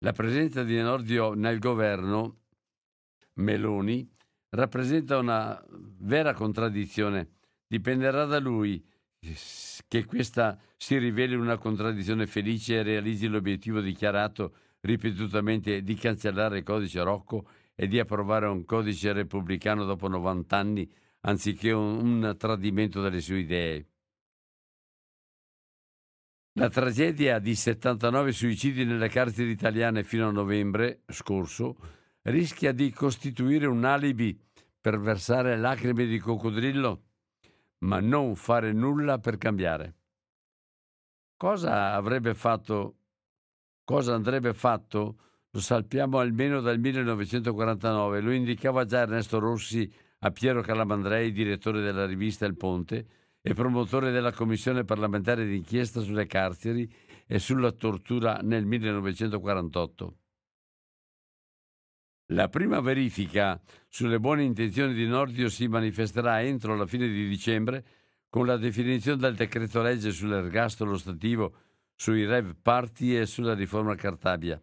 La 0.00 0.12
presenza 0.12 0.62
di 0.62 0.76
Nordio 0.76 1.32
nel 1.32 1.58
governo 1.58 2.42
Meloni 3.36 4.08
rappresenta 4.50 5.18
una 5.18 5.62
vera 5.98 6.34
contraddizione. 6.34 7.28
Dipenderà 7.66 8.24
da 8.24 8.38
lui 8.38 8.84
che 9.88 10.04
questa 10.04 10.58
si 10.76 10.98
riveli 10.98 11.34
una 11.34 11.58
contraddizione 11.58 12.26
felice 12.26 12.76
e 12.76 12.82
realizzi 12.82 13.26
l'obiettivo 13.26 13.80
dichiarato 13.80 14.54
ripetutamente 14.80 15.82
di 15.82 15.94
cancellare 15.94 16.58
il 16.58 16.64
codice 16.64 17.02
Rocco 17.02 17.48
e 17.74 17.86
di 17.88 17.98
approvare 17.98 18.46
un 18.46 18.64
codice 18.64 19.12
repubblicano 19.12 19.84
dopo 19.84 20.08
90 20.08 20.56
anni 20.56 20.90
anziché 21.20 21.72
un, 21.72 22.22
un 22.22 22.36
tradimento 22.38 23.02
delle 23.02 23.20
sue 23.20 23.38
idee. 23.40 23.86
La 26.58 26.70
tragedia 26.70 27.38
di 27.38 27.54
79 27.54 28.32
suicidi 28.32 28.84
nelle 28.86 29.08
carceri 29.08 29.50
italiane 29.50 30.04
fino 30.04 30.28
a 30.28 30.32
novembre 30.32 31.02
scorso 31.08 31.76
rischia 32.26 32.72
di 32.72 32.90
costituire 32.90 33.66
un 33.66 33.84
alibi 33.84 34.38
per 34.80 34.98
versare 34.98 35.56
lacrime 35.56 36.06
di 36.06 36.18
coccodrillo, 36.18 37.02
ma 37.78 38.00
non 38.00 38.34
fare 38.36 38.72
nulla 38.72 39.18
per 39.18 39.36
cambiare. 39.38 39.94
Cosa 41.36 41.92
avrebbe 41.92 42.34
fatto 42.34 42.96
cosa 43.84 44.14
andrebbe 44.14 44.52
fatto 44.52 45.18
lo 45.50 45.60
sappiamo 45.60 46.18
almeno 46.18 46.60
dal 46.60 46.78
1949, 46.78 48.20
lo 48.20 48.32
indicava 48.32 48.84
già 48.84 49.00
Ernesto 49.00 49.38
Rossi 49.38 49.90
a 50.18 50.30
Piero 50.30 50.60
Calamandrei, 50.60 51.32
direttore 51.32 51.80
della 51.80 52.04
rivista 52.04 52.44
Il 52.44 52.56
Ponte 52.56 53.06
e 53.40 53.54
promotore 53.54 54.10
della 54.10 54.32
commissione 54.32 54.84
parlamentare 54.84 55.46
d'inchiesta 55.46 56.00
sulle 56.00 56.26
carceri 56.26 56.92
e 57.26 57.38
sulla 57.38 57.72
tortura 57.72 58.40
nel 58.42 58.66
1948. 58.66 60.16
La 62.30 62.48
prima 62.48 62.80
verifica 62.80 63.60
sulle 63.88 64.18
buone 64.18 64.42
intenzioni 64.42 64.94
di 64.94 65.06
Nordio 65.06 65.48
si 65.48 65.68
manifesterà 65.68 66.42
entro 66.42 66.74
la 66.74 66.84
fine 66.84 67.06
di 67.06 67.28
dicembre 67.28 67.84
con 68.28 68.46
la 68.46 68.56
definizione 68.56 69.20
del 69.20 69.36
decreto 69.36 69.80
legge 69.80 70.10
sull'ergastolo 70.10 70.98
stativo, 70.98 71.54
sui 71.94 72.24
rev 72.24 72.56
party 72.60 73.16
e 73.16 73.26
sulla 73.26 73.54
riforma 73.54 73.94
Cartabia. 73.94 74.60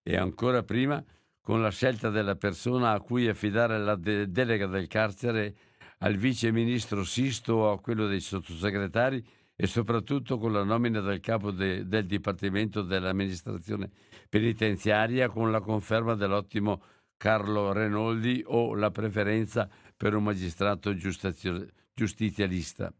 E 0.00 0.16
ancora 0.16 0.62
prima 0.62 1.04
con 1.40 1.60
la 1.60 1.70
scelta 1.70 2.08
della 2.08 2.36
persona 2.36 2.92
a 2.92 3.00
cui 3.00 3.26
affidare 3.26 3.78
la 3.80 3.96
de- 3.96 4.30
delega 4.30 4.68
del 4.68 4.86
carcere 4.86 5.56
al 5.98 6.14
vice 6.14 6.52
ministro 6.52 7.02
Sisto 7.02 7.54
o 7.54 7.72
a 7.72 7.80
quello 7.80 8.06
dei 8.06 8.20
sottosegretari 8.20 9.26
e 9.56 9.66
soprattutto 9.66 10.36
con 10.38 10.52
la 10.52 10.62
nomina 10.62 11.00
del 11.00 11.20
capo 11.20 11.50
de- 11.50 11.86
del 11.86 12.04
Dipartimento 12.04 12.82
dell'amministrazione 12.82 13.90
penitenziaria 14.28 15.30
con 15.30 15.50
la 15.50 15.60
conferma 15.60 16.14
dell'ottimo 16.14 16.82
Carlo 17.16 17.72
Renoldi 17.72 18.42
o 18.46 18.74
la 18.74 18.90
preferenza 18.90 19.68
per 19.96 20.14
un 20.14 20.24
magistrato 20.24 20.94
giustazio- 20.94 21.66
giustizialista. 21.94 22.92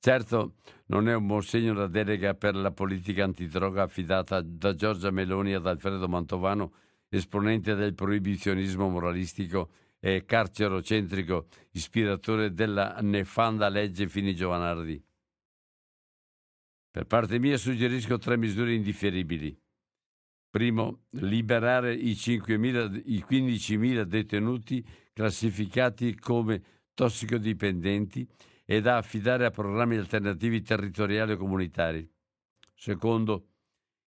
Certo, 0.00 0.54
non 0.86 1.08
è 1.08 1.14
un 1.14 1.28
buon 1.28 1.42
segno 1.42 1.74
la 1.74 1.86
delega 1.86 2.34
per 2.34 2.56
la 2.56 2.72
politica 2.72 3.22
antidroga 3.22 3.84
affidata 3.84 4.40
da 4.40 4.74
Giorgia 4.74 5.12
Meloni 5.12 5.54
ad 5.54 5.64
Alfredo 5.64 6.08
Mantovano, 6.08 6.72
esponente 7.08 7.76
del 7.76 7.94
proibizionismo 7.94 8.88
moralistico 8.88 9.70
e 10.00 10.24
carcerocentrico, 10.24 11.46
ispiratore 11.70 12.52
della 12.52 12.98
nefanda 13.00 13.68
legge 13.68 14.08
Fini 14.08 14.34
Giovanardi. 14.34 15.00
Per 16.92 17.06
parte 17.06 17.38
mia 17.38 17.56
suggerisco 17.56 18.18
tre 18.18 18.36
misure 18.36 18.74
indifferibili. 18.74 19.58
Primo, 20.50 21.04
liberare 21.12 21.94
i, 21.94 22.12
5.000, 22.12 23.00
i 23.06 23.24
15.000 23.26 24.02
detenuti 24.02 24.86
classificati 25.14 26.14
come 26.14 26.62
tossicodipendenti 26.92 28.28
e 28.66 28.82
da 28.82 28.98
affidare 28.98 29.46
a 29.46 29.50
programmi 29.50 29.96
alternativi 29.96 30.60
territoriali 30.60 31.32
o 31.32 31.36
comunitari. 31.38 32.06
Secondo, 32.74 33.46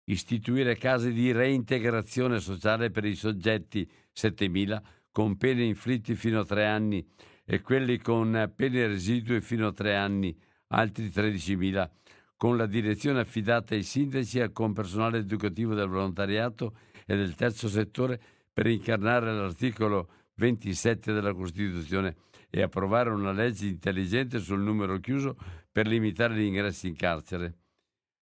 istituire 0.04 0.78
case 0.78 1.12
di 1.12 1.32
reintegrazione 1.32 2.40
sociale 2.40 2.92
per 2.92 3.06
i 3.06 3.16
soggetti 3.16 3.90
7.000 4.16 4.80
con 5.12 5.38
pene 5.38 5.64
inflitte 5.64 6.14
fino 6.14 6.42
a 6.42 6.46
tre 6.46 6.68
anni 6.68 7.04
e 7.46 7.62
quelli 7.62 7.98
con 7.98 8.54
pene 8.56 8.86
residue 8.86 9.42
fino 9.42 9.66
a 9.66 9.74
tre 9.74 9.96
anni, 9.96 10.38
altri 10.68 11.08
13.000, 11.08 11.90
con 12.38 12.58
la 12.58 12.66
direzione 12.66 13.20
affidata 13.20 13.76
ai 13.76 13.84
sindaci 13.84 14.40
e 14.40 14.52
con 14.52 14.74
personale 14.74 15.20
educativo 15.20 15.74
del 15.74 15.88
volontariato 15.88 16.76
e 17.06 17.16
del 17.16 17.36
terzo 17.36 17.68
settore 17.68 18.20
per 18.52 18.68
incarnare 18.68 19.34
l'articolo 19.34 20.10
27 20.36 21.14
della 21.14 21.34
Costituzione 21.34 22.16
e 22.50 22.62
approvare 22.62 23.10
una 23.10 23.32
legge 23.32 23.68
intelligente 23.68 24.40
sul 24.40 24.62
numero 24.62 25.00
chiuso 25.00 25.36
per 25.72 25.88
limitare 25.88 26.36
gli 26.36 26.44
ingressi 26.44 26.88
in 26.88 26.96
carcere. 26.96 27.58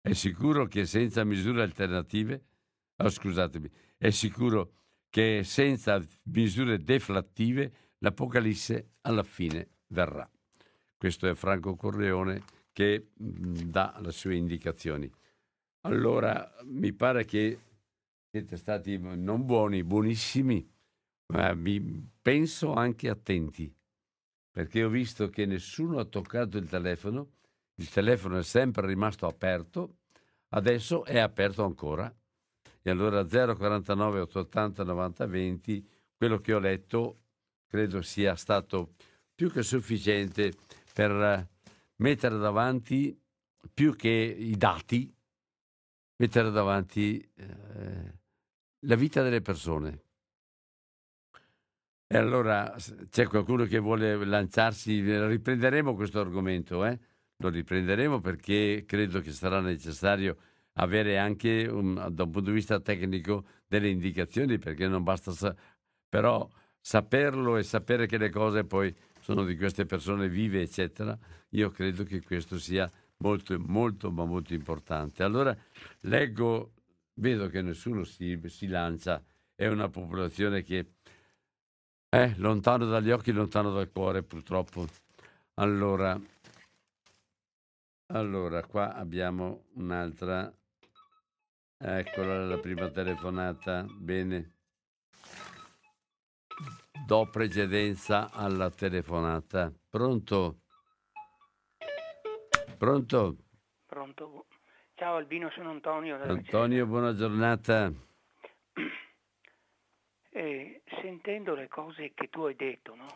È 0.00 0.12
sicuro 0.12 0.66
che 0.66 0.84
senza 0.86 1.24
misure 1.24 1.62
alternative, 1.62 2.44
oh, 2.96 3.08
scusatemi, 3.08 3.70
è 3.96 4.10
sicuro 4.10 4.72
che 5.10 5.42
senza 5.44 6.02
misure 6.24 6.78
deflattive 6.78 7.72
l'Apocalisse 7.98 8.94
alla 9.02 9.22
fine 9.22 9.68
verrà. 9.88 10.28
Questo 10.96 11.28
è 11.28 11.34
Franco 11.34 11.76
Corleone 11.76 12.42
che 12.72 13.08
dà 13.14 13.98
le 14.00 14.12
sue 14.12 14.36
indicazioni. 14.36 15.10
Allora, 15.82 16.54
mi 16.64 16.92
pare 16.92 17.24
che 17.24 17.58
siete 18.30 18.56
stati 18.56 18.98
non 18.98 19.44
buoni, 19.44 19.84
buonissimi, 19.84 20.70
ma 21.32 21.54
mi 21.54 22.10
penso 22.20 22.72
anche 22.72 23.08
attenti 23.08 23.72
perché 24.52 24.84
ho 24.84 24.90
visto 24.90 25.30
che 25.30 25.46
nessuno 25.46 25.98
ha 25.98 26.04
toccato 26.04 26.58
il 26.58 26.68
telefono, 26.68 27.30
il 27.76 27.88
telefono 27.88 28.36
è 28.36 28.42
sempre 28.42 28.86
rimasto 28.86 29.26
aperto, 29.26 30.00
adesso 30.50 31.06
è 31.06 31.18
aperto 31.18 31.64
ancora. 31.64 32.14
E 32.82 32.90
allora 32.90 33.24
049 33.24 34.20
880 34.20 34.84
90 34.84 35.26
20, 35.26 35.88
quello 36.14 36.38
che 36.38 36.52
ho 36.52 36.58
letto 36.58 37.20
credo 37.66 38.02
sia 38.02 38.36
stato 38.36 38.92
più 39.34 39.50
che 39.50 39.62
sufficiente 39.62 40.52
per 40.92 41.48
mettere 42.02 42.36
davanti, 42.36 43.18
più 43.72 43.96
che 43.96 44.08
i 44.08 44.56
dati, 44.56 45.14
mettere 46.16 46.50
davanti 46.50 47.18
eh, 47.36 48.18
la 48.80 48.96
vita 48.96 49.22
delle 49.22 49.40
persone. 49.40 50.02
E 52.06 52.16
allora 52.18 52.74
c'è 53.08 53.26
qualcuno 53.26 53.64
che 53.64 53.78
vuole 53.78 54.22
lanciarsi, 54.24 55.00
riprenderemo 55.00 55.94
questo 55.94 56.20
argomento, 56.20 56.84
eh? 56.84 56.98
lo 57.36 57.48
riprenderemo 57.48 58.20
perché 58.20 58.84
credo 58.86 59.20
che 59.20 59.32
sarà 59.32 59.60
necessario 59.60 60.36
avere 60.74 61.18
anche 61.18 61.66
un, 61.66 61.94
da 61.94 62.24
un 62.24 62.30
punto 62.30 62.50
di 62.50 62.52
vista 62.52 62.80
tecnico 62.80 63.46
delle 63.66 63.88
indicazioni 63.88 64.58
perché 64.58 64.86
non 64.88 65.02
basta 65.02 65.32
sa- 65.32 65.54
però 66.08 66.48
saperlo 66.78 67.56
e 67.56 67.62
sapere 67.62 68.06
che 68.06 68.18
le 68.18 68.30
cose 68.30 68.64
poi 68.64 68.94
sono 69.22 69.44
di 69.44 69.56
queste 69.56 69.86
persone 69.86 70.28
vive 70.28 70.60
eccetera 70.60 71.18
io 71.50 71.70
credo 71.70 72.04
che 72.04 72.22
questo 72.22 72.58
sia 72.58 72.90
molto 73.18 73.58
molto 73.58 74.10
ma 74.10 74.26
molto 74.26 74.52
importante 74.52 75.22
allora 75.22 75.56
leggo 76.00 76.72
vedo 77.14 77.48
che 77.48 77.62
nessuno 77.62 78.04
si, 78.04 78.38
si 78.46 78.66
lancia 78.66 79.22
è 79.54 79.66
una 79.68 79.88
popolazione 79.88 80.62
che 80.62 80.86
eh, 82.14 82.34
lontano 82.36 82.84
dagli 82.84 83.10
occhi, 83.10 83.32
lontano 83.32 83.72
dal 83.72 83.90
cuore, 83.90 84.22
purtroppo. 84.22 84.86
Allora, 85.54 86.20
allora, 88.08 88.62
qua 88.66 88.94
abbiamo 88.94 89.64
un'altra. 89.76 90.52
Eccola 91.78 92.44
la 92.44 92.58
prima 92.58 92.90
telefonata. 92.90 93.86
Bene. 93.88 94.61
Do 97.06 97.28
precedenza 97.30 98.30
alla 98.30 98.70
telefonata. 98.70 99.72
Pronto? 99.88 100.58
Pronto? 102.78 103.36
Pronto. 103.86 104.46
Ciao 104.94 105.16
Albino, 105.16 105.50
sono 105.50 105.70
Antonio. 105.70 106.20
Antonio, 106.22 106.86
buona 106.86 107.14
giornata. 107.14 107.92
Eh, 110.34 110.80
sentendo 111.02 111.54
le 111.54 111.68
cose 111.68 112.12
che 112.14 112.28
tu 112.30 112.44
hai 112.44 112.56
detto, 112.56 112.94
no? 112.94 113.06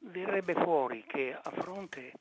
verrebbe 0.00 0.54
fuori 0.54 1.04
che 1.06 1.36
a 1.40 1.50
fronte 1.50 2.12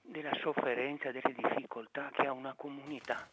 della 0.00 0.34
sofferenza, 0.40 1.10
delle 1.10 1.34
difficoltà 1.34 2.10
che 2.12 2.26
ha 2.26 2.32
una 2.32 2.54
comunità, 2.54 3.28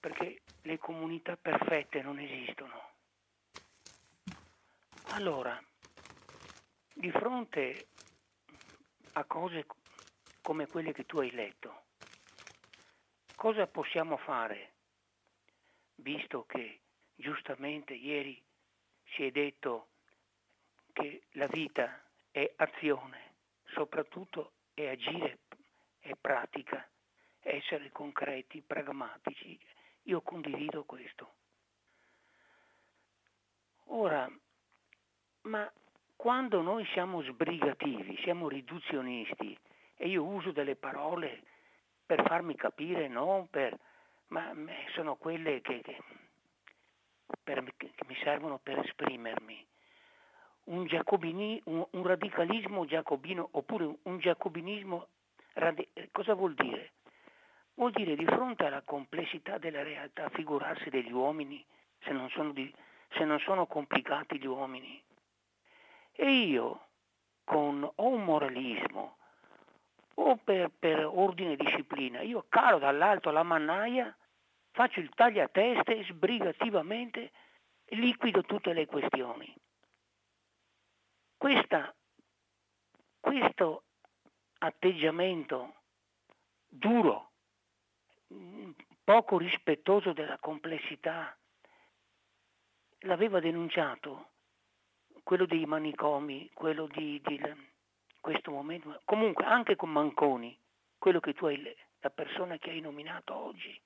perché 0.00 0.42
le 0.64 0.78
comunità 0.78 1.36
perfette 1.36 2.02
non 2.02 2.18
esistono. 2.18 2.92
Allora, 5.08 5.58
di 6.92 7.10
fronte 7.10 7.86
a 9.12 9.24
cose 9.24 9.66
come 10.42 10.66
quelle 10.66 10.92
che 10.92 11.06
tu 11.06 11.18
hai 11.20 11.30
letto, 11.30 11.84
cosa 13.34 13.66
possiamo 13.66 14.16
fare? 14.18 14.74
visto 15.96 16.44
che 16.44 16.80
giustamente 17.14 17.94
ieri 17.94 18.42
si 19.14 19.24
è 19.24 19.30
detto 19.30 19.88
che 20.92 21.24
la 21.32 21.46
vita 21.46 22.02
è 22.30 22.52
azione, 22.56 23.34
soprattutto 23.66 24.52
è 24.74 24.86
agire, 24.88 25.38
è 26.00 26.14
pratica, 26.20 26.88
essere 27.40 27.90
concreti, 27.90 28.62
pragmatici. 28.62 29.58
Io 30.04 30.20
condivido 30.20 30.84
questo. 30.84 31.32
Ora, 33.86 34.30
ma 35.42 35.70
quando 36.16 36.62
noi 36.62 36.84
siamo 36.92 37.22
sbrigativi, 37.22 38.18
siamo 38.22 38.48
riduzionisti, 38.48 39.58
e 39.96 40.08
io 40.08 40.24
uso 40.24 40.52
delle 40.52 40.76
parole 40.76 41.42
per 42.04 42.22
farmi 42.26 42.54
capire, 42.54 43.08
non 43.08 43.48
per 43.48 43.78
ma 44.28 44.52
sono 44.94 45.14
quelle 45.16 45.60
che, 45.60 45.80
che, 45.82 45.98
per, 47.42 47.62
che 47.76 47.92
mi 48.06 48.16
servono 48.22 48.58
per 48.58 48.78
esprimermi. 48.80 49.66
Un, 50.64 50.88
un, 51.64 51.86
un, 51.90 52.02
radicalismo 52.06 52.86
giacobino 52.86 53.48
oppure 53.52 53.98
un 54.02 54.18
giacobinismo 54.18 55.08
radi- 55.52 55.88
cosa 56.10 56.34
vuol 56.34 56.54
dire? 56.54 56.93
Vuol 57.74 57.90
dire 57.92 58.16
di 58.16 58.24
fronte 58.24 58.66
alla 58.66 58.82
complessità 58.82 59.58
della 59.58 59.82
realtà 59.82 60.28
figurarsi 60.30 60.90
degli 60.90 61.12
uomini 61.12 61.64
se 62.00 62.12
non 62.12 62.28
sono, 62.30 62.52
di, 62.52 62.72
se 63.10 63.24
non 63.24 63.38
sono 63.40 63.66
complicati 63.66 64.38
gli 64.38 64.46
uomini. 64.46 65.02
E 66.12 66.30
io, 66.30 66.88
con 67.44 67.82
o 67.82 68.06
un 68.06 68.24
moralismo 68.24 69.16
o 70.14 70.36
per, 70.36 70.70
per 70.78 71.04
ordine 71.04 71.52
e 71.52 71.56
disciplina, 71.56 72.20
io 72.20 72.46
calo 72.48 72.78
dall'alto 72.78 73.30
la 73.30 73.42
mannaia, 73.42 74.16
faccio 74.70 75.00
il 75.00 75.10
tagliateste 75.14 76.04
sbrigativamente 76.04 77.32
e 77.84 77.96
liquido 77.96 78.42
tutte 78.42 78.72
le 78.72 78.86
questioni. 78.86 79.52
Questa, 81.36 81.94
questo 83.20 83.82
atteggiamento 84.58 85.74
duro, 86.66 87.32
poco 89.04 89.38
rispettoso 89.38 90.12
della 90.12 90.38
complessità, 90.38 91.36
l'aveva 93.00 93.40
denunciato 93.40 94.30
quello 95.22 95.46
dei 95.46 95.66
manicomi, 95.66 96.50
quello 96.52 96.86
di, 96.86 97.20
di 97.24 97.40
questo 98.20 98.50
momento, 98.50 99.00
comunque 99.04 99.44
anche 99.44 99.76
con 99.76 99.90
Manconi, 99.90 100.58
quello 100.98 101.20
che 101.20 101.34
tu 101.34 101.46
hai, 101.46 101.62
la 102.00 102.10
persona 102.10 102.56
che 102.58 102.70
hai 102.70 102.80
nominato 102.80 103.34
oggi, 103.34 103.78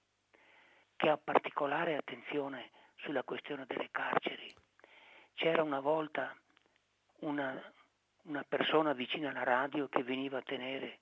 che 0.97 1.09
ha 1.09 1.17
particolare 1.17 1.97
attenzione 1.97 2.71
sulla 2.97 3.23
questione 3.23 3.65
delle 3.67 3.89
carceri. 3.91 4.53
C'era 5.35 5.63
una 5.63 5.81
volta 5.81 6.37
una, 7.21 7.61
una 8.23 8.45
persona 8.49 8.93
vicina 8.93 9.31
alla 9.31 9.45
radio 9.45 9.89
che 9.89 10.03
veniva 10.03 10.39
a 10.39 10.43
tenere 10.43 10.99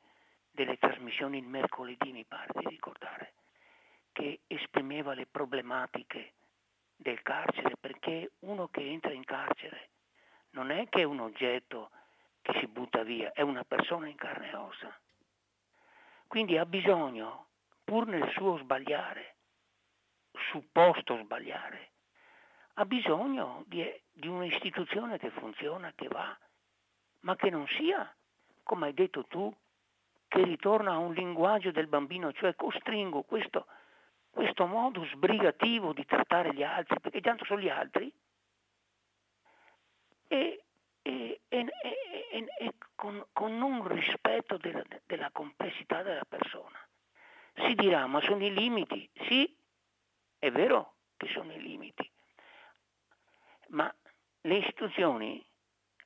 delle 0.56 0.78
trasmissioni 0.78 1.36
il 1.36 1.46
mercoledì, 1.46 2.12
mi 2.12 2.24
pare 2.24 2.48
di 2.54 2.66
ricordare, 2.66 3.34
che 4.12 4.40
esprimeva 4.46 5.12
le 5.12 5.26
problematiche 5.26 6.32
del 6.96 7.20
carcere, 7.20 7.76
perché 7.78 8.32
uno 8.40 8.68
che 8.68 8.80
entra 8.80 9.12
in 9.12 9.24
carcere 9.24 9.90
non 10.52 10.70
è 10.70 10.88
che 10.88 11.02
è 11.02 11.04
un 11.04 11.20
oggetto 11.20 11.90
che 12.40 12.58
si 12.58 12.66
butta 12.68 13.02
via, 13.02 13.32
è 13.32 13.42
una 13.42 13.64
persona 13.64 14.08
in 14.08 14.16
carne 14.16 14.50
e 14.50 14.56
ossa. 14.56 14.98
Quindi 16.26 16.56
ha 16.56 16.64
bisogno, 16.64 17.48
pur 17.84 18.06
nel 18.06 18.26
suo 18.30 18.56
sbagliare, 18.56 19.36
supposto 20.50 21.18
sbagliare, 21.18 21.90
ha 22.74 22.86
bisogno 22.86 23.62
di, 23.66 23.84
di 24.10 24.26
un'istituzione 24.26 25.18
che 25.18 25.30
funziona, 25.32 25.92
che 25.94 26.08
va, 26.08 26.34
ma 27.20 27.36
che 27.36 27.50
non 27.50 27.66
sia, 27.76 28.10
come 28.62 28.86
hai 28.86 28.94
detto 28.94 29.26
tu, 29.26 29.54
che 30.28 30.42
ritorna 30.42 30.92
a 30.92 30.98
un 30.98 31.12
linguaggio 31.12 31.70
del 31.70 31.86
bambino, 31.86 32.32
cioè 32.32 32.54
costringo 32.54 33.22
questo, 33.22 33.66
questo 34.30 34.66
modo 34.66 35.04
sbrigativo 35.06 35.92
di 35.92 36.04
trattare 36.04 36.52
gli 36.52 36.62
altri, 36.62 37.00
perché 37.00 37.20
tanto 37.20 37.44
sono 37.44 37.60
gli 37.60 37.68
altri, 37.68 38.12
e, 40.28 40.64
e, 41.02 41.40
e, 41.48 41.66
e 42.58 42.74
con, 42.94 43.24
con, 43.32 43.56
non 43.56 43.86
rispetto 43.86 44.56
della, 44.56 44.82
della 45.06 45.30
complessità 45.30 46.02
della 46.02 46.24
persona. 46.28 46.78
Si 47.54 47.74
dirà, 47.74 48.06
ma 48.06 48.20
sono 48.20 48.44
i 48.44 48.52
limiti? 48.52 49.08
Sì, 49.28 49.56
è 50.38 50.50
vero 50.50 50.94
che 51.16 51.28
sono 51.28 51.52
i 51.52 51.60
limiti, 51.62 52.10
ma 53.68 53.92
le 54.42 54.56
istituzioni 54.56 55.44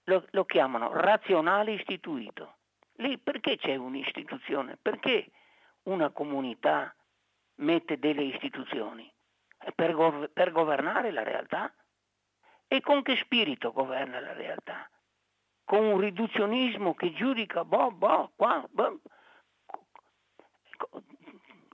lo, 0.05 0.27
lo 0.31 0.45
chiamano 0.45 0.93
razionale 0.93 1.73
istituito. 1.73 2.59
Lì 3.01 3.16
perché 3.18 3.57
c'è 3.57 3.76
un'istituzione? 3.76 4.76
Perché 4.80 5.30
una 5.84 6.11
comunità 6.11 6.94
mette 7.57 7.98
delle 7.98 8.22
istituzioni? 8.22 9.11
Per, 9.74 9.92
gov- 9.94 10.28
per 10.28 10.53
governare 10.53 11.11
la 11.11 11.22
realtà? 11.22 11.72
E 12.68 12.80
con 12.82 13.03
che 13.03 13.16
spirito 13.16 13.72
governa 13.72 14.20
la 14.20 14.34
realtà? 14.34 14.88
Con 15.64 15.84
un 15.84 15.98
riduzionismo 15.98 16.94
che 16.94 17.12
giudica, 17.12 17.64
boh, 17.64 17.90
boh, 17.90 18.32
qua, 18.36 18.66
boh, 18.70 19.01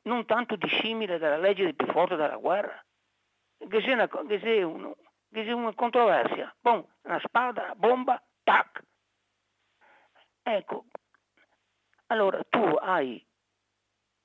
non 0.02 0.24
tanto 0.26 0.54
dissimile 0.54 1.18
dalla 1.18 1.38
legge 1.38 1.64
del 1.64 1.74
più 1.74 1.86
forte 1.88 2.14
della 2.14 2.36
guerra, 2.36 2.84
che 3.68 3.80
sia 3.80 3.94
una, 3.94 4.08
che 4.08 4.38
sia 4.38 4.66
uno, 4.66 4.96
che 5.32 5.42
sia 5.42 5.56
una 5.56 5.74
controversia, 5.74 6.54
boom, 6.60 6.86
una 7.02 7.18
spada, 7.18 7.64
una 7.64 7.74
bomba, 7.74 8.22
tac. 8.44 8.82
Ecco, 10.42 10.84
allora 12.06 12.42
tu 12.48 12.62
hai 12.62 13.24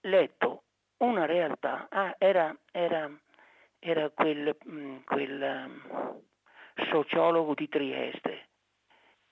letto 0.01 0.63
una 0.97 1.25
realtà, 1.25 1.87
ah, 1.89 2.15
era, 2.17 2.55
era, 2.71 3.09
era 3.79 4.09
quel, 4.09 4.55
mm, 4.67 4.97
quel 5.05 5.41
um, 5.41 6.21
sociologo 6.89 7.53
di 7.55 7.67
Trieste, 7.67 8.47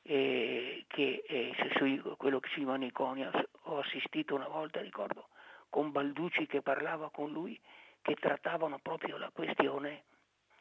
eh, 0.02 0.86
che 0.88 1.24
eh, 1.28 1.54
sui, 1.78 2.00
quello 2.18 2.40
che 2.40 2.50
sui 2.50 2.66
maniconi 2.66 3.24
ho 3.26 3.80
assistito 3.80 4.36
una 4.36 4.48
volta, 4.48 4.82
ricordo, 4.82 5.30
con 5.70 5.92
Balducci 5.92 6.48
che 6.48 6.62
parlava 6.62 7.12
con 7.12 7.32
lui, 7.32 7.60
che 8.02 8.16
trattavano 8.16 8.80
proprio 8.80 9.18
la 9.18 9.30
questione 9.32 10.06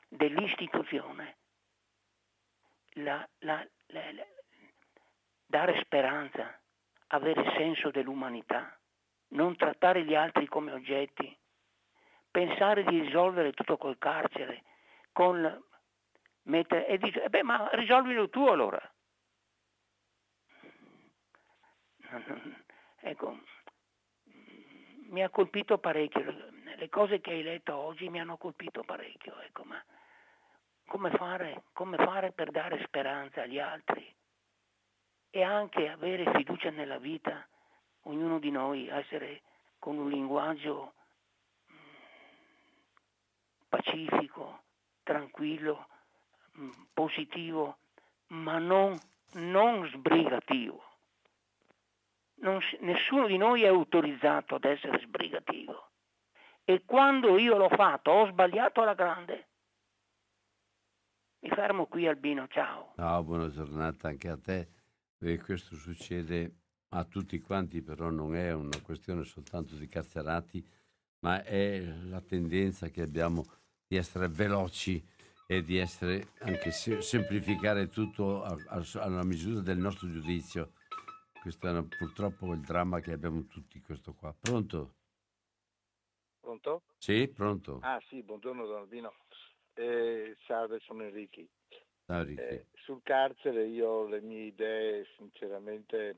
dell'istituzione, 0.08 1.36
la, 2.94 3.26
la, 3.40 3.66
la, 3.86 4.02
dare 5.46 5.80
speranza, 5.82 6.60
avere 7.08 7.52
senso 7.56 7.90
dell'umanità, 7.90 8.76
non 9.28 9.56
trattare 9.56 10.04
gli 10.04 10.14
altri 10.14 10.46
come 10.46 10.72
oggetti, 10.72 11.36
pensare 12.30 12.84
di 12.84 13.00
risolvere 13.00 13.52
tutto 13.52 13.76
col 13.76 13.98
carcere, 13.98 14.62
con 15.12 15.64
mettere, 16.42 16.86
e 16.86 16.98
dice, 16.98 17.22
eh 17.24 17.28
beh, 17.28 17.42
ma 17.42 17.68
risolvilo 17.72 18.28
tu 18.28 18.46
allora. 18.46 18.80
Ecco, 23.00 23.38
mi 25.10 25.22
ha 25.22 25.30
colpito 25.30 25.78
parecchio, 25.78 26.50
le 26.76 26.88
cose 26.88 27.20
che 27.20 27.30
hai 27.30 27.42
letto 27.44 27.76
oggi 27.76 28.08
mi 28.08 28.18
hanno 28.20 28.36
colpito 28.36 28.82
parecchio, 28.82 29.40
ecco, 29.40 29.62
ma 29.62 29.82
come 30.84 31.10
fare, 31.12 31.62
come 31.72 31.96
fare 31.96 32.32
per 32.32 32.50
dare 32.50 32.82
speranza 32.84 33.42
agli 33.42 33.60
altri 33.60 34.17
e 35.30 35.42
anche 35.42 35.88
avere 35.88 36.30
fiducia 36.32 36.70
nella 36.70 36.98
vita, 36.98 37.46
ognuno 38.02 38.38
di 38.38 38.50
noi 38.50 38.88
essere 38.88 39.42
con 39.78 39.98
un 39.98 40.08
linguaggio 40.08 40.94
mm, 41.70 41.76
pacifico, 43.68 44.62
tranquillo, 45.02 45.88
mm, 46.58 46.70
positivo, 46.92 47.78
ma 48.28 48.58
non, 48.58 48.98
non 49.34 49.86
sbrigativo. 49.88 50.82
Non, 52.40 52.60
nessuno 52.80 53.26
di 53.26 53.36
noi 53.36 53.62
è 53.62 53.66
autorizzato 53.66 54.54
ad 54.54 54.64
essere 54.64 55.00
sbrigativo. 55.00 55.90
E 56.64 56.84
quando 56.84 57.38
io 57.38 57.56
l'ho 57.56 57.70
fatto, 57.70 58.10
ho 58.10 58.26
sbagliato 58.26 58.82
alla 58.82 58.94
grande. 58.94 59.46
Mi 61.40 61.48
fermo 61.50 61.86
qui 61.86 62.06
Albino, 62.06 62.46
ciao. 62.48 62.92
Ciao, 62.96 63.22
buona 63.22 63.48
giornata 63.48 64.08
anche 64.08 64.28
a 64.28 64.36
te. 64.36 64.68
E 65.20 65.38
questo 65.38 65.74
succede 65.74 66.54
a 66.90 67.04
tutti 67.04 67.40
quanti, 67.40 67.82
però 67.82 68.08
non 68.10 68.36
è 68.36 68.52
una 68.52 68.80
questione 68.82 69.24
soltanto 69.24 69.74
di 69.74 69.88
carcerati, 69.88 70.64
ma 71.20 71.42
è 71.42 71.80
la 71.80 72.20
tendenza 72.20 72.88
che 72.88 73.02
abbiamo 73.02 73.44
di 73.86 73.96
essere 73.96 74.28
veloci 74.28 75.04
e 75.46 75.62
di 75.62 75.76
essere 75.76 76.28
anche 76.40 76.70
se, 76.70 77.00
semplificare 77.02 77.88
tutto 77.88 78.42
a, 78.44 78.56
a, 78.68 78.84
alla 79.00 79.24
misura 79.24 79.60
del 79.60 79.78
nostro 79.78 80.08
giudizio. 80.08 80.74
Questo 81.40 81.68
è 81.68 81.82
purtroppo 81.82 82.52
il 82.52 82.60
dramma 82.60 83.00
che 83.00 83.12
abbiamo 83.12 83.46
tutti, 83.46 83.80
questo 83.80 84.14
qua. 84.14 84.32
Pronto? 84.38 84.94
Pronto? 86.40 86.82
Sì, 86.98 87.28
pronto. 87.28 87.80
Ah 87.82 88.00
sì, 88.08 88.22
buongiorno 88.22 88.66
Don 88.66 88.82
Albino. 88.82 89.14
Eh, 89.74 90.36
salve, 90.46 90.78
sono 90.80 91.02
Enrichi. 91.02 91.48
Enrichi. 92.08 92.40
Eh, 92.40 92.66
sul 92.74 93.00
carcere 93.02 93.66
io 93.66 94.06
le 94.06 94.20
mie 94.20 94.46
idee, 94.46 95.06
sinceramente, 95.16 96.16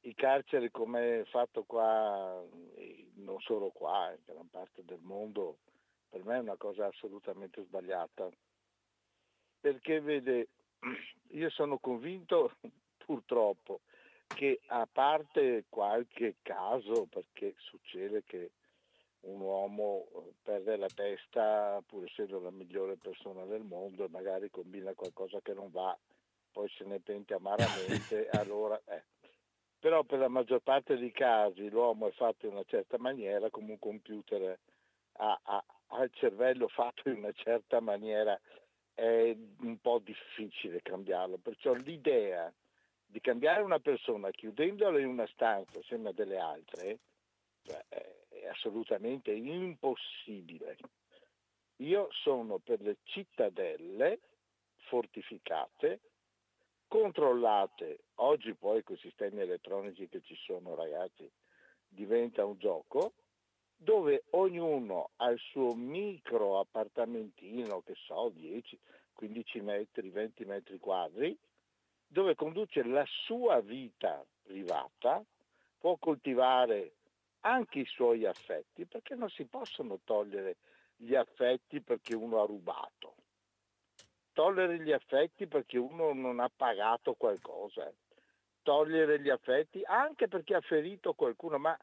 il 0.00 0.14
carcere 0.14 0.70
come 0.70 1.20
è 1.20 1.24
fatto 1.24 1.64
qua, 1.64 2.42
non 3.14 3.40
solo 3.40 3.70
qua, 3.70 4.12
in 4.12 4.22
gran 4.24 4.48
parte 4.48 4.82
del 4.84 5.00
mondo, 5.02 5.58
per 6.08 6.24
me 6.24 6.36
è 6.36 6.40
una 6.40 6.56
cosa 6.56 6.86
assolutamente 6.86 7.62
sbagliata. 7.64 8.30
Perché 9.60 10.00
vede, 10.00 10.48
io 11.32 11.50
sono 11.50 11.78
convinto 11.78 12.56
purtroppo 13.04 13.80
che 14.26 14.60
a 14.66 14.88
parte 14.90 15.64
qualche 15.68 16.36
caso, 16.42 17.06
perché 17.06 17.54
succede 17.58 18.24
che 18.24 18.50
un 19.26 19.40
uomo 19.40 20.06
eh, 20.14 20.32
perde 20.42 20.76
la 20.76 20.88
testa 20.88 21.82
pur 21.86 22.04
essendo 22.04 22.40
la 22.40 22.50
migliore 22.50 22.96
persona 22.96 23.44
del 23.44 23.62
mondo 23.62 24.04
e 24.04 24.08
magari 24.08 24.50
combina 24.50 24.92
qualcosa 24.94 25.40
che 25.40 25.54
non 25.54 25.70
va, 25.70 25.96
poi 26.52 26.68
se 26.76 26.84
ne 26.84 27.00
pente 27.00 27.34
amaramente, 27.34 28.28
allora... 28.30 28.80
Eh. 28.86 29.02
però 29.78 30.02
per 30.04 30.18
la 30.18 30.28
maggior 30.28 30.60
parte 30.60 30.96
dei 30.96 31.12
casi 31.12 31.68
l'uomo 31.68 32.08
è 32.08 32.12
fatto 32.12 32.46
in 32.46 32.52
una 32.52 32.64
certa 32.64 32.98
maniera 32.98 33.50
come 33.50 33.72
un 33.72 33.78
computer 33.78 34.58
ha, 35.18 35.40
ha, 35.42 35.64
ha 35.88 36.02
il 36.02 36.12
cervello 36.14 36.68
fatto 36.68 37.08
in 37.08 37.18
una 37.18 37.32
certa 37.32 37.80
maniera 37.80 38.38
è 38.94 39.36
un 39.60 39.78
po' 39.80 39.98
difficile 39.98 40.80
cambiarlo, 40.80 41.36
perciò 41.36 41.74
l'idea 41.74 42.52
di 43.04 43.20
cambiare 43.20 43.62
una 43.62 43.78
persona 43.78 44.30
chiudendola 44.30 44.98
in 44.98 45.06
una 45.06 45.26
stanza 45.26 45.78
assieme 45.78 46.08
a 46.08 46.12
delle 46.12 46.38
altre 46.38 46.98
cioè, 47.62 47.84
assolutamente 48.48 49.32
impossibile. 49.32 50.76
Io 51.76 52.08
sono 52.10 52.58
per 52.58 52.80
le 52.80 52.98
cittadelle 53.04 54.20
fortificate, 54.86 56.00
controllate, 56.86 57.98
oggi 58.16 58.54
poi 58.54 58.82
con 58.82 58.96
i 58.96 59.00
sistemi 59.00 59.40
elettronici 59.40 60.08
che 60.08 60.22
ci 60.22 60.36
sono 60.36 60.74
ragazzi 60.74 61.30
diventa 61.88 62.44
un 62.44 62.56
gioco, 62.58 63.12
dove 63.76 64.24
ognuno 64.30 65.10
ha 65.16 65.28
il 65.30 65.38
suo 65.38 65.74
micro 65.74 66.58
appartamentino, 66.58 67.82
che 67.82 67.94
so, 68.06 68.30
10, 68.34 68.78
15 69.12 69.60
metri, 69.60 70.08
20 70.08 70.44
metri 70.44 70.78
quadri, 70.78 71.36
dove 72.06 72.34
conduce 72.34 72.82
la 72.84 73.04
sua 73.24 73.60
vita 73.60 74.24
privata, 74.42 75.22
può 75.78 75.96
coltivare 75.96 76.92
anche 77.40 77.80
i 77.80 77.84
suoi 77.86 78.26
affetti, 78.26 78.86
perché 78.86 79.14
non 79.14 79.28
si 79.28 79.44
possono 79.46 80.00
togliere 80.04 80.56
gli 80.96 81.14
affetti 81.14 81.80
perché 81.80 82.14
uno 82.14 82.40
ha 82.40 82.46
rubato. 82.46 83.14
Togliere 84.32 84.80
gli 84.80 84.92
affetti 84.92 85.46
perché 85.46 85.78
uno 85.78 86.12
non 86.12 86.40
ha 86.40 86.50
pagato 86.54 87.14
qualcosa. 87.14 87.90
Togliere 88.62 89.20
gli 89.20 89.30
affetti 89.30 89.82
anche 89.84 90.28
perché 90.28 90.54
ha 90.54 90.60
ferito 90.60 91.14
qualcuno. 91.14 91.58
Ma, 91.58 91.78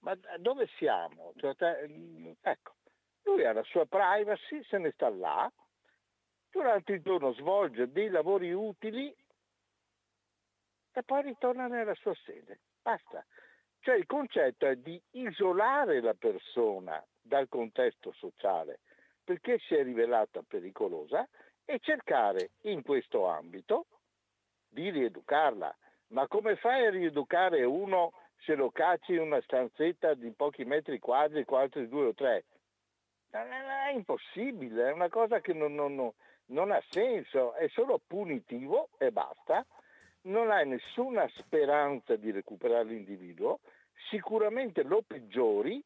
ma 0.00 0.14
dove 0.38 0.68
siamo? 0.76 1.32
Cioè, 1.36 1.54
ecco, 2.40 2.74
lui 3.22 3.44
ha 3.44 3.52
la 3.52 3.62
sua 3.62 3.86
privacy, 3.86 4.62
se 4.64 4.78
ne 4.78 4.90
sta 4.92 5.08
là, 5.08 5.50
durante 6.50 6.92
il 6.92 7.02
giorno 7.02 7.32
svolge 7.32 7.90
dei 7.90 8.08
lavori 8.08 8.52
utili 8.52 9.14
e 10.92 11.02
poi 11.02 11.22
ritorna 11.22 11.66
nella 11.66 11.94
sua 11.94 12.14
sede. 12.24 12.60
Basta. 12.82 13.24
Cioè 13.84 13.96
il 13.96 14.06
concetto 14.06 14.66
è 14.66 14.76
di 14.76 14.98
isolare 15.10 16.00
la 16.00 16.14
persona 16.14 17.04
dal 17.20 17.50
contesto 17.50 18.12
sociale 18.12 18.80
perché 19.22 19.58
si 19.58 19.74
è 19.74 19.82
rivelata 19.82 20.40
pericolosa 20.40 21.28
e 21.66 21.78
cercare 21.80 22.52
in 22.62 22.80
questo 22.80 23.26
ambito 23.26 23.84
di 24.70 24.88
rieducarla. 24.88 25.76
Ma 26.08 26.26
come 26.28 26.56
fai 26.56 26.86
a 26.86 26.90
rieducare 26.90 27.62
uno 27.64 28.12
se 28.38 28.54
lo 28.54 28.70
cacci 28.70 29.12
in 29.12 29.20
una 29.20 29.42
stanzetta 29.42 30.14
di 30.14 30.30
pochi 30.30 30.64
metri 30.64 30.98
quadri 30.98 31.44
altri 31.46 31.86
due 31.86 32.06
o 32.06 32.14
tre? 32.14 32.46
È 33.28 33.90
impossibile, 33.92 34.88
è 34.88 34.92
una 34.92 35.10
cosa 35.10 35.40
che 35.40 35.52
non, 35.52 35.74
non, 35.74 36.10
non 36.46 36.70
ha 36.70 36.82
senso, 36.88 37.52
è 37.52 37.68
solo 37.68 38.00
punitivo 38.06 38.88
e 38.96 39.12
basta 39.12 39.62
non 40.24 40.50
hai 40.50 40.66
nessuna 40.66 41.28
speranza 41.36 42.16
di 42.16 42.30
recuperare 42.30 42.84
l'individuo, 42.84 43.60
sicuramente 44.10 44.82
lo 44.82 45.02
peggiori 45.02 45.82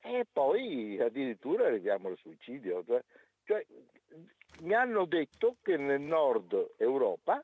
e 0.00 0.26
poi 0.30 1.00
addirittura 1.00 1.66
arriviamo 1.66 2.08
al 2.08 2.18
suicidio. 2.18 2.84
Cioè, 2.84 3.04
cioè, 3.44 3.66
mi 4.60 4.74
hanno 4.74 5.04
detto 5.06 5.56
che 5.62 5.76
nel 5.76 6.00
nord 6.00 6.74
Europa 6.76 7.42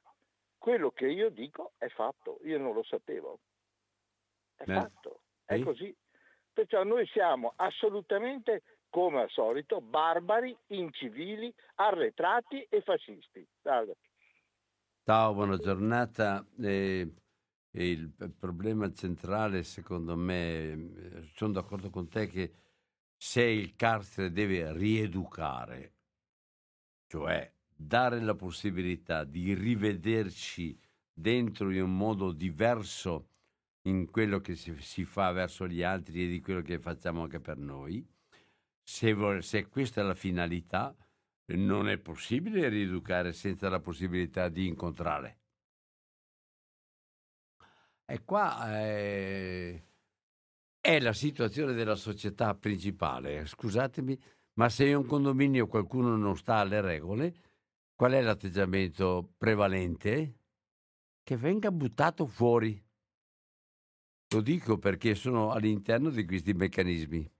quello 0.58 0.90
che 0.90 1.06
io 1.06 1.30
dico 1.30 1.72
è 1.78 1.88
fatto, 1.88 2.38
io 2.42 2.58
non 2.58 2.74
lo 2.74 2.82
sapevo. 2.82 3.38
È 4.56 4.64
Beh. 4.64 4.74
fatto, 4.74 5.20
è 5.44 5.56
sì. 5.56 5.62
così. 5.62 5.96
Perciò 6.52 6.82
noi 6.82 7.06
siamo 7.06 7.52
assolutamente, 7.56 8.62
come 8.90 9.20
al 9.20 9.30
solito, 9.30 9.80
barbari, 9.80 10.56
incivili, 10.68 11.52
arretrati 11.76 12.66
e 12.68 12.80
fascisti. 12.82 13.46
Guarda. 13.62 13.92
Ciao, 15.08 15.32
buona 15.32 15.56
giornata. 15.56 16.46
Eh, 16.60 17.10
il 17.70 18.12
problema 18.38 18.92
centrale, 18.92 19.62
secondo 19.62 20.14
me, 20.18 20.72
eh, 20.72 21.30
sono 21.34 21.52
d'accordo 21.52 21.88
con 21.88 22.08
te 22.08 22.26
che 22.26 22.52
se 23.16 23.42
il 23.42 23.74
carcere 23.74 24.30
deve 24.30 24.70
rieducare, 24.74 25.94
cioè 27.06 27.50
dare 27.74 28.20
la 28.20 28.34
possibilità 28.34 29.24
di 29.24 29.54
rivederci 29.54 30.78
dentro 31.10 31.70
in 31.70 31.84
un 31.84 31.96
modo 31.96 32.30
diverso 32.30 33.30
in 33.84 34.10
quello 34.10 34.40
che 34.40 34.56
si, 34.56 35.06
fa 35.06 35.32
verso 35.32 35.66
gli 35.66 35.82
altri 35.82 36.24
e 36.24 36.28
di 36.28 36.42
quello 36.42 36.60
che 36.60 36.78
facciamo 36.78 37.22
anche 37.22 37.40
per 37.40 37.56
noi, 37.56 38.06
se, 38.82 39.40
se 39.40 39.68
questa 39.68 40.02
è 40.02 40.04
la 40.04 40.14
finalità, 40.14 40.94
non 41.56 41.88
è 41.88 41.98
possibile 41.98 42.68
rieducare 42.68 43.32
senza 43.32 43.68
la 43.68 43.80
possibilità 43.80 44.48
di 44.48 44.66
incontrare. 44.66 45.40
E 48.04 48.24
qua 48.24 48.70
è, 48.70 49.82
è 50.80 51.00
la 51.00 51.12
situazione 51.12 51.74
della 51.74 51.94
società 51.94 52.54
principale. 52.54 53.46
Scusatemi, 53.46 54.18
ma 54.54 54.68
se 54.68 54.86
in 54.86 54.96
un 54.96 55.06
condominio 55.06 55.66
qualcuno 55.66 56.16
non 56.16 56.36
sta 56.36 56.56
alle 56.56 56.80
regole, 56.80 57.34
qual 57.94 58.12
è 58.12 58.22
l'atteggiamento 58.22 59.34
prevalente? 59.36 60.38
Che 61.22 61.36
venga 61.36 61.70
buttato 61.70 62.26
fuori. 62.26 62.82
Lo 64.34 64.40
dico 64.40 64.78
perché 64.78 65.14
sono 65.14 65.50
all'interno 65.50 66.10
di 66.10 66.24
questi 66.24 66.52
meccanismi. 66.52 67.30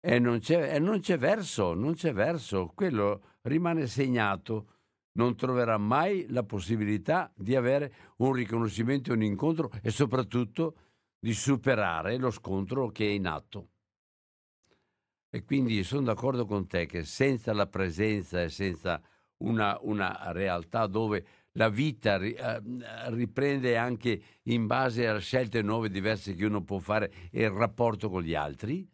E 0.00 0.18
non 0.18 0.38
c'è, 0.38 0.74
e 0.74 0.78
non 0.78 1.00
c'è 1.00 1.18
verso, 1.18 1.74
non 1.74 1.94
c'è 1.94 2.12
verso, 2.12 2.72
quello 2.74 3.22
rimane 3.42 3.86
segnato, 3.86 4.66
non 5.12 5.36
troverà 5.36 5.76
mai 5.76 6.26
la 6.30 6.42
possibilità 6.42 7.30
di 7.36 7.54
avere 7.54 7.92
un 8.18 8.32
riconoscimento, 8.32 9.12
un 9.12 9.22
incontro 9.22 9.70
e 9.82 9.90
soprattutto 9.90 10.76
di 11.18 11.34
superare 11.34 12.16
lo 12.16 12.30
scontro 12.30 12.88
che 12.88 13.06
è 13.06 13.10
in 13.10 13.26
atto. 13.26 13.68
E 15.28 15.44
quindi 15.44 15.84
sono 15.84 16.02
d'accordo 16.02 16.46
con 16.46 16.66
te 16.66 16.86
che 16.86 17.04
senza 17.04 17.52
la 17.52 17.66
presenza 17.66 18.42
e 18.42 18.48
senza 18.48 19.00
una, 19.42 19.78
una 19.82 20.32
realtà 20.32 20.86
dove 20.86 21.24
la 21.52 21.68
vita 21.68 22.16
eh, 22.16 22.62
riprende 23.10 23.76
anche 23.76 24.22
in 24.44 24.66
base 24.66 25.06
a 25.06 25.18
scelte 25.18 25.62
nuove, 25.62 25.88
e 25.88 25.90
diverse 25.90 26.34
che 26.34 26.46
uno 26.46 26.62
può 26.62 26.78
fare 26.78 27.12
e 27.30 27.42
il 27.42 27.50
rapporto 27.50 28.08
con 28.08 28.22
gli 28.22 28.34
altri, 28.34 28.88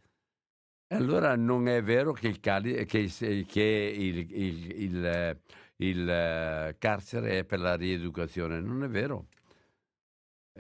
allora 0.88 1.34
non 1.36 1.66
è 1.68 1.82
vero 1.82 2.12
che 2.12 2.28
il, 2.28 2.38
cali- 2.40 2.84
che, 2.84 3.10
che 3.46 3.94
il, 3.96 4.30
il, 4.30 5.40
il, 5.76 6.08
eh, 6.08 6.76
carcere 6.78 7.38
è 7.40 7.44
per 7.44 7.60
la 7.60 7.74
rieducazione, 7.74 8.60
non 8.60 8.84
è 8.84 8.88
vero. 8.88 9.26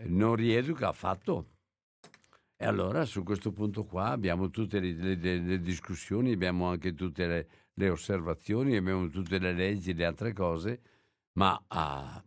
Non 0.06 0.34
rieduca 0.34 0.88
affatto. 0.88 1.50
E 2.56 2.64
allora 2.64 3.04
su 3.04 3.22
questo 3.22 3.52
punto 3.52 3.84
qua 3.84 4.08
abbiamo 4.08 4.50
tutte 4.50 4.80
le, 4.80 4.92
le, 5.16 5.38
le 5.38 5.60
discussioni, 5.60 6.32
abbiamo 6.32 6.68
anche 6.68 6.94
tutte 6.94 7.26
le, 7.26 7.48
le, 7.74 7.90
osservazioni, 7.90 8.76
abbiamo 8.76 9.08
tutte 9.08 9.38
le 9.38 9.52
leggi, 9.52 9.94
le 9.94 10.06
altre 10.06 10.32
cose, 10.32 10.80
ma 11.32 11.62
ah, 11.68 12.24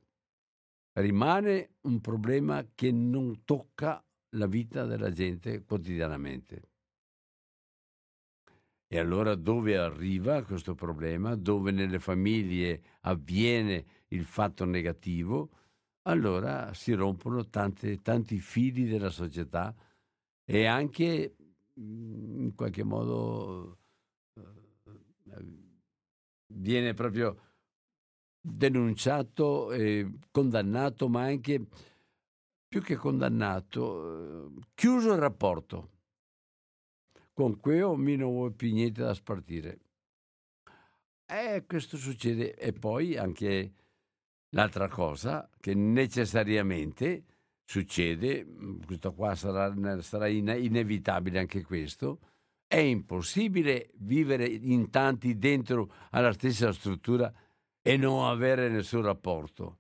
rimane 0.94 1.78
un 1.82 2.00
problema 2.00 2.66
che 2.76 2.92
non 2.92 3.44
tocca 3.44 4.04
la 4.36 4.46
vita 4.46 4.86
della 4.86 5.12
gente 5.12 5.64
quotidianamente. 5.64 6.69
E 8.92 8.98
allora 8.98 9.36
dove 9.36 9.78
arriva 9.78 10.42
questo 10.44 10.74
problema? 10.74 11.36
Dove 11.36 11.70
nelle 11.70 12.00
famiglie 12.00 12.82
avviene 13.02 13.86
il 14.08 14.26
fatto 14.26 14.66
negativo? 14.66 15.52
Allora 16.08 16.74
si 16.74 16.94
rompono 16.94 17.48
tante, 17.50 18.02
tanti 18.02 18.40
fili 18.40 18.88
della 18.88 19.12
società 19.12 19.76
e 20.44 20.66
anche 20.66 21.36
mm, 21.80 22.42
in 22.46 22.56
qualche 22.56 22.84
modo 22.84 23.78
eh, 24.34 25.46
viene 26.48 26.96
proprio 26.96 27.38
denunciato 28.42 29.72
e 29.72 30.12
condannato, 30.32 31.08
ma 31.10 31.26
anche 31.26 31.64
più 32.68 32.82
che 32.82 32.96
condannato, 32.96 34.48
eh, 34.48 34.62
chiuso 34.74 35.14
il 35.14 35.20
rapporto 35.20 35.98
con 37.40 37.58
quello 37.58 37.96
mi 37.96 38.18
non 38.18 38.32
vuoi 38.32 38.52
più 38.52 38.70
niente 38.74 39.02
da 39.02 39.14
spartire. 39.14 39.80
E 41.26 41.64
questo 41.66 41.96
succede. 41.96 42.54
E 42.54 42.74
poi 42.74 43.16
anche 43.16 43.72
l'altra 44.50 44.90
cosa 44.90 45.50
che 45.58 45.74
necessariamente 45.74 47.24
succede, 47.64 48.44
mm, 48.44 48.82
questo 48.82 49.14
qua 49.14 49.36
sarà, 49.36 50.02
sarà 50.02 50.28
inevitabile 50.28 51.40
anche 51.40 51.64
questo, 51.64 52.20
è 52.68 52.80
impossibile 52.80 53.92
vivere 54.00 54.46
in 54.46 54.90
tanti 54.90 55.38
dentro 55.38 55.94
alla 56.10 56.34
stessa 56.34 56.74
struttura 56.74 57.34
e 57.82 57.96
non 57.96 58.26
avere 58.26 58.68
nessun 58.68 59.04
rapporto. 59.04 59.78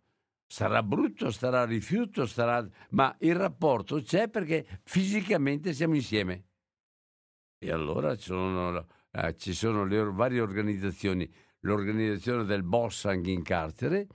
Sarà 0.47 0.81
brutto, 0.81 1.29
sarà 1.29 1.65
rifiuto, 1.65 2.25
sarà... 2.25 2.65
ma 2.91 3.13
il 3.19 3.35
rapporto 3.35 4.01
c'è 4.01 4.29
perché 4.29 4.65
fisicamente 4.83 5.73
siamo 5.73 5.95
insieme. 5.95 6.45
E 7.61 7.71
allora 7.71 8.15
ci 8.15 8.27
sono, 8.27 8.85
eh, 9.11 9.35
ci 9.35 9.53
sono 9.53 9.83
le 9.83 10.01
varie 10.01 10.39
organizzazioni, 10.39 11.29
l'organizzazione 11.61 12.45
del 12.45 12.63
boss 12.63 13.03
anche 13.03 13.31
in 13.31 13.43
carcere 13.43 14.07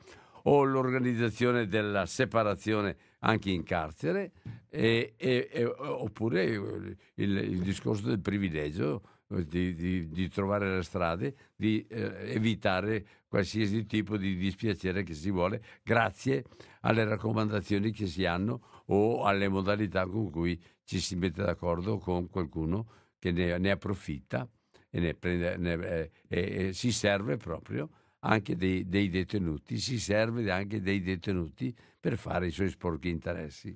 o 0.45 0.65
l'organizzazione 0.65 1.67
della 1.67 2.07
separazione 2.07 2.97
anche 3.19 3.51
in 3.51 3.63
carcere 3.63 4.33
e, 4.71 5.13
e, 5.19 5.49
e, 5.53 5.65
oppure 5.65 6.45
il, 6.45 6.97
il, 7.15 7.61
discorso 7.61 8.07
del 8.07 8.21
privilegio 8.21 9.03
di, 9.27 9.75
di, 9.75 10.09
di 10.09 10.29
trovare 10.29 10.77
le 10.77 10.83
strade, 10.83 11.35
di 11.55 11.87
eh, 11.87 12.33
evitare 12.33 13.07
qualsiasi 13.29 13.85
tipo 13.85 14.17
di 14.17 14.37
dispiacere 14.37 15.03
che 15.03 15.13
si 15.13 15.31
vuole, 15.31 15.63
grazie 15.83 16.45
alle 16.81 17.05
raccomandazioni 17.05 17.91
che 17.91 18.07
si 18.07 18.25
hanno 18.25 18.83
o 18.87 19.25
alle 19.25 19.49
modalità 19.49 20.07
con 20.07 20.31
cui 20.31 20.59
ci 20.85 20.99
si 20.99 21.17
mette 21.17 21.43
d'accordo 21.43 21.99
con 21.99 22.29
qualcuno 22.29 23.04
che 23.25 23.33
ne, 23.33 23.57
ne 23.57 23.71
approfitta 23.71 24.47
e, 24.91 25.01
ne 25.01 25.15
prende, 25.15 25.57
ne, 25.57 25.73
eh, 25.73 26.11
e, 26.29 26.73
si 26.75 26.93
serve 26.93 27.39
proprio 27.39 27.89
anche 28.21 28.55
dei, 28.55 28.87
dei, 28.87 29.09
detenuti, 29.09 29.79
si 29.79 29.99
serve 29.99 30.51
anche 30.51 30.83
dei 30.83 31.01
detenuti 31.01 31.75
per 31.99 32.19
fare 32.19 32.49
i 32.49 32.51
suoi 32.51 32.69
sporchi 32.69 33.09
interessi. 33.09 33.75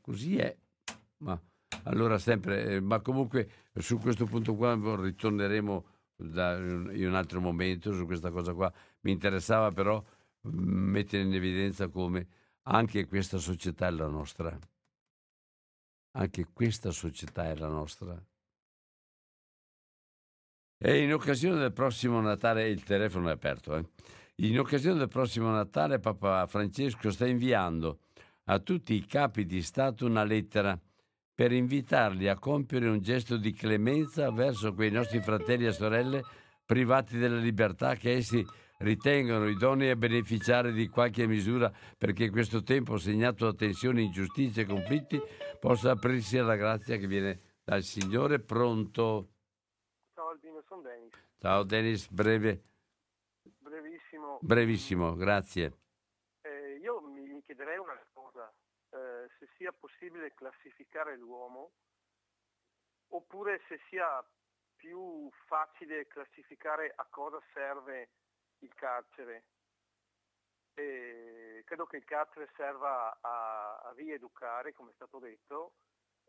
Così 0.00 0.38
è. 0.38 0.56
Ma 1.18 1.38
allora 1.84 2.18
sempre, 2.18 2.76
eh, 2.76 2.80
ma 2.80 3.00
comunque 3.00 3.68
su 3.74 3.98
questo 3.98 4.24
punto 4.24 4.54
qua 4.54 4.74
ritorneremo 4.74 5.84
da, 6.16 6.56
in 6.56 7.06
un 7.06 7.14
altro 7.14 7.40
momento 7.42 7.92
su 7.92 8.06
questa 8.06 8.30
cosa 8.30 8.54
qua. 8.54 8.72
Mi 9.00 9.12
interessava 9.12 9.70
però 9.72 10.02
mm, 10.48 10.90
mettere 10.90 11.22
in 11.22 11.34
evidenza 11.34 11.88
come 11.88 12.26
anche 12.62 13.06
questa 13.06 13.36
società 13.36 13.88
è 13.88 13.90
la 13.90 14.08
nostra. 14.08 14.58
Anche 16.12 16.46
questa 16.50 16.90
società 16.90 17.44
è 17.44 17.56
la 17.56 17.68
nostra. 17.68 18.18
E 20.82 21.02
in 21.02 21.12
occasione 21.12 21.58
del 21.58 21.74
prossimo 21.74 22.22
Natale, 22.22 22.66
il 22.70 22.82
telefono 22.84 23.28
è 23.28 23.32
aperto, 23.32 23.76
eh? 23.76 23.84
in 24.36 24.58
occasione 24.58 24.98
del 24.98 25.08
prossimo 25.08 25.50
Natale 25.50 25.98
Papa 25.98 26.46
Francesco 26.46 27.10
sta 27.10 27.26
inviando 27.26 27.98
a 28.44 28.58
tutti 28.60 28.94
i 28.94 29.04
capi 29.04 29.44
di 29.44 29.60
Stato 29.60 30.06
una 30.06 30.24
lettera 30.24 30.80
per 31.34 31.52
invitarli 31.52 32.28
a 32.28 32.38
compiere 32.38 32.88
un 32.88 33.00
gesto 33.00 33.36
di 33.36 33.52
clemenza 33.52 34.30
verso 34.30 34.72
quei 34.72 34.90
nostri 34.90 35.20
fratelli 35.20 35.66
e 35.66 35.72
sorelle 35.72 36.24
privati 36.64 37.18
della 37.18 37.36
libertà 37.36 37.94
che 37.96 38.12
essi 38.12 38.42
ritengono 38.78 39.48
idonei 39.48 39.90
a 39.90 39.96
beneficiare 39.96 40.72
di 40.72 40.88
qualche 40.88 41.26
misura 41.26 41.70
perché 41.98 42.30
questo 42.30 42.62
tempo 42.62 42.96
segnato 42.96 43.44
da 43.44 43.52
tensioni, 43.52 44.04
ingiustizie 44.04 44.62
e 44.62 44.66
conflitti 44.66 45.20
possa 45.60 45.90
aprirsi 45.90 46.38
alla 46.38 46.56
grazia 46.56 46.96
che 46.96 47.06
viene 47.06 47.40
dal 47.64 47.82
Signore 47.82 48.38
pronto. 48.38 49.28
Ciao 50.30 50.38
Albino, 50.38 50.62
sono 50.68 50.82
Denis. 50.82 51.12
Ciao 51.40 51.62
Denis, 51.64 52.08
breve. 52.08 52.62
Brevissimo. 53.58 54.38
Brevissimo, 54.40 55.16
grazie. 55.16 55.78
Eh, 56.42 56.76
io 56.76 57.00
mi, 57.00 57.26
mi 57.26 57.42
chiederei 57.42 57.78
una 57.78 57.94
eh, 57.94 59.28
se 59.38 59.48
sia 59.56 59.72
possibile 59.72 60.32
classificare 60.34 61.16
l'uomo 61.16 61.72
oppure 63.08 63.60
se 63.66 63.80
sia 63.88 64.24
più 64.76 65.28
facile 65.46 66.06
classificare 66.06 66.92
a 66.94 67.06
cosa 67.10 67.40
serve 67.52 68.10
il 68.60 68.72
carcere. 68.74 69.46
E 70.74 71.64
credo 71.66 71.86
che 71.86 71.96
il 71.96 72.04
carcere 72.04 72.48
serva 72.54 73.18
a, 73.20 73.78
a 73.78 73.92
rieducare, 73.96 74.74
come 74.74 74.92
è 74.92 74.94
stato 74.94 75.18
detto, 75.18 75.72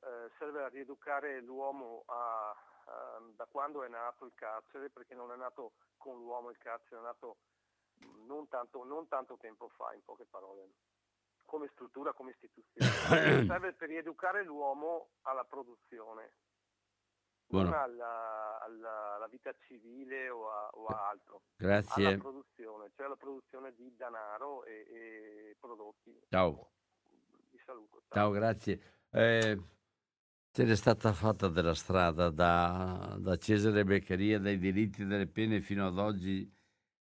eh, 0.01 0.31
serve 0.39 0.63
a 0.63 0.69
rieducare 0.69 1.39
l'uomo 1.41 2.03
a, 2.07 2.55
a, 2.85 3.21
da 3.35 3.45
quando 3.45 3.83
è 3.83 3.87
nato 3.87 4.25
il 4.25 4.33
carcere, 4.35 4.89
perché 4.89 5.15
non 5.15 5.31
è 5.31 5.35
nato 5.35 5.73
con 5.97 6.17
l'uomo 6.17 6.49
il 6.49 6.57
carcere, 6.57 6.99
è 6.99 7.03
nato 7.03 7.37
non 8.25 8.47
tanto, 8.47 8.83
non 8.83 9.07
tanto 9.07 9.37
tempo 9.37 9.69
fa, 9.69 9.93
in 9.93 10.03
poche 10.03 10.25
parole 10.25 10.69
come 11.51 11.67
struttura, 11.73 12.13
come 12.13 12.31
istituzione. 12.31 13.45
Serve 13.45 13.73
per 13.73 13.89
rieducare 13.89 14.41
l'uomo 14.45 15.09
alla 15.23 15.43
produzione, 15.43 16.31
Buono. 17.45 17.69
non 17.69 17.77
alla, 17.77 18.59
alla, 18.61 19.15
alla, 19.15 19.27
vita 19.27 19.53
civile 19.67 20.29
o 20.29 20.49
a, 20.49 20.69
o 20.71 20.85
a, 20.85 21.09
altro. 21.09 21.41
Grazie. 21.57 22.07
Alla 22.07 22.17
produzione, 22.17 22.91
cioè 22.95 23.09
la 23.09 23.17
produzione 23.17 23.73
di 23.75 23.93
denaro 23.97 24.63
e, 24.63 24.85
e 24.89 25.57
prodotti. 25.59 26.17
Ciao. 26.29 26.71
Vi 27.49 27.61
saluto. 27.65 28.01
Ciao, 28.07 28.13
ciao 28.13 28.31
grazie. 28.31 28.79
Eh, 29.11 29.59
ce 30.51 30.65
n'è 30.65 30.75
stata 30.75 31.13
fatta 31.13 31.47
della 31.47 31.73
strada 31.73 32.29
da, 32.29 33.17
da 33.19 33.37
Cesare 33.37 33.85
Beccaria, 33.85 34.37
dai 34.37 34.57
diritti 34.57 35.05
delle 35.05 35.27
pene 35.27 35.61
fino 35.61 35.87
ad 35.87 35.97
oggi. 35.97 36.49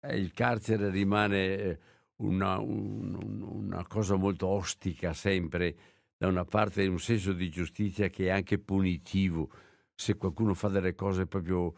Eh, 0.00 0.16
il 0.18 0.32
carcere 0.32 0.90
rimane 0.90 1.56
eh, 1.56 1.78
una, 2.16 2.58
un, 2.58 3.14
una 3.42 3.86
cosa 3.86 4.16
molto 4.16 4.48
ostica 4.48 5.12
sempre, 5.12 5.76
da 6.16 6.26
una 6.26 6.44
parte 6.44 6.86
un 6.86 6.98
senso 6.98 7.32
di 7.32 7.48
giustizia 7.48 8.08
che 8.08 8.26
è 8.26 8.30
anche 8.30 8.58
punitivo, 8.58 9.50
se 9.94 10.16
qualcuno 10.16 10.54
fa 10.54 10.68
delle 10.68 10.94
cose 10.94 11.26
proprio 11.26 11.74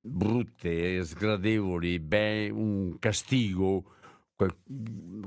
brutte, 0.00 1.02
sgradevoli, 1.02 2.00
beh, 2.00 2.50
un 2.50 2.98
castigo 2.98 3.94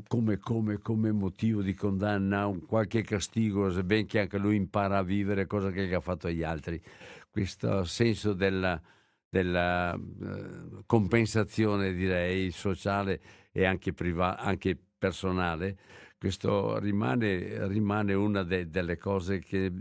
come, 0.08 0.38
come, 0.40 0.78
come, 0.78 1.12
motivo 1.12 1.62
di 1.62 1.74
condanna, 1.74 2.48
un 2.48 2.66
qualche 2.66 3.02
castigo, 3.02 3.70
sebbene 3.70 4.06
che 4.06 4.20
anche 4.20 4.38
lui 4.38 4.56
impara 4.56 5.00
a 5.00 5.04
vivere, 5.04 5.48
cosa 5.48 5.70
che 5.72 5.94
ha 5.94 6.00
fatto 6.00 6.28
agli 6.28 6.44
altri. 6.44 6.82
Questo 7.30 7.84
senso 7.84 8.34
della, 8.34 8.82
della 9.28 9.94
eh, 9.94 10.84
compensazione, 10.86 11.94
direi, 11.94 12.52
sociale 12.52 13.22
e 13.52 13.66
anche, 13.66 13.92
priva- 13.92 14.38
anche 14.38 14.78
personale, 14.98 15.78
questo 16.18 16.80
rimane, 16.80 17.68
rimane 17.68 18.14
una 18.14 18.44
de- 18.44 18.70
delle 18.70 18.98
cose 18.98 19.40
che 19.40 19.74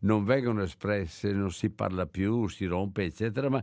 non 0.00 0.24
vengono 0.24 0.62
espresse, 0.62 1.32
non 1.32 1.50
si 1.50 1.68
parla 1.70 2.06
più, 2.06 2.46
si 2.48 2.64
rompe, 2.64 3.04
eccetera, 3.04 3.50
ma 3.50 3.62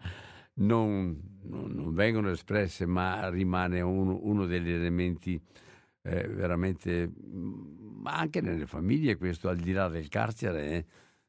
non, 0.55 1.39
non, 1.43 1.93
vengono 1.93 2.29
espresse, 2.29 2.85
ma 2.85 3.29
rimane 3.29 3.81
un, 3.81 4.17
uno 4.21 4.45
degli 4.45 4.71
elementi 4.71 5.41
eh, 6.03 6.27
veramente, 6.27 7.11
ma 7.31 8.17
anche 8.17 8.41
nelle 8.41 8.65
famiglie 8.65 9.17
questo, 9.17 9.49
al 9.49 9.57
di 9.57 9.71
là 9.71 9.87
del 9.87 10.07
carcere, 10.07 10.85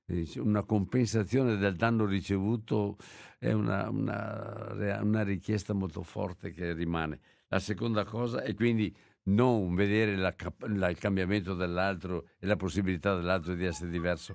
eh, 0.06 0.28
una 0.36 0.62
compensazione 0.62 1.56
del 1.56 1.76
danno 1.76 2.04
ricevuto 2.04 2.96
è 3.38 3.52
una, 3.52 3.88
una, 3.88 5.00
una 5.00 5.22
richiesta 5.22 5.72
molto 5.72 6.02
forte 6.02 6.52
che 6.52 6.72
rimane. 6.72 7.20
La 7.48 7.58
seconda 7.58 8.04
cosa 8.04 8.42
è 8.42 8.54
quindi 8.54 8.94
non 9.24 9.74
vedere 9.74 10.16
la, 10.16 10.34
la, 10.68 10.88
il 10.88 10.98
cambiamento 10.98 11.54
dell'altro 11.54 12.28
e 12.38 12.46
la 12.46 12.56
possibilità 12.56 13.14
dell'altro 13.14 13.54
di 13.54 13.64
essere 13.64 13.90
diverso, 13.90 14.34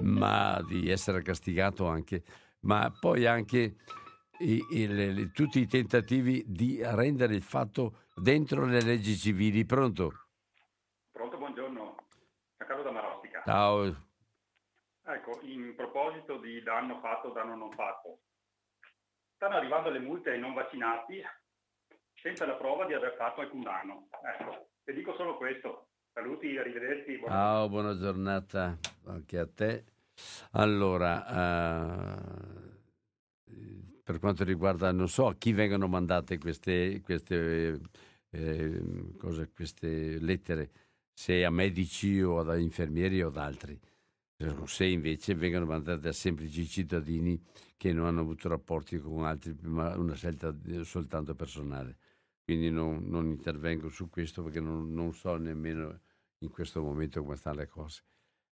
ma 0.00 0.62
di 0.66 0.88
essere 0.88 1.22
castigato 1.22 1.86
anche, 1.86 2.22
ma 2.60 2.92
poi 2.98 3.26
anche 3.26 3.76
i, 4.38 4.64
i, 4.70 5.30
tutti 5.32 5.60
i 5.60 5.66
tentativi 5.66 6.44
di 6.46 6.80
rendere 6.82 7.34
il 7.34 7.42
fatto 7.42 8.04
dentro 8.14 8.64
le 8.64 8.82
leggi 8.82 9.16
civili. 9.16 9.64
Pronto? 9.64 10.26
Pronto, 11.10 11.36
buongiorno. 11.36 11.96
Giancarlo 12.56 12.82
da 12.82 12.90
Marostica. 12.90 13.42
Ciao. 13.44 13.84
Ecco, 15.06 15.40
in 15.42 15.74
proposito 15.76 16.38
di 16.38 16.62
danno 16.62 16.98
fatto 17.00 17.28
danno 17.30 17.54
non 17.54 17.70
fatto, 17.72 18.20
stanno 19.34 19.56
arrivando 19.56 19.90
le 19.90 19.98
multe 19.98 20.30
ai 20.30 20.40
non 20.40 20.54
vaccinati 20.54 21.22
senza 22.14 22.46
la 22.46 22.54
prova 22.54 22.86
di 22.86 22.94
aver 22.94 23.14
fatto 23.18 23.42
alcun 23.42 23.60
danno. 23.60 24.08
Ecco, 24.22 24.68
ti 24.82 24.94
dico 24.94 25.14
solo 25.14 25.36
questo. 25.36 25.88
Saluti, 26.14 26.56
arrivederci. 26.56 27.18
Buona, 27.18 27.34
Ciao, 27.34 27.68
buona 27.68 27.98
giornata 27.98 28.78
anche 29.06 29.38
a 29.38 29.46
te. 29.46 29.84
Allora, 30.52 31.24
uh, 31.28 32.63
per 34.04 34.20
quanto 34.20 34.44
riguarda, 34.44 34.92
non 34.92 35.08
so 35.08 35.26
a 35.26 35.34
chi 35.34 35.52
vengono 35.52 35.88
mandate 35.88 36.38
queste, 36.38 37.00
queste, 37.02 37.80
eh, 38.30 38.82
cose, 39.18 39.50
queste 39.52 40.20
lettere, 40.20 40.70
se 41.12 41.44
a 41.44 41.50
medici 41.50 42.20
o 42.22 42.38
ad 42.38 42.60
infermieri 42.60 43.22
o 43.22 43.28
ad 43.28 43.36
altri 43.36 43.80
se 44.66 44.84
invece 44.84 45.34
vengono 45.34 45.64
mandate 45.64 46.08
a 46.08 46.12
semplici 46.12 46.66
cittadini 46.66 47.40
che 47.76 47.92
non 47.92 48.06
hanno 48.06 48.20
avuto 48.20 48.48
rapporti 48.48 48.98
con 48.98 49.24
altri, 49.24 49.56
ma 49.62 49.96
una 49.96 50.14
scelta 50.14 50.54
soltanto 50.82 51.34
personale 51.34 51.96
quindi 52.44 52.70
non, 52.70 53.04
non 53.06 53.26
intervengo 53.26 53.88
su 53.88 54.10
questo 54.10 54.42
perché 54.42 54.60
non, 54.60 54.92
non, 54.92 55.14
so 55.14 55.36
nemmeno 55.36 56.00
in 56.40 56.50
questo 56.50 56.82
momento 56.82 57.22
come 57.22 57.36
stanno 57.36 57.60
le 57.60 57.66
cose. 57.66 58.02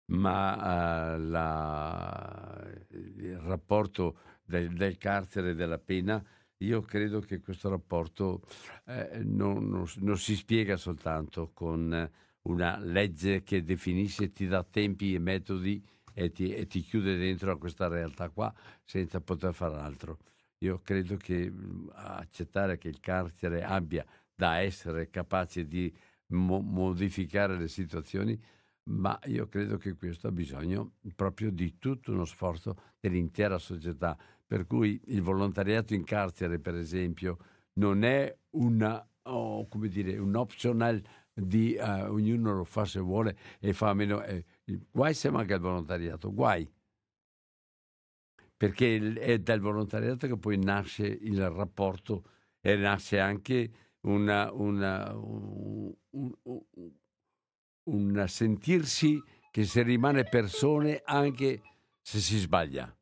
Ma 0.07 1.15
uh, 1.15 1.21
la, 1.29 2.73
il 2.89 3.39
rapporto 3.39 4.19
del, 4.45 4.73
del, 4.75 4.99
carcere 4.99 5.51
e 5.51 5.55
della 5.55 5.79
pena, 5.79 6.23
io 6.59 6.83
credo 6.83 7.21
che 7.21 7.41
questo 7.41 7.69
rapporto 7.69 8.43
eh, 8.87 9.21
non, 9.25 9.87
non, 9.97 10.19
si 10.19 10.37
spiega 10.37 10.77
soltanto 10.77 11.51
con 11.53 12.11
una 12.43 12.79
legge 12.79 13.43
che 13.43 13.63
definisce, 13.63 14.33
ti 14.33 14.47
dà 14.47 14.63
tempi 14.63 15.15
e 15.15 15.19
metodi 15.19 15.83
e 16.15 16.31
ti, 16.31 16.55
e 16.55 16.67
ti 16.67 16.81
chiude 16.81 17.17
dentro 17.17 17.53
a 17.53 17.59
questa 17.59 17.89
realtà 17.89 18.29
qua 18.29 18.53
senza 18.85 19.21
poter 19.21 19.55
fare 19.55 19.77
altro. 19.77 20.19
Io 20.59 20.81
credo 20.83 21.17
che 21.17 21.51
mh, 21.51 21.91
accettare 21.95 22.79
che 22.79 22.89
il 22.89 23.01
carcere 23.01 23.65
abbia 23.65 24.05
da 24.35 24.59
essere 24.59 25.11
capace 25.11 25.67
di 25.67 25.93
mo- 26.29 26.61
modificare 26.61 27.57
le 27.57 27.69
situazioni, 27.69 28.41
ma 28.85 29.19
io 29.27 29.47
credo 29.47 29.77
che 29.77 29.95
questo 29.95 30.29
ha 30.29 30.33
bisogno 30.33 30.95
proprio 31.15 31.51
di 31.51 31.79
tutto 31.79 32.13
uno 32.13 32.25
sforzo 32.25 32.77
dell'intera 32.99 33.59
società. 33.59 34.17
Per 34.47 34.67
cui 34.67 35.01
il 35.07 35.23
volontariato 35.23 35.95
in 35.95 36.05
carcere, 36.05 36.59
per 36.59 36.75
esempio, 36.75 37.39
non 37.75 38.03
è 38.05 38.37
una, 38.51 39.07
oh, 39.23 39.67
dire, 39.89 40.19
un 40.19 40.35
optional 40.35 41.01
di 41.33 41.77
uh, 41.79 42.13
ognuno 42.13 42.55
lo 42.55 42.65
fa 42.65 42.85
se 42.85 43.01
vuole 43.01 43.37
e 43.61 43.73
fa 43.73 43.95
meno. 43.95 44.23
Eh, 44.23 44.45
guai 44.91 45.15
se 45.15 45.31
manca 45.31 45.55
il 45.55 45.61
volontariato, 45.61 46.33
guai. 46.33 46.71
Perché 48.57 49.15
è 49.15 49.39
dal 49.39 49.61
volontariato 49.61 50.27
che 50.27 50.37
poi 50.37 50.57
nasce 50.59 51.07
il 51.07 51.49
rapporto 51.51 52.25
e 52.61 52.77
nasce 52.77 53.19
anche 53.19 53.71
una, 54.03 54.53
una, 54.53 55.17
un, 55.17 55.93
un, 56.11 56.33
un, 56.43 56.61
un 57.85 58.25
sentirsi 58.29 59.21
che 59.51 59.65
si 59.65 59.83
rimane 59.83 60.25
persone 60.25 61.03
anche 61.05 61.63
se 62.01 62.19
si 62.19 62.39
sbaglia. 62.39 62.95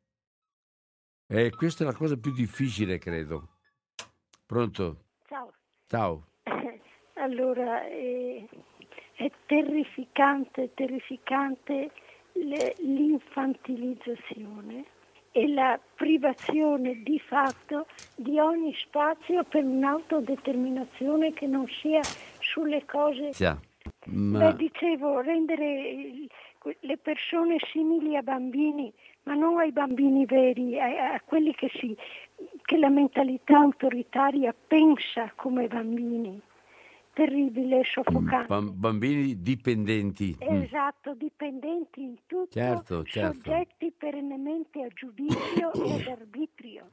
E 1.27 1.49
questa 1.51 1.83
è 1.83 1.87
la 1.87 1.93
cosa 1.93 2.17
più 2.17 2.33
difficile, 2.33 2.97
credo. 2.97 3.59
Pronto? 4.45 5.05
Ciao. 5.27 5.53
Ciao. 5.87 6.27
Allora, 7.21 7.85
eh, 7.85 8.47
è 9.13 9.31
terrificante, 9.45 10.73
terrificante 10.73 11.91
le, 12.33 12.75
l'infantilizzazione 12.79 14.85
e 15.31 15.47
la 15.47 15.79
privazione 15.95 17.03
di 17.03 17.19
fatto 17.19 17.85
di 18.15 18.39
ogni 18.39 18.73
spazio 18.73 19.43
per 19.43 19.63
un'autodeterminazione 19.63 21.31
che 21.33 21.45
non 21.45 21.67
sia 21.67 22.01
sulle 22.39 22.83
cose. 22.85 23.33
Sì, 23.33 23.47
ma... 24.05 24.51
Beh, 24.51 24.55
dicevo, 24.55 25.21
rendere 25.21 26.27
le 26.79 26.97
persone 26.97 27.57
simili 27.71 28.15
a 28.15 28.21
bambini, 28.21 28.91
ma 29.23 29.33
non 29.33 29.57
ai 29.57 29.71
bambini 29.71 30.25
veri, 30.25 30.79
a, 30.79 31.13
a 31.13 31.21
quelli 31.21 31.53
che, 31.53 31.69
si, 31.73 31.95
che 32.63 32.77
la 32.77 32.89
mentalità 32.89 33.57
autoritaria 33.57 34.53
pensa 34.67 35.31
come 35.35 35.67
bambini 35.67 36.41
terribile, 37.13 37.83
soffocante. 37.83 38.53
Mm, 38.53 38.69
bambini 38.79 39.41
dipendenti. 39.41 40.37
Mm. 40.43 40.61
Esatto, 40.61 41.13
dipendenti 41.13 42.01
in 42.01 42.15
tutto, 42.25 42.51
certo, 42.51 43.03
certo. 43.03 43.33
soggetti 43.43 43.91
perennemente 43.97 44.83
a 44.83 44.87
giudizio 44.87 45.73
e 45.73 45.93
ad 45.93 46.07
arbitrio 46.07 46.91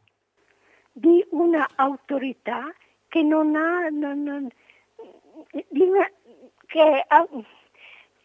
di 0.92 1.24
una 1.30 1.68
autorità 1.76 2.72
che 3.06 3.22
non 3.22 3.54
ha, 3.54 3.88
non, 3.88 4.22
non, 4.22 4.48
una, 5.68 6.10
che, 6.68 7.04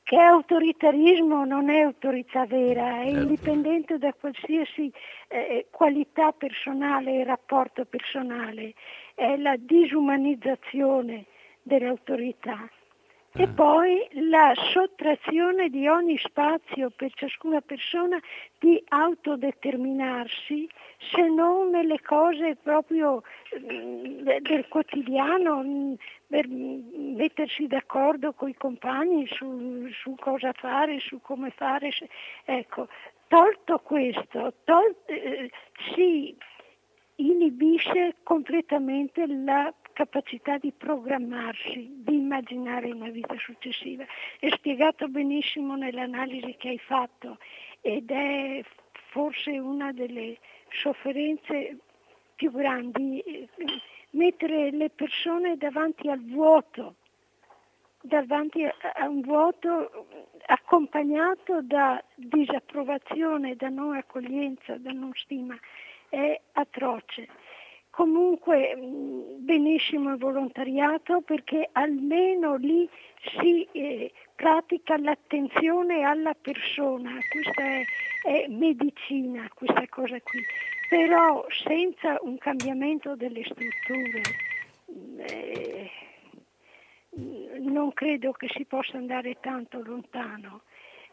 che, 0.04 0.18
autoritarismo 0.20 1.46
non 1.46 1.70
è 1.70 1.82
autorità 1.82 2.46
vera, 2.46 3.02
è 3.02 3.06
certo. 3.06 3.20
indipendente 3.20 3.98
da 3.98 4.14
qualsiasi 4.14 4.92
eh, 5.30 5.68
qualità 5.72 6.32
personale 6.34 7.22
e 7.22 7.24
rapporto 7.24 7.86
personale, 7.86 8.74
è 9.16 9.38
la 9.38 9.56
disumanizzazione 9.58 11.26
delle 11.64 11.88
autorità 11.88 12.70
e 13.36 13.48
mm. 13.48 13.54
poi 13.56 14.08
la 14.30 14.54
sottrazione 14.74 15.70
di 15.70 15.88
ogni 15.88 16.18
spazio 16.20 16.92
per 16.92 17.12
ciascuna 17.14 17.62
persona 17.62 18.20
di 18.60 18.82
autodeterminarsi 18.90 20.70
se 21.12 21.28
non 21.30 21.72
nelle 21.72 22.00
cose 22.02 22.56
proprio 22.62 23.24
mm, 23.60 24.28
del 24.40 24.68
quotidiano, 24.68 25.64
mm, 25.64 25.94
per 26.28 26.48
mettersi 26.48 27.66
d'accordo 27.66 28.34
con 28.34 28.50
i 28.50 28.56
compagni 28.56 29.26
su, 29.28 29.88
su, 29.92 30.16
cosa 30.20 30.52
fare, 30.54 31.00
su 31.00 31.20
come 31.20 31.50
fare. 31.50 31.92
Ecco, 32.46 32.88
tolto 33.28 33.80
questo, 33.80 34.54
tol- 34.64 34.96
eh, 35.06 35.50
si 35.96 36.36
inibisce 37.16 38.16
completamente 38.24 39.26
la 39.28 39.74
capacità 39.94 40.58
di 40.58 40.72
programmarsi, 40.72 42.02
di 42.04 42.16
immaginare 42.16 42.92
una 42.92 43.10
vita 43.10 43.36
successiva. 43.38 44.04
È 44.40 44.50
spiegato 44.50 45.08
benissimo 45.08 45.76
nell'analisi 45.76 46.56
che 46.58 46.70
hai 46.70 46.80
fatto 46.80 47.38
ed 47.82 48.12
è 48.12 48.64
forse 49.10 49.52
una 49.58 49.92
delle 49.92 50.38
sofferenze 50.70 51.78
più 52.36 52.52
grandi, 52.52 53.20
eh, 53.20 53.48
mettere 54.12 54.72
le 54.72 54.90
persone 54.90 55.56
davanti 55.56 56.10
al 56.10 56.24
vuoto, 56.24 56.96
davanti 58.02 58.64
a 58.66 59.08
un 59.08 59.22
vuoto 59.22 60.08
accompagnato 60.46 61.62
da 61.62 62.04
disapprovazione, 62.16 63.56
da 63.56 63.70
non 63.70 63.96
accoglienza, 63.96 64.78
da 64.78 64.92
non 64.92 65.12
stima, 65.14 65.58
è 66.10 66.40
atroce. 66.54 67.28
Comunque 67.96 68.76
mm, 68.76 69.46
benissimo 69.46 70.10
il 70.10 70.18
volontariato 70.18 71.22
perché 71.22 71.70
almeno 71.74 72.56
lì 72.56 72.90
si 73.38 73.68
eh, 73.72 74.12
pratica 74.34 74.98
l'attenzione 74.98 76.02
alla 76.02 76.34
persona, 76.34 77.12
questa 77.30 77.62
è, 77.62 77.84
è 78.24 78.48
medicina, 78.50 79.48
questa 79.54 79.88
cosa 79.90 80.20
qui. 80.22 80.42
Però 80.90 81.46
senza 81.50 82.18
un 82.24 82.40
cambiamento 82.40 83.16
delle 83.16 83.44
strutture 83.44 84.22
mm, 84.92 85.20
eh, 85.20 85.92
non 87.60 87.94
credo 87.94 88.32
che 88.32 88.48
si 88.56 88.66
possa 88.66 88.98
andare 88.98 89.38
tanto 89.40 89.84
lontano. 89.84 90.62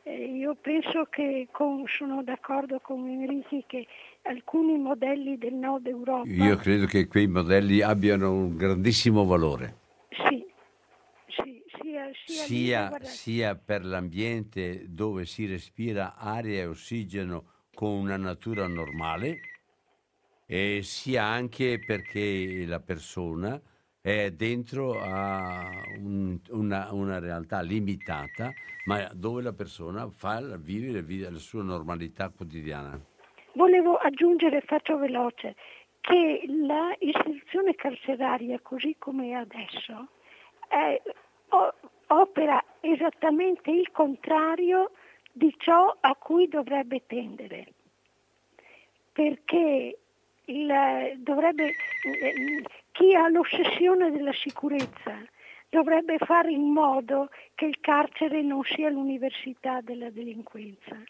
Eh, 0.02 0.24
io 0.24 0.55
penso 0.55 1.05
che 1.10 1.48
con, 1.51 1.85
sono 1.86 2.22
d'accordo 2.22 2.81
con 2.81 3.06
Enrichi 3.06 3.64
che 3.66 3.86
alcuni 4.22 4.78
modelli 4.78 5.36
del 5.36 5.55
nord 5.55 5.86
Europa... 5.86 6.28
Io 6.28 6.56
credo 6.56 6.86
che 6.86 7.06
quei 7.06 7.27
modelli 7.27 7.82
abbiano 7.82 8.32
un 8.32 8.56
grandissimo 8.56 9.24
valore. 9.24 9.77
Sì, 10.10 10.44
sì 11.28 11.62
sia, 11.81 12.10
sia, 12.24 12.44
sia, 12.44 13.01
sia 13.02 13.55
per 13.56 13.85
l'ambiente 13.85 14.86
dove 14.89 15.27
si 15.27 15.47
respira 15.47 16.16
aria 16.16 16.60
e 16.60 16.66
ossigeno 16.66 17.44
con 17.74 17.90
una 17.90 18.16
natura 18.16 18.66
normale, 18.66 19.40
e 20.47 20.81
sia 20.82 21.24
anche 21.24 21.78
perché 21.78 22.64
la 22.66 22.81
persona 22.81 23.60
è 24.01 24.31
dentro 24.31 24.98
a 24.98 25.68
un, 25.98 26.39
una, 26.51 26.89
una, 26.93 27.18
realtà 27.18 27.60
limitata, 27.60 28.52
ma 28.86 29.10
dove 29.12 29.43
la 29.43 29.52
persona 29.52 30.09
fa, 30.09 30.40
vive 30.56 31.31
la 31.31 31.39
sua 31.39 31.62
normalità 31.62 32.31
quotidiana. 32.31 32.98
Volevo 33.52 33.97
aggiungere, 33.97 34.62
faccio 34.62 34.97
veloce, 34.97 35.55
che 36.01 36.43
l'istituzione 36.47 37.74
carceraria 37.74 38.59
così 38.62 38.97
come 38.98 39.31
è 39.31 39.32
adesso 39.32 40.09
è, 40.68 41.02
opera 42.06 42.64
esattamente 42.81 43.70
il 43.70 43.90
contrario 43.90 44.93
di 45.32 45.55
ciò 45.59 45.94
a 46.01 46.14
cui 46.14 46.48
dovrebbe 46.48 47.02
tendere, 47.06 47.66
perché 49.12 49.98
il, 50.44 50.72
dovrebbe, 51.18 51.72
chi 53.01 53.14
ha 53.14 53.31
l'ossessione 53.31 54.10
della 54.10 54.35
sicurezza 54.35 55.16
dovrebbe 55.70 56.18
fare 56.18 56.52
in 56.52 56.70
modo 56.70 57.31
che 57.55 57.64
il 57.64 57.81
carcere 57.81 58.43
non 58.43 58.62
sia 58.62 58.90
l'università 58.90 59.81
della 59.81 60.10
delinquenza, 60.10 61.02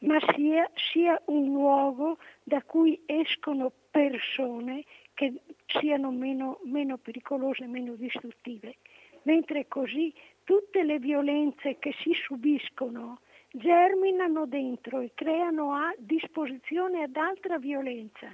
ma 0.00 0.20
sia, 0.32 0.70
sia 0.92 1.20
un 1.24 1.46
luogo 1.46 2.18
da 2.44 2.62
cui 2.62 3.02
escono 3.04 3.72
persone 3.90 4.84
che 5.14 5.40
siano 5.66 6.12
meno, 6.12 6.60
meno 6.66 6.98
pericolose, 6.98 7.66
meno 7.66 7.94
distruttive. 7.94 8.76
Mentre 9.22 9.66
così 9.66 10.14
tutte 10.44 10.84
le 10.84 11.00
violenze 11.00 11.80
che 11.80 11.92
si 11.98 12.12
subiscono 12.14 13.18
germinano 13.50 14.46
dentro 14.46 15.00
e 15.00 15.10
creano 15.14 15.72
a 15.72 15.92
disposizione 15.98 17.02
ad 17.02 17.16
altra 17.16 17.58
violenza. 17.58 18.32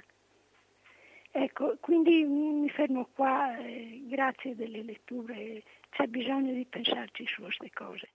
Ecco, 1.31 1.77
quindi 1.79 2.23
mi 2.23 2.69
fermo 2.69 3.09
qua, 3.13 3.57
eh, 3.57 4.03
grazie 4.07 4.55
delle 4.55 4.81
letture, 4.81 5.63
c'è 5.89 6.07
bisogno 6.07 6.53
di 6.53 6.65
pensarci 6.65 7.25
su 7.27 7.43
queste 7.43 7.69
cose. 7.71 8.09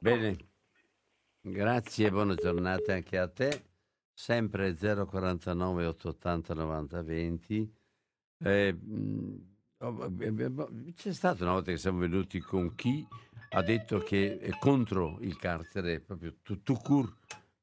Bene, 0.00 0.36
grazie, 1.40 2.10
buona 2.10 2.34
giornata 2.34 2.94
anche 2.94 3.18
a 3.18 3.28
te. 3.28 3.64
Sempre 4.14 4.74
049 4.76 5.86
880 5.86 6.54
90 6.54 7.02
20. 7.02 7.74
Eh, 8.44 8.76
c'è 10.94 11.12
stata 11.12 11.42
una 11.42 11.54
volta 11.54 11.72
che 11.72 11.78
siamo 11.78 11.98
venuti 11.98 12.38
con 12.38 12.74
chi 12.74 13.04
ha 13.50 13.62
detto 13.62 13.98
che 13.98 14.38
è 14.38 14.50
contro 14.58 15.18
il 15.20 15.36
carcere, 15.36 16.00
proprio 16.00 16.36
tu, 16.42 16.74
cur. 16.76 17.12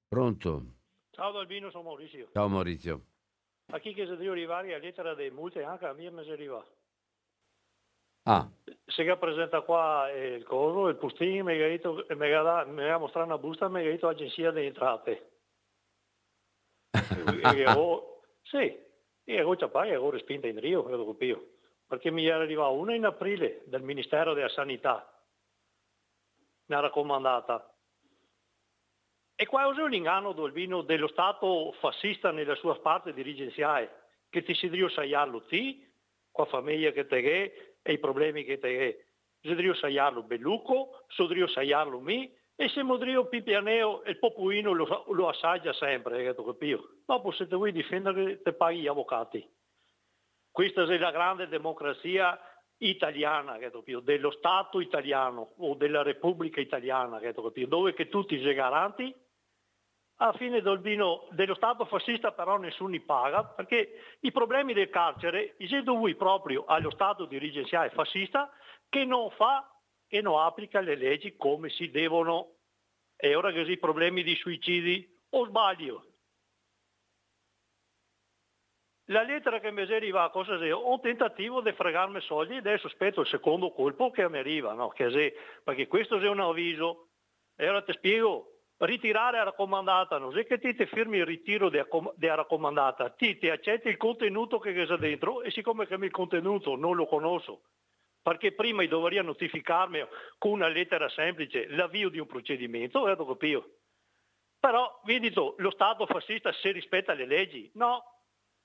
Pronto? 0.08 0.76
Ciao 1.12 1.38
Albino, 1.38 1.70
sono 1.70 1.84
Maurizio. 1.84 2.30
Ciao 2.34 2.50
Maurizio. 2.50 3.06
A 3.72 3.80
chi 3.80 3.94
che 3.94 4.06
si 4.06 4.16
deve 4.16 4.30
arrivare 4.30 4.74
a 4.74 4.80
lettera 4.80 5.14
delle 5.14 5.32
multe 5.32 5.64
anche 5.64 5.86
a 5.86 5.94
me 5.94 6.10
mi 6.10 6.24
si 6.24 6.32
arriva. 6.32 6.66
Ah. 8.24 8.48
Se 8.86 9.04
che 9.04 9.18
presenta 9.18 9.62
qua 9.62 10.10
il 10.12 10.44
coso, 10.44 10.88
il 10.88 10.96
postino 10.96 11.44
mi 11.44 11.62
ha, 11.62 11.68
detto, 11.68 12.06
mi 12.10 12.34
ha, 12.34 12.64
mi 12.66 12.90
ha 12.90 12.98
mostrato 12.98 13.28
una 13.28 13.38
busta 13.38 13.70
mi 13.70 13.80
ha 13.80 13.84
detto 13.84 14.08
agenzia 14.08 14.52
delle 14.52 14.68
entrate. 14.68 15.30
e 16.92 17.50
io, 17.56 18.22
sì, 18.42 18.58
e 19.24 19.34
io 19.34 19.70
poi 19.70 19.90
ero 19.90 20.10
respinta 20.10 20.48
in 20.48 20.60
Rio, 20.60 20.84
credo 20.84 21.06
capito, 21.06 21.48
perché 21.88 22.10
mi 22.10 22.26
era 22.26 22.42
arrivata 22.42 22.70
una 22.70 22.96
in 22.96 23.06
aprile 23.06 23.62
dal 23.66 23.84
Ministero 23.84 24.34
della 24.34 24.50
Sanità, 24.50 25.08
una 26.66 26.80
raccomandata. 26.80 27.74
E 29.42 29.48
è 29.48 29.82
un 29.84 29.94
inganno 29.94 30.34
Dolbino 30.34 30.82
dello 30.82 31.08
Stato 31.08 31.72
fascista 31.80 32.30
nella 32.30 32.56
sua 32.56 32.78
parte 32.82 33.14
dirigenziale, 33.14 33.90
che 34.30 34.44
ti 34.44 34.54
si 34.54 34.68
deve 34.68 34.90
saiarlo 34.90 35.46
ti, 35.46 35.82
con 36.30 36.44
la 36.44 36.50
famiglia 36.50 36.92
che 36.92 37.08
te 37.08 37.22
è, 37.22 37.74
e 37.82 37.94
i 37.94 38.00
problemi 38.00 38.44
che 38.44 38.60
te. 38.60 39.06
Si 39.40 39.56
deve 39.56 39.76
saiarlo 39.76 40.24
Bellucco, 40.24 41.06
si 41.08 41.26
deve 41.26 41.48
saiarlo 41.48 42.02
mi, 42.02 42.30
e 42.54 42.68
se 42.68 42.84
Modrio 42.84 43.30
Pipianeo 43.30 44.04
il 44.08 44.20
popuino 44.20 44.74
lo, 44.74 45.06
lo 45.08 45.30
assaggia 45.30 45.72
sempre, 45.72 46.18
hai 46.28 46.36
capito? 46.36 46.96
Dopo 47.06 47.32
se 47.32 47.48
te 47.48 47.56
vuoi 47.56 47.72
difendere 47.72 48.42
te 48.42 48.52
paghi 48.52 48.82
gli 48.82 48.88
avvocati. 48.88 49.50
Questa 50.52 50.84
è 50.84 50.98
la 50.98 51.12
grande 51.12 51.48
democrazia 51.48 52.38
italiana, 52.80 53.58
capito? 53.58 54.02
dello 54.02 54.32
Stato 54.32 54.82
italiano 54.82 55.54
o 55.60 55.76
della 55.76 56.04
Repubblica 56.04 56.60
italiana, 56.60 57.22
capito? 57.22 57.68
dove 57.68 57.94
che 57.94 58.10
tutti 58.10 58.38
si 58.38 58.54
garanti 58.54 59.28
alla 60.22 60.34
fine 60.34 60.62
del 60.62 60.80
vino 60.80 61.28
dello 61.32 61.56
Stato 61.56 61.86
fascista 61.86 62.32
però 62.32 62.58
nessuno 62.58 62.90
li 62.90 63.00
paga 63.00 63.44
perché 63.44 64.18
i 64.22 64.32
problemi 64.32 64.74
del 64.74 64.90
carcere 64.90 65.56
sono 65.66 65.84
dovuti 65.84 66.16
proprio 66.16 66.66
allo 66.66 66.92
Stato 66.92 67.26
dirigenziale 67.26 67.90
fascista 67.92 68.52
che 68.90 69.06
non 69.06 69.30
fa 69.32 69.70
e 70.08 70.22
non 70.22 70.40
applica 70.40 70.82
le 70.82 70.96
leggi 70.96 71.36
come 71.38 71.70
si 71.70 71.90
devono. 71.90 72.56
E 73.16 73.36
ora 73.36 73.52
che 73.52 73.60
i 73.60 73.78
problemi 73.78 74.24
di 74.24 74.36
suicidi, 74.36 75.08
o 75.32 75.46
sbaglio? 75.46 76.06
La 79.06 79.24
lettera 79.24 79.60
che 79.60 79.72
mi 79.72 79.82
arriva 79.82 80.30
cosa 80.30 80.58
è? 80.58 80.74
Un 80.74 81.02
tentativo 81.02 81.62
di 81.62 81.72
fregarmi 81.74 82.22
soldi 82.22 82.58
ed 82.58 82.68
è 82.68 82.78
sospetto 82.78 83.22
il 83.22 83.28
secondo 83.28 83.72
colpo 83.72 84.12
che 84.12 84.28
mi 84.30 84.38
arriva, 84.38 84.74
no? 84.74 84.90
che 84.90 85.08
è, 85.08 85.34
perché 85.64 85.88
questo 85.88 86.20
è 86.20 86.28
un 86.28 86.40
avviso. 86.40 87.10
E 87.56 87.68
ora 87.68 87.82
ti 87.82 87.92
spiego, 87.94 88.59
ritirare 88.80 89.38
la 89.38 89.44
raccomandata, 89.44 90.18
non 90.18 90.38
è 90.38 90.46
che 90.46 90.58
ti, 90.60 90.74
ti 90.76 90.86
firmi 90.86 91.18
il 91.18 91.26
ritiro 91.26 91.70
della 91.70 92.36
raccomandata, 92.36 93.10
ti, 93.12 93.38
ti 93.38 93.50
accetti 93.50 93.90
il 93.90 93.98
contenuto 93.98 94.60
che 94.60 94.74
c'è 94.74 94.96
dentro 94.96 95.42
e 95.42 95.52
siccome 95.52 95.86
che 95.88 95.96
il 95.96 96.12
contenuto 96.12 96.76
non 96.76 96.96
lo 96.96 97.06
conosco, 97.06 97.62
perché 98.22 98.54
prima 98.54 98.86
dovrei 98.86 99.24
notificarmi 99.24 100.06
con 100.38 100.52
una 100.52 100.68
lettera 100.68 101.10
semplice 101.10 101.68
l'avvio 101.70 102.10
di 102.10 102.20
un 102.20 102.28
procedimento, 102.28 103.04
vedo 103.04 103.26
capito. 103.26 103.70
Però, 104.60 105.02
vedi 105.06 105.32
tu, 105.32 105.56
lo 105.58 105.72
Stato 105.72 106.06
fascista 106.06 106.52
se 106.52 106.72
rispetta 106.72 107.14
le 107.14 107.26
leggi, 107.26 107.70
no, 107.76 108.04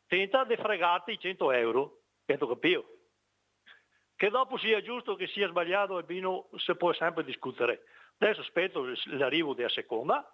tenta 0.07 0.45
di 0.45 0.57
fregarti 0.57 1.13
i 1.13 1.19
100 1.19 1.53
euro, 1.53 2.01
vedo 2.25 2.49
capito. 2.49 2.89
Che 4.17 4.31
dopo 4.31 4.59
sia 4.59 4.81
giusto 4.81 5.17
che 5.17 5.27
sia 5.29 5.49
sbagliato, 5.49 5.97
Albino, 5.97 6.49
si 6.57 6.75
può 6.77 6.93
sempre 6.93 7.25
discutere. 7.25 7.83
Adesso 8.19 8.41
aspetto 8.41 8.87
l'arrivo 9.07 9.55
della 9.55 9.69
seconda, 9.69 10.27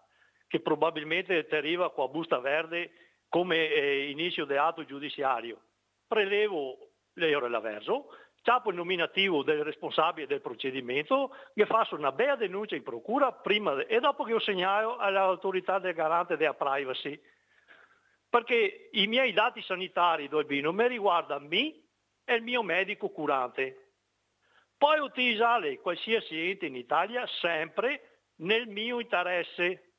che 0.47 0.61
probabilmente 0.61 1.47
ti 1.47 1.55
arriva 1.55 1.90
qua 1.90 2.05
a 2.05 2.09
busta 2.09 2.39
verde 2.39 2.90
come 3.28 3.69
eh, 3.69 4.11
inizio 4.11 4.44
di 4.44 4.57
atto 4.57 4.85
giudiziario. 4.85 5.61
Prelevo 6.07 6.90
l'euro 7.15 7.47
e 7.47 7.48
l'averso, 7.48 8.09
capo 8.43 8.70
il 8.70 8.77
nominativo 8.77 9.43
del 9.43 9.62
responsabile 9.62 10.27
del 10.27 10.40
procedimento, 10.40 11.35
che 11.55 11.66
faccio 11.66 11.94
una 11.94 12.12
bella 12.12 12.36
denuncia 12.36 12.74
in 12.74 12.82
procura 12.82 13.32
prima 13.32 13.85
e 13.86 14.01
dopo 14.01 14.24
che 14.24 14.35
ho 14.35 14.40
segnato 14.40 14.97
all'autorità 14.97 15.78
del 15.78 15.94
garante 15.94 16.36
della 16.36 16.55
privacy. 16.55 17.20
Perché 18.28 18.89
i 18.93 19.07
miei 19.07 19.32
dati 19.32 19.61
sanitari 19.62 20.28
d'Olbino 20.28 20.73
mi 20.73 20.86
riguardano 20.86 21.47
me 21.48 21.74
e 22.24 22.35
il 22.35 22.43
mio 22.43 22.62
medico 22.62 23.11
curante. 23.11 23.89
Poi 24.81 24.98
utilizzare 24.98 25.78
qualsiasi 25.78 26.48
ente 26.48 26.65
in 26.65 26.74
Italia 26.74 27.27
sempre 27.43 28.23
nel 28.36 28.66
mio 28.66 28.98
interesse, 28.98 29.90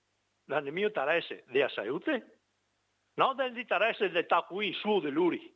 nel 0.45 0.71
mio 0.71 0.87
interesse 0.87 1.43
della 1.49 1.69
salute, 1.69 2.39
non 3.13 3.35
nell'interesse 3.35 4.09
dell'età 4.09 4.41
qui 4.41 4.73
su 4.73 4.99
dell'URI, 4.99 5.55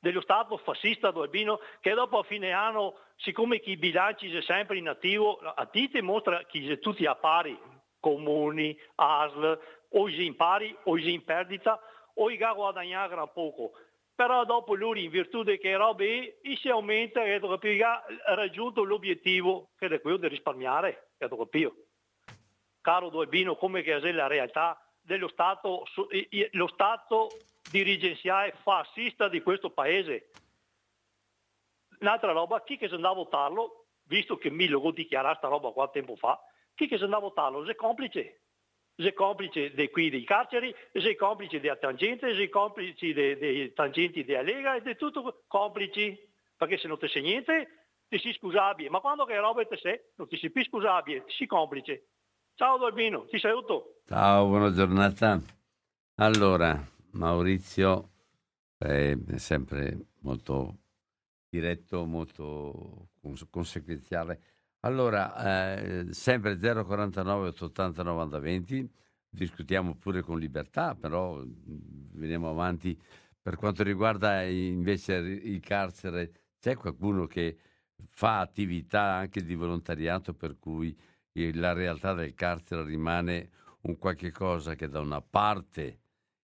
dello 0.00 0.20
Stato 0.20 0.56
fascista 0.56 1.12
d'Albino 1.12 1.60
che 1.78 1.94
dopo 1.94 2.18
a 2.18 2.24
fine 2.24 2.50
anno, 2.50 2.98
siccome 3.18 3.60
chi 3.60 3.76
bilanci 3.76 4.28
sono 4.30 4.40
sempre 4.40 4.78
in 4.78 4.88
attivo, 4.88 5.38
a 5.38 5.64
ti 5.66 5.86
dimostra 5.86 6.44
che 6.46 6.80
tutti 6.80 7.06
a 7.06 7.14
pari, 7.14 7.56
comuni, 8.00 8.76
ASL, 8.96 9.60
o 9.90 10.08
in 10.08 10.34
pari, 10.34 10.76
o 10.86 10.98
in 10.98 11.22
perdita, 11.22 11.80
o 12.14 12.30
i 12.30 12.36
guadagnare 12.36 13.14
un 13.14 13.30
poco 13.32 13.74
però 14.14 14.44
dopo 14.44 14.74
lui 14.74 15.04
in 15.04 15.10
virtù 15.10 15.42
di 15.42 15.58
che 15.58 15.76
robe 15.76 16.38
si 16.60 16.68
aumenta 16.68 17.24
e 17.24 17.34
ha 17.34 18.34
raggiunto 18.34 18.84
l'obiettivo 18.84 19.70
che 19.76 19.86
è 19.86 20.00
quello 20.00 20.16
di 20.18 20.28
risparmiare, 20.28 21.10
Caro 22.80 23.08
Dolbino, 23.10 23.56
come 23.56 23.82
che 23.82 23.96
è 23.96 24.12
la 24.12 24.26
realtà 24.26 24.80
dello 25.00 25.28
Stato, 25.28 25.84
lo 26.50 26.66
Stato 26.68 27.28
dirigenziale 27.70 28.54
fascista 28.62 29.28
di 29.28 29.40
questo 29.40 29.70
paese. 29.70 30.30
Un'altra 32.00 32.32
roba, 32.32 32.62
chi 32.62 32.76
che 32.76 32.88
se 32.88 32.94
andava 32.94 33.14
a 33.14 33.22
votarlo, 33.24 33.86
visto 34.04 34.36
che 34.36 34.50
mi 34.50 34.66
lo 34.66 34.90
dichiarare 34.90 35.36
sta 35.36 35.48
roba 35.48 35.70
qualche 35.70 36.00
tempo 36.00 36.16
fa, 36.16 36.38
chi 36.74 36.88
che 36.88 36.98
se 36.98 37.04
andava 37.04 37.26
a 37.26 37.28
votarlo 37.28 37.64
è 37.64 37.74
complice 37.76 38.41
sei 38.96 39.14
complice 39.14 39.72
di 39.72 39.90
qui 39.90 40.10
dei 40.10 40.24
carceri, 40.24 40.74
sei 40.92 41.16
complice 41.16 41.60
della 41.60 41.76
tangente, 41.76 42.34
sei 42.34 42.48
complice 42.48 43.12
dei, 43.12 43.36
dei 43.36 43.72
tangenti 43.72 44.24
della 44.24 44.42
Lega 44.42 44.76
ed 44.76 44.86
è 44.86 44.96
tutto 44.96 45.44
complici, 45.46 46.18
perché 46.56 46.78
se 46.78 46.88
non 46.88 46.98
ti 46.98 47.08
sei 47.08 47.22
niente 47.22 47.68
ti 48.08 48.18
si 48.18 48.32
scusabile, 48.32 48.90
ma 48.90 49.00
quando 49.00 49.24
che 49.24 49.38
roba 49.38 49.64
te 49.64 49.76
sei 49.78 49.98
non 50.16 50.28
ti 50.28 50.36
si 50.36 50.50
più 50.50 50.62
scusabile, 50.64 51.24
ti 51.24 51.32
si 51.32 51.46
complice. 51.46 52.08
Ciao 52.54 52.76
Dolbino, 52.76 53.24
ti 53.26 53.38
saluto. 53.38 54.02
Ciao, 54.06 54.46
buona 54.46 54.70
giornata. 54.70 55.40
Allora, 56.16 56.78
Maurizio 57.12 58.10
è 58.76 59.16
sempre 59.36 59.96
molto 60.20 60.76
diretto, 61.48 62.04
molto 62.04 63.08
conseguenziale 63.50 64.51
allora, 64.84 65.78
eh, 65.78 66.12
sempre 66.12 66.58
049 66.58 67.48
880 67.48 68.02
90 68.02 68.38
20, 68.38 68.90
discutiamo 69.28 69.94
pure 69.96 70.22
con 70.22 70.38
libertà, 70.38 70.94
però 70.94 71.42
veniamo 71.44 72.50
avanti. 72.50 72.98
Per 73.40 73.56
quanto 73.56 73.82
riguarda 73.82 74.42
invece 74.42 75.14
il 75.14 75.60
carcere, 75.60 76.32
c'è 76.60 76.76
qualcuno 76.76 77.26
che 77.26 77.58
fa 78.08 78.40
attività 78.40 79.14
anche 79.14 79.44
di 79.44 79.54
volontariato 79.54 80.34
per 80.34 80.58
cui 80.58 80.96
la 81.54 81.72
realtà 81.72 82.12
del 82.14 82.34
carcere 82.34 82.84
rimane 82.84 83.50
un 83.82 83.98
qualche 83.98 84.30
cosa 84.30 84.74
che 84.74 84.88
da 84.88 85.00
una 85.00 85.20
parte 85.20 86.00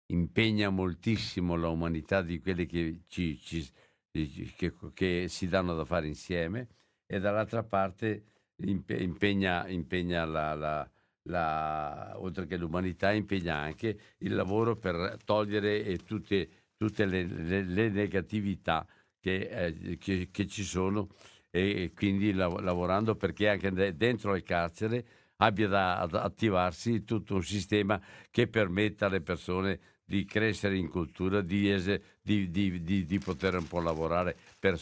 impegna 0.06 0.70
moltissimo 0.70 1.56
la 1.56 1.68
umanità 1.68 2.22
di 2.22 2.40
quelli 2.40 2.66
che, 2.66 3.02
ci, 3.08 3.38
ci, 3.38 3.68
che, 4.10 4.74
che 4.94 5.26
si 5.28 5.48
danno 5.48 5.74
da 5.74 5.84
fare 5.84 6.06
insieme 6.06 6.68
e 7.10 7.18
dall'altra 7.18 7.62
parte 7.62 8.24
impegna, 8.56 9.66
impegna 9.66 10.26
la, 10.26 10.54
la, 10.54 10.90
la, 11.22 12.12
oltre 12.16 12.46
che 12.46 12.58
l'umanità, 12.58 13.12
impegna 13.12 13.56
anche 13.56 13.98
il 14.18 14.34
lavoro 14.34 14.76
per 14.76 15.16
togliere 15.24 15.96
tutte, 16.04 16.48
tutte 16.76 17.06
le, 17.06 17.24
le, 17.24 17.62
le, 17.62 17.88
negatività 17.88 18.86
che, 19.18 19.48
eh, 19.48 19.98
che, 19.98 20.28
che, 20.30 20.46
ci 20.46 20.64
sono 20.64 21.08
e 21.50 21.92
quindi 21.94 22.32
lav- 22.32 22.60
lavorando 22.60 23.14
perché 23.16 23.48
anche 23.48 23.72
dentro 23.96 24.36
il 24.36 24.42
carcere 24.42 25.04
abbia 25.36 25.68
da 25.68 26.00
attivarsi 26.00 27.04
tutto 27.04 27.36
un 27.36 27.42
sistema 27.42 27.98
che 28.30 28.48
permetta 28.48 29.06
alle 29.06 29.22
persone 29.22 29.80
di 30.04 30.24
crescere 30.24 30.76
in 30.76 30.88
cultura, 30.88 31.40
di, 31.40 31.70
es- 31.70 32.00
di, 32.20 32.50
di, 32.50 32.82
di 32.82 33.18
poter 33.18 33.54
un 33.54 33.66
po' 33.66 33.80
lavorare 33.80 34.36
per 34.58 34.78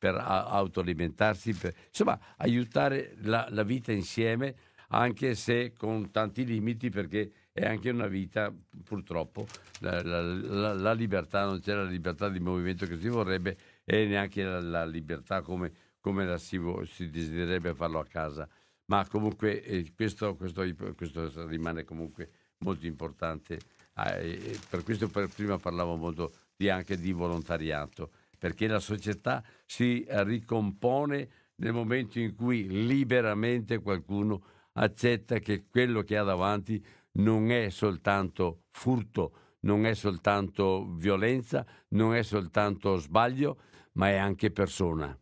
per 0.00 0.16
autoalimentarsi, 0.16 1.52
per, 1.52 1.74
insomma 1.88 2.18
aiutare 2.38 3.16
la, 3.20 3.46
la, 3.50 3.62
vita 3.62 3.92
insieme, 3.92 4.54
anche 4.88 5.34
se 5.34 5.74
con 5.76 6.10
tanti 6.10 6.46
limiti, 6.46 6.88
perché 6.88 7.30
è 7.52 7.66
anche 7.66 7.90
una 7.90 8.06
vita, 8.06 8.50
purtroppo, 8.82 9.46
la, 9.80 10.02
la, 10.02 10.72
la 10.72 10.92
libertà, 10.94 11.44
non 11.44 11.60
c'è 11.60 11.74
la 11.74 11.84
libertà 11.84 12.30
di 12.30 12.40
movimento 12.40 12.86
che 12.86 12.98
si 12.98 13.08
vorrebbe 13.08 13.58
e 13.84 14.06
neanche 14.06 14.42
la, 14.42 14.86
libertà 14.86 15.42
come, 15.42 15.70
come 16.00 16.24
la 16.24 16.38
si, 16.38 16.58
si 16.86 17.10
desidererebbe 17.10 17.74
farlo 17.74 17.98
a 17.98 18.06
casa. 18.06 18.48
Ma 18.86 19.06
comunque 19.06 19.62
eh, 19.62 19.92
questo, 19.94 20.34
questo, 20.34 20.64
questo, 20.96 21.46
rimane 21.46 21.84
comunque 21.84 22.30
molto 22.60 22.86
importante. 22.86 23.58
Eh, 23.94 24.58
per 24.70 24.82
questo 24.82 25.08
per 25.08 25.28
prima 25.28 25.58
parlavo 25.58 25.96
molto 25.96 26.32
di, 26.56 26.70
anche 26.70 26.96
di 26.96 27.12
volontariato, 27.12 28.12
perché 28.40 28.66
la 28.66 28.80
società 28.80 29.44
si 29.66 30.02
ricompone 30.08 31.28
nel 31.56 31.74
momento 31.74 32.18
in 32.18 32.34
cui 32.34 32.66
liberamente 32.86 33.80
qualcuno 33.80 34.42
accetta 34.72 35.38
che 35.40 35.66
quello 35.68 36.00
che 36.00 36.16
ha 36.16 36.22
davanti 36.22 36.82
non 37.12 37.50
è 37.50 37.68
soltanto 37.68 38.62
furto, 38.70 39.56
non 39.60 39.84
è 39.84 39.92
soltanto 39.92 40.86
violenza, 40.94 41.66
non 41.88 42.14
è 42.14 42.22
soltanto 42.22 42.96
sbaglio, 42.96 43.60
ma 43.92 44.08
è 44.08 44.16
anche 44.16 44.50
persona. 44.50 45.14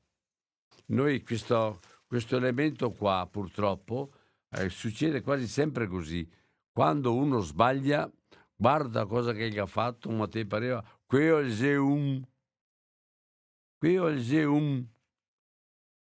Noi 0.86 1.24
questo, 1.24 1.80
questo 2.06 2.36
elemento 2.36 2.92
qua 2.92 3.28
purtroppo 3.28 4.12
eh, 4.50 4.68
succede 4.68 5.22
quasi 5.22 5.48
sempre 5.48 5.88
così. 5.88 6.30
Quando 6.70 7.16
uno 7.16 7.40
sbaglia, 7.40 8.08
guarda 8.54 9.06
cosa 9.06 9.32
che 9.32 9.50
gli 9.50 9.58
ha 9.58 9.66
fatto, 9.66 10.08
ma 10.10 10.28
ti 10.28 10.46
pareva, 10.46 10.84
ho 11.04 11.38
il 11.38 11.52
Zeum, 11.52 12.24
qui 13.78 13.96
ho 13.96 14.08
il 14.08 14.22
Zeum. 14.22 14.86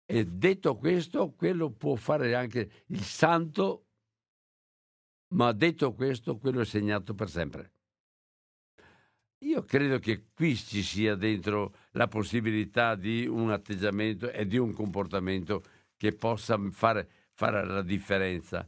E 0.06 0.26
detto 0.26 0.76
questo, 0.76 1.30
quello 1.32 1.70
può 1.70 1.94
fare 1.94 2.34
anche 2.34 2.84
il 2.86 3.02
santo, 3.02 3.86
ma 5.34 5.52
detto 5.52 5.92
questo, 5.94 6.36
quello 6.36 6.62
è 6.62 6.64
segnato 6.64 7.14
per 7.14 7.30
sempre. 7.30 7.72
Io 9.44 9.64
credo 9.64 9.98
che 9.98 10.26
qui 10.34 10.56
ci 10.56 10.82
sia 10.82 11.14
dentro 11.14 11.74
la 11.92 12.08
possibilità 12.08 12.94
di 12.94 13.26
un 13.26 13.50
atteggiamento 13.50 14.30
e 14.30 14.46
di 14.46 14.58
un 14.58 14.72
comportamento 14.72 15.62
che 15.96 16.12
possa 16.12 16.58
fare, 16.72 17.08
fare 17.32 17.64
la 17.64 17.82
differenza. 17.82 18.66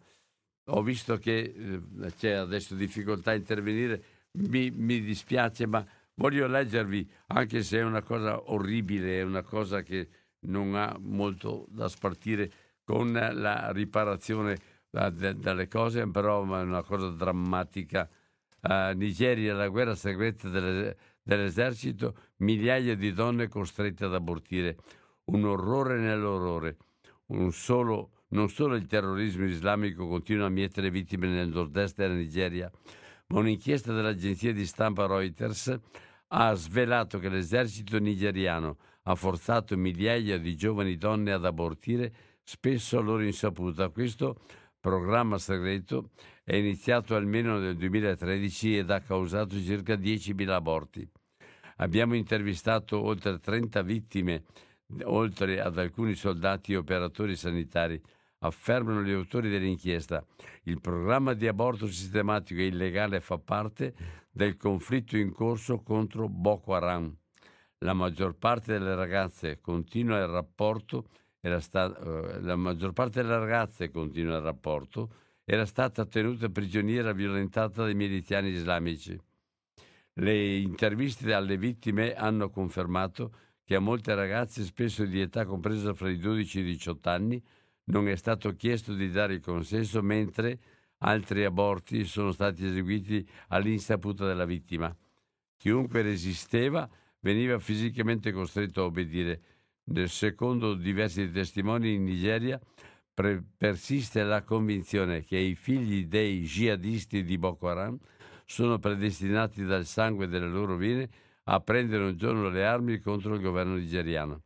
Ho 0.66 0.82
visto 0.82 1.18
che 1.18 1.40
eh, 1.40 2.12
c'è 2.16 2.32
adesso 2.32 2.74
difficoltà 2.74 3.32
a 3.32 3.34
intervenire, 3.34 4.02
mi, 4.32 4.70
mi, 4.70 5.02
dispiace, 5.02 5.66
ma 5.66 5.84
voglio 6.14 6.46
leggervi, 6.46 7.08
anche 7.28 7.62
se 7.62 7.78
è 7.78 7.82
una 7.82 8.02
cosa 8.02 8.50
orribile, 8.50 9.20
è 9.20 9.22
una 9.22 9.42
cosa 9.42 9.82
che 9.82 10.08
non 10.40 10.74
ha 10.74 10.96
molto 11.00 11.66
da 11.68 11.88
spartire 11.88 12.50
con 12.84 13.12
la 13.12 13.70
riparazione 13.72 14.58
dalle 14.90 15.68
cose, 15.68 16.06
però 16.08 16.42
è 16.42 16.62
una 16.62 16.82
cosa 16.82 17.08
drammatica 17.08 18.08
a 18.62 18.92
Nigeria, 18.92 19.54
la 19.54 19.68
guerra 19.68 19.94
segreta 19.94 20.48
delle, 20.48 20.96
dell'esercito, 21.22 22.14
migliaia 22.38 22.94
di 22.94 23.12
donne 23.12 23.48
costrette 23.48 24.04
ad 24.04 24.14
abortire. 24.14 24.76
Un 25.24 25.44
orrore 25.44 25.98
nell'orrore. 25.98 26.76
Un 27.26 27.52
solo, 27.52 28.24
non 28.28 28.50
solo 28.50 28.74
il 28.74 28.86
terrorismo 28.86 29.44
islamico 29.46 30.06
continua 30.06 30.46
a 30.46 30.50
mietere 30.50 30.90
vittime 30.90 31.28
nel 31.28 31.48
nord-est 31.48 31.96
della 31.96 32.14
Nigeria, 32.14 32.70
ma 33.32 33.38
un'inchiesta 33.38 33.94
dell'agenzia 33.94 34.52
di 34.52 34.66
stampa 34.66 35.06
Reuters 35.06 35.74
ha 36.28 36.52
svelato 36.52 37.18
che 37.18 37.30
l'esercito 37.30 37.98
nigeriano 37.98 38.76
ha 39.04 39.14
forzato 39.14 39.76
migliaia 39.76 40.38
di 40.38 40.54
giovani 40.54 40.96
donne 40.96 41.32
ad 41.32 41.44
abortire, 41.46 42.12
spesso 42.42 42.98
a 42.98 43.00
loro 43.00 43.22
insaputa. 43.22 43.88
Questo 43.88 44.38
programma 44.78 45.38
segreto 45.38 46.10
è 46.44 46.56
iniziato 46.56 47.16
almeno 47.16 47.58
nel 47.58 47.76
2013 47.76 48.78
ed 48.78 48.90
ha 48.90 49.00
causato 49.00 49.58
circa 49.58 49.94
10.000 49.94 50.48
aborti. 50.50 51.08
Abbiamo 51.76 52.14
intervistato 52.14 53.02
oltre 53.02 53.38
30 53.38 53.82
vittime, 53.82 54.44
oltre 55.04 55.58
ad 55.60 55.78
alcuni 55.78 56.14
soldati 56.14 56.74
e 56.74 56.76
operatori 56.76 57.34
sanitari. 57.34 58.00
Affermano 58.44 59.02
gli 59.02 59.12
autori 59.12 59.50
dell'inchiesta. 59.50 60.24
Il 60.64 60.80
programma 60.80 61.34
di 61.34 61.46
aborto 61.46 61.86
sistematico 61.86 62.60
e 62.60 62.66
illegale 62.66 63.20
fa 63.20 63.38
parte 63.38 63.94
del 64.30 64.56
conflitto 64.56 65.16
in 65.16 65.32
corso 65.32 65.82
contro 65.82 66.28
Boko 66.28 66.74
Haram. 66.74 67.14
La 67.78 67.92
maggior 67.92 68.36
parte 68.36 68.72
delle 68.72 68.94
ragazze 68.94 69.60
continua 69.60 70.18
il 70.18 70.28
rapporto 70.28 71.08
sta, 71.58 71.86
uh, 71.86 72.40
la 72.40 72.56
maggior 72.56 72.92
parte 72.92 73.22
delle 73.22 73.38
ragazze 73.38 73.90
continua 73.90 74.36
il 74.36 74.42
rapporto 74.42 75.12
era 75.44 75.66
stata 75.66 76.06
tenuta 76.06 76.48
prigioniera 76.48 77.12
violentata 77.12 77.82
dai 77.82 77.94
miliziani 77.94 78.50
islamici. 78.50 79.18
Le 80.14 80.56
interviste 80.58 81.32
alle 81.32 81.56
vittime 81.56 82.14
hanno 82.14 82.50
confermato 82.50 83.32
che 83.64 83.74
a 83.74 83.80
molte 83.80 84.14
ragazze, 84.14 84.62
spesso 84.62 85.04
di 85.04 85.20
età 85.20 85.44
compresa 85.44 85.94
fra 85.94 86.10
i 86.10 86.18
12 86.18 86.58
e 86.58 86.60
i 86.60 86.64
18 86.64 87.08
anni, 87.08 87.42
non 87.84 88.08
è 88.08 88.16
stato 88.16 88.54
chiesto 88.54 88.94
di 88.94 89.10
dare 89.10 89.34
il 89.34 89.40
consenso, 89.40 90.02
mentre 90.02 90.58
altri 90.98 91.44
aborti 91.44 92.04
sono 92.04 92.32
stati 92.32 92.64
eseguiti 92.64 93.26
all'insaputa 93.48 94.26
della 94.26 94.44
vittima. 94.44 94.94
Chiunque 95.56 96.02
resisteva 96.02 96.88
veniva 97.20 97.58
fisicamente 97.58 98.32
costretto 98.32 98.82
a 98.82 98.84
obbedire. 98.84 99.40
Secondo 100.04 100.74
diversi 100.74 101.30
testimoni 101.30 101.94
in 101.94 102.04
Nigeria, 102.04 102.60
pre- 103.12 103.42
persiste 103.56 104.22
la 104.22 104.42
convinzione 104.42 105.24
che 105.24 105.36
i 105.36 105.54
figli 105.54 106.06
dei 106.06 106.42
jihadisti 106.42 107.24
di 107.24 107.36
Boko 107.38 107.68
Haram 107.68 107.98
sono 108.44 108.78
predestinati 108.78 109.64
dal 109.64 109.86
sangue 109.86 110.28
delle 110.28 110.48
loro 110.48 110.76
vene 110.76 111.08
a 111.44 111.60
prendere 111.60 112.04
un 112.04 112.16
giorno 112.16 112.48
le 112.48 112.64
armi 112.64 112.98
contro 112.98 113.34
il 113.34 113.40
governo 113.40 113.74
nigeriano. 113.74 114.42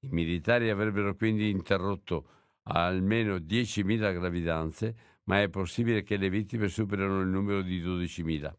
I 0.00 0.08
militari 0.10 0.70
avrebbero 0.70 1.14
quindi 1.14 1.50
interrotto 1.50 2.26
almeno 2.72 3.36
10.000 3.36 4.12
gravidanze, 4.12 4.94
ma 5.24 5.40
è 5.42 5.48
possibile 5.48 6.02
che 6.02 6.16
le 6.16 6.30
vittime 6.30 6.68
superino 6.68 7.20
il 7.20 7.28
numero 7.28 7.62
di 7.62 7.80
12.000. 7.82 8.52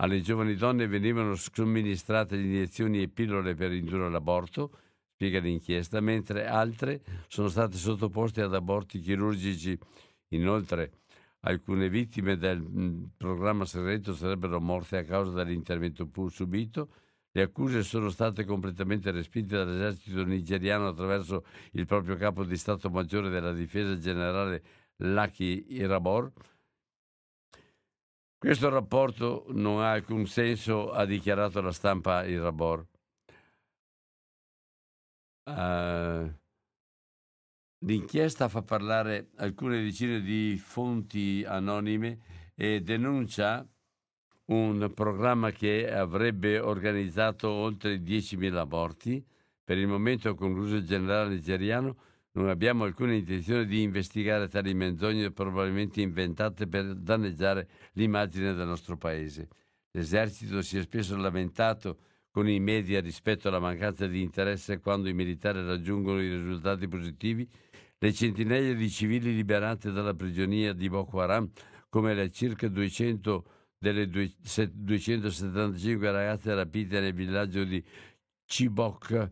Alle 0.00 0.20
giovani 0.20 0.54
donne 0.54 0.86
venivano 0.86 1.34
somministrate 1.34 2.36
iniezioni 2.36 3.02
e 3.02 3.08
pillole 3.08 3.54
per 3.54 3.72
indurre 3.72 4.08
l'aborto, 4.08 4.70
spiega 5.14 5.40
l'inchiesta, 5.40 6.00
mentre 6.00 6.46
altre 6.46 7.02
sono 7.26 7.48
state 7.48 7.76
sottoposte 7.76 8.42
ad 8.42 8.54
aborti 8.54 9.00
chirurgici. 9.00 9.76
Inoltre, 10.28 10.92
alcune 11.40 11.88
vittime 11.88 12.36
del 12.36 12.60
mm, 12.60 13.04
programma 13.16 13.64
segreto 13.64 14.14
sarebbero 14.14 14.60
morte 14.60 14.98
a 14.98 15.04
causa 15.04 15.32
dell'intervento 15.32 16.08
subito. 16.28 16.90
Le 17.30 17.42
accuse 17.42 17.82
sono 17.82 18.08
state 18.08 18.44
completamente 18.44 19.10
respinte 19.10 19.56
dall'esercito 19.56 20.24
nigeriano 20.24 20.88
attraverso 20.88 21.44
il 21.72 21.84
proprio 21.86 22.16
capo 22.16 22.42
di 22.42 22.56
Stato 22.56 22.88
Maggiore 22.90 23.28
della 23.28 23.52
Difesa 23.52 23.98
Generale 23.98 24.62
Laki 24.96 25.66
Irabor. 25.74 26.32
Questo 28.38 28.68
rapporto 28.68 29.46
non 29.50 29.82
ha 29.82 29.92
alcun 29.92 30.26
senso, 30.26 30.90
ha 30.90 31.04
dichiarato 31.04 31.60
la 31.60 31.72
stampa 31.72 32.24
Irabor. 32.24 32.86
Uh, 35.44 36.32
l'inchiesta 37.84 38.48
fa 38.48 38.62
parlare 38.62 39.30
alcune 39.36 39.82
decine 39.82 40.20
di 40.20 40.56
fonti 40.56 41.44
anonime 41.46 42.52
e 42.54 42.80
denuncia 42.80 43.66
un 44.48 44.90
programma 44.94 45.50
che 45.50 45.90
avrebbe 45.90 46.58
organizzato 46.58 47.50
oltre 47.50 47.96
10.000 47.96 48.54
aborti. 48.54 49.24
Per 49.64 49.76
il 49.76 49.86
momento, 49.86 50.34
concluso 50.34 50.76
il 50.76 50.86
generale 50.86 51.30
nigeriano, 51.30 51.96
non 52.32 52.48
abbiamo 52.48 52.84
alcuna 52.84 53.12
intenzione 53.12 53.66
di 53.66 53.82
investigare 53.82 54.48
tali 54.48 54.72
menzogne 54.72 55.32
probabilmente 55.32 56.00
inventate 56.00 56.66
per 56.66 56.94
danneggiare 56.94 57.68
l'immagine 57.92 58.54
del 58.54 58.66
nostro 58.66 58.96
paese. 58.96 59.48
L'esercito 59.90 60.62
si 60.62 60.78
è 60.78 60.82
spesso 60.82 61.16
lamentato 61.16 61.98
con 62.30 62.48
i 62.48 62.60
media 62.60 63.00
rispetto 63.00 63.48
alla 63.48 63.58
mancanza 63.58 64.06
di 64.06 64.22
interesse 64.22 64.78
quando 64.78 65.08
i 65.08 65.14
militari 65.14 65.64
raggiungono 65.64 66.22
i 66.22 66.28
risultati 66.28 66.86
positivi, 66.86 67.48
le 67.98 68.12
centinaia 68.12 68.74
di 68.74 68.88
civili 68.88 69.34
liberate 69.34 69.90
dalla 69.90 70.14
prigionia 70.14 70.72
di 70.72 70.88
Boko 70.88 71.20
Haram, 71.20 71.50
come 71.88 72.14
le 72.14 72.30
circa 72.30 72.68
200 72.68 73.44
delle 73.78 74.08
275 74.08 76.10
ragazze 76.10 76.54
rapite 76.54 77.00
nel 77.00 77.14
villaggio 77.14 77.64
di 77.64 77.82
Chibok 78.44 79.30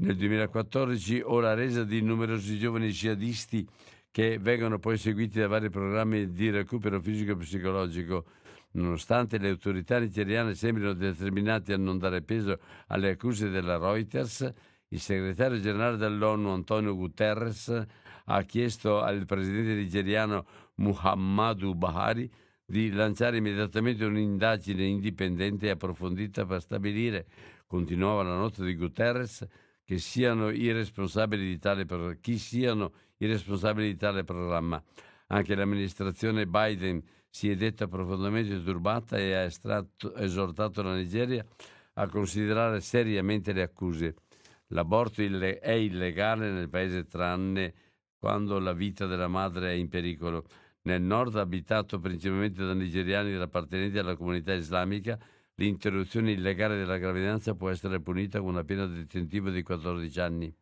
nel 0.00 0.16
2014, 0.16 1.22
o 1.24 1.40
la 1.40 1.54
resa 1.54 1.84
di 1.84 2.00
numerosi 2.02 2.58
giovani 2.58 2.90
jihadisti 2.90 3.66
che 4.10 4.38
vengono 4.38 4.78
poi 4.78 4.96
seguiti 4.96 5.38
da 5.38 5.48
vari 5.48 5.70
programmi 5.70 6.32
di 6.32 6.50
recupero 6.50 7.00
fisico 7.00 7.32
e 7.32 7.36
psicologico. 7.36 8.24
Nonostante 8.72 9.38
le 9.38 9.48
autorità 9.48 9.98
nigeriane 9.98 10.54
sembrino 10.54 10.92
determinate 10.92 11.72
a 11.72 11.76
non 11.76 11.98
dare 11.98 12.22
peso 12.22 12.58
alle 12.88 13.10
accuse 13.10 13.48
della 13.48 13.76
Reuters, 13.76 14.52
il 14.88 15.00
segretario 15.00 15.60
generale 15.60 15.96
dell'ONU 15.96 16.50
Antonio 16.50 16.94
Guterres 16.94 17.86
ha 18.24 18.42
chiesto 18.42 19.00
al 19.00 19.24
presidente 19.26 19.74
nigeriano 19.74 20.46
Muhammadu 20.76 21.74
Buhari 21.74 22.30
di 22.70 22.90
lanciare 22.90 23.38
immediatamente 23.38 24.04
un'indagine 24.04 24.84
indipendente 24.84 25.68
e 25.68 25.70
approfondita 25.70 26.44
per 26.44 26.60
stabilire, 26.60 27.26
continuava 27.66 28.22
la 28.22 28.36
nota 28.36 28.62
di 28.62 28.74
Guterres, 28.74 29.46
che 29.82 29.96
siano 29.96 30.50
i 30.50 30.70
responsabili 30.70 31.46
di 31.46 31.58
tale, 31.58 31.86
chi 32.20 32.36
siano 32.36 32.92
i 33.16 33.26
responsabili 33.26 33.88
di 33.88 33.96
tale 33.96 34.22
programma. 34.22 34.82
Anche 35.28 35.54
l'amministrazione 35.54 36.46
Biden 36.46 37.02
si 37.30 37.48
è 37.50 37.56
detta 37.56 37.88
profondamente 37.88 38.62
turbata 38.62 39.16
e 39.16 39.32
ha 39.32 39.44
estratto, 39.44 40.14
esortato 40.14 40.82
la 40.82 40.94
Nigeria 40.94 41.42
a 41.94 42.06
considerare 42.06 42.80
seriamente 42.80 43.54
le 43.54 43.62
accuse. 43.62 44.14
L'aborto 44.72 45.22
è 45.22 45.70
illegale 45.70 46.50
nel 46.50 46.68
paese 46.68 47.06
tranne 47.06 47.72
quando 48.18 48.58
la 48.58 48.74
vita 48.74 49.06
della 49.06 49.28
madre 49.28 49.70
è 49.70 49.74
in 49.74 49.88
pericolo. 49.88 50.44
Nel 50.88 51.02
nord, 51.02 51.36
abitato 51.36 52.00
principalmente 52.00 52.64
da 52.64 52.72
nigeriani 52.72 53.34
appartenenti 53.34 53.98
alla 53.98 54.16
comunità 54.16 54.54
islamica, 54.54 55.18
l'interruzione 55.56 56.32
illegale 56.32 56.78
della 56.78 56.96
gravidanza 56.96 57.54
può 57.54 57.68
essere 57.68 58.00
punita 58.00 58.38
con 58.38 58.48
una 58.48 58.64
pena 58.64 58.86
detentiva 58.86 59.50
di 59.50 59.62
14 59.62 60.20
anni. 60.20 60.54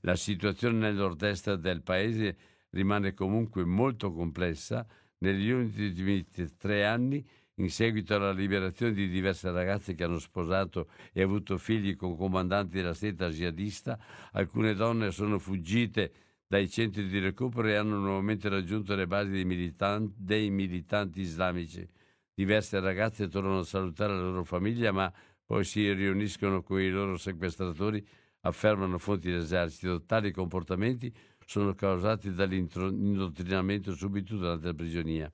La 0.00 0.16
situazione 0.16 0.78
nel 0.78 0.96
nord-est 0.96 1.54
del 1.54 1.80
paese 1.80 2.36
rimane 2.70 3.14
comunque 3.14 3.64
molto 3.64 4.12
complessa. 4.12 4.84
Negli 5.18 5.50
ultimi 5.50 6.26
tre 6.58 6.84
anni, 6.84 7.24
in 7.56 7.70
seguito 7.70 8.16
alla 8.16 8.32
liberazione 8.32 8.92
di 8.92 9.08
diverse 9.08 9.48
ragazze 9.52 9.94
che 9.94 10.02
hanno 10.02 10.18
sposato 10.18 10.88
e 11.12 11.22
avuto 11.22 11.56
figli 11.56 11.94
con 11.94 12.16
comandanti 12.16 12.78
della 12.78 12.94
seta 12.94 13.28
jihadista, 13.28 13.96
alcune 14.32 14.74
donne 14.74 15.12
sono 15.12 15.38
fuggite 15.38 16.12
dai 16.52 16.68
centri 16.68 17.08
di 17.08 17.18
recupero 17.18 17.66
e 17.68 17.76
hanno 17.76 17.96
nuovamente 17.96 18.50
raggiunto 18.50 18.94
le 18.94 19.06
basi 19.06 19.30
dei 19.30 19.46
militanti, 19.46 20.12
dei 20.18 20.50
militanti 20.50 21.22
islamici. 21.22 21.88
Diverse 22.34 22.78
ragazze 22.78 23.26
tornano 23.28 23.60
a 23.60 23.64
salutare 23.64 24.12
la 24.12 24.20
loro 24.20 24.44
famiglia, 24.44 24.92
ma 24.92 25.10
poi 25.46 25.64
si 25.64 25.90
riuniscono 25.90 26.62
con 26.62 26.78
i 26.78 26.90
loro 26.90 27.16
sequestratori, 27.16 28.06
affermano 28.40 28.98
fonti 28.98 29.30
dell'esercito. 29.30 30.02
Tali 30.02 30.30
comportamenti 30.30 31.10
sono 31.46 31.72
causati 31.72 32.34
dall'indottrinamento 32.34 33.94
subito 33.94 34.36
durante 34.36 34.66
la 34.66 34.74
prigionia. 34.74 35.32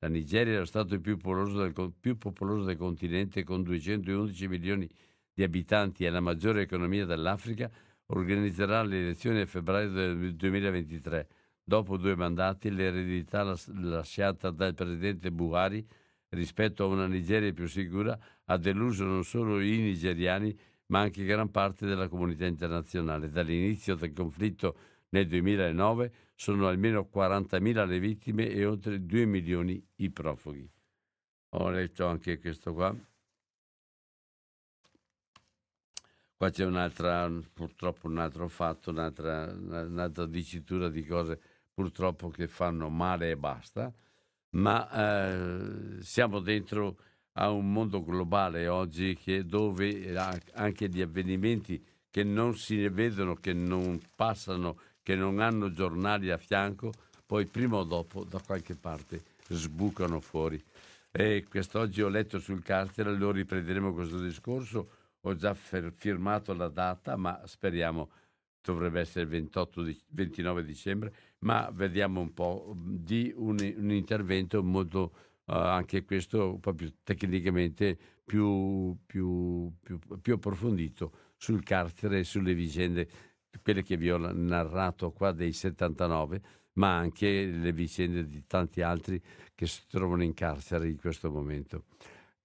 La 0.00 0.08
Nigeria 0.08 0.56
è 0.56 0.58
lo 0.58 0.64
stato 0.64 0.98
più 0.98 1.18
popoloso, 1.18 1.62
del, 1.62 1.92
più 2.00 2.18
popoloso 2.18 2.64
del 2.64 2.76
continente 2.76 3.44
con 3.44 3.62
211 3.62 4.48
milioni 4.48 4.90
di 5.32 5.44
abitanti 5.44 6.04
e 6.04 6.10
la 6.10 6.18
maggiore 6.18 6.62
economia 6.62 7.06
dell'Africa, 7.06 7.70
organizzerà 8.08 8.82
le 8.82 9.00
elezioni 9.00 9.40
a 9.40 9.46
febbraio 9.46 9.90
del 9.90 10.34
2023. 10.34 11.28
Dopo 11.62 11.96
due 11.96 12.16
mandati, 12.16 12.70
l'eredità 12.70 13.42
lasciata 13.74 14.50
dal 14.50 14.74
presidente 14.74 15.30
Buhari 15.30 15.86
rispetto 16.30 16.84
a 16.84 16.86
una 16.86 17.06
Nigeria 17.06 17.52
più 17.52 17.66
sicura 17.66 18.18
ha 18.44 18.56
deluso 18.56 19.04
non 19.04 19.24
solo 19.24 19.60
i 19.60 19.78
nigeriani, 19.78 20.56
ma 20.86 21.00
anche 21.00 21.24
gran 21.24 21.50
parte 21.50 21.86
della 21.86 22.08
comunità 22.08 22.46
internazionale. 22.46 23.28
Dall'inizio 23.28 23.94
del 23.94 24.14
conflitto 24.14 24.76
nel 25.10 25.26
2009 25.26 26.12
sono 26.34 26.68
almeno 26.68 27.08
40.000 27.12 27.86
le 27.86 27.98
vittime 27.98 28.48
e 28.48 28.64
oltre 28.64 29.04
2 29.04 29.24
milioni 29.26 29.82
i 29.96 30.10
profughi. 30.10 30.68
Ho 31.50 31.70
letto 31.70 32.06
anche 32.06 32.38
questo 32.38 32.72
qua. 32.72 32.94
Qua 36.38 36.48
c'è 36.50 36.64
un'altra, 36.64 37.30
purtroppo 37.52 38.06
un 38.06 38.16
altro 38.16 38.48
fatto, 38.48 38.88
un'altra, 38.88 39.52
un'altra 39.52 40.24
dicitura 40.24 40.88
di 40.88 41.04
cose 41.04 41.38
purtroppo 41.74 42.30
che 42.30 42.48
fanno 42.48 42.88
male 42.88 43.32
e 43.32 43.36
basta 43.36 43.92
ma 44.50 44.90
eh, 44.90 46.02
siamo 46.02 46.40
dentro 46.40 46.96
a 47.32 47.50
un 47.50 47.70
mondo 47.70 48.02
globale 48.02 48.68
oggi 48.68 49.16
che, 49.16 49.44
dove 49.44 50.16
anche 50.54 50.88
gli 50.88 51.00
avvenimenti 51.00 51.82
che 52.10 52.24
non 52.24 52.56
si 52.56 52.88
vedono, 52.88 53.34
che 53.34 53.52
non 53.52 54.00
passano, 54.14 54.78
che 55.02 55.14
non 55.14 55.40
hanno 55.40 55.72
giornali 55.72 56.30
a 56.30 56.38
fianco, 56.38 56.92
poi 57.26 57.46
prima 57.46 57.76
o 57.76 57.84
dopo 57.84 58.24
da 58.24 58.40
qualche 58.44 58.74
parte 58.74 59.22
sbucano 59.48 60.20
fuori. 60.20 60.62
E 61.10 61.44
quest'oggi 61.48 62.02
ho 62.02 62.08
letto 62.08 62.38
sul 62.38 62.62
carcere, 62.62 63.14
lo 63.14 63.30
riprenderemo 63.30 63.92
questo 63.92 64.18
discorso, 64.18 64.90
ho 65.20 65.34
già 65.34 65.54
firmato 65.54 66.54
la 66.54 66.68
data, 66.68 67.16
ma 67.16 67.40
speriamo 67.46 68.10
dovrebbe 68.60 69.00
essere 69.00 69.24
il 69.24 69.30
28 69.30 69.82
di, 69.82 69.98
29 70.08 70.64
dicembre, 70.64 71.12
ma 71.40 71.70
vediamo 71.72 72.20
un 72.20 72.34
po' 72.34 72.74
di 72.76 73.32
un, 73.34 73.56
un 73.76 73.90
intervento 73.92 74.62
molto, 74.62 75.12
uh, 75.46 75.52
anche 75.52 76.04
questo 76.04 76.60
più 76.74 76.92
tecnicamente 77.02 77.96
più, 78.24 78.94
più, 79.06 79.72
più, 79.82 79.98
più 80.20 80.34
approfondito 80.34 81.12
sul 81.36 81.62
carcere 81.62 82.18
e 82.18 82.24
sulle 82.24 82.52
vicende, 82.52 83.08
quelle 83.62 83.82
che 83.82 83.96
vi 83.96 84.10
ho 84.10 84.18
narrato 84.18 85.12
qua 85.12 85.32
dei 85.32 85.52
79, 85.52 86.42
ma 86.74 86.96
anche 86.96 87.46
le 87.46 87.72
vicende 87.72 88.26
di 88.26 88.44
tanti 88.46 88.82
altri 88.82 89.20
che 89.54 89.66
si 89.66 89.80
trovano 89.88 90.22
in 90.22 90.34
carcere 90.34 90.88
in 90.88 90.98
questo 90.98 91.30
momento. 91.30 91.84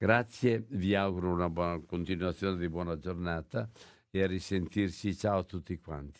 Grazie, 0.03 0.65
vi 0.71 0.95
auguro 0.95 1.31
una 1.31 1.49
buona 1.49 1.79
continuazione 1.79 2.57
di 2.57 2.67
buona 2.67 2.97
giornata 2.97 3.69
e 4.09 4.21
a 4.21 4.27
risentirci. 4.27 5.15
Ciao 5.15 5.37
a 5.37 5.43
tutti 5.43 5.79
quanti. 5.79 6.19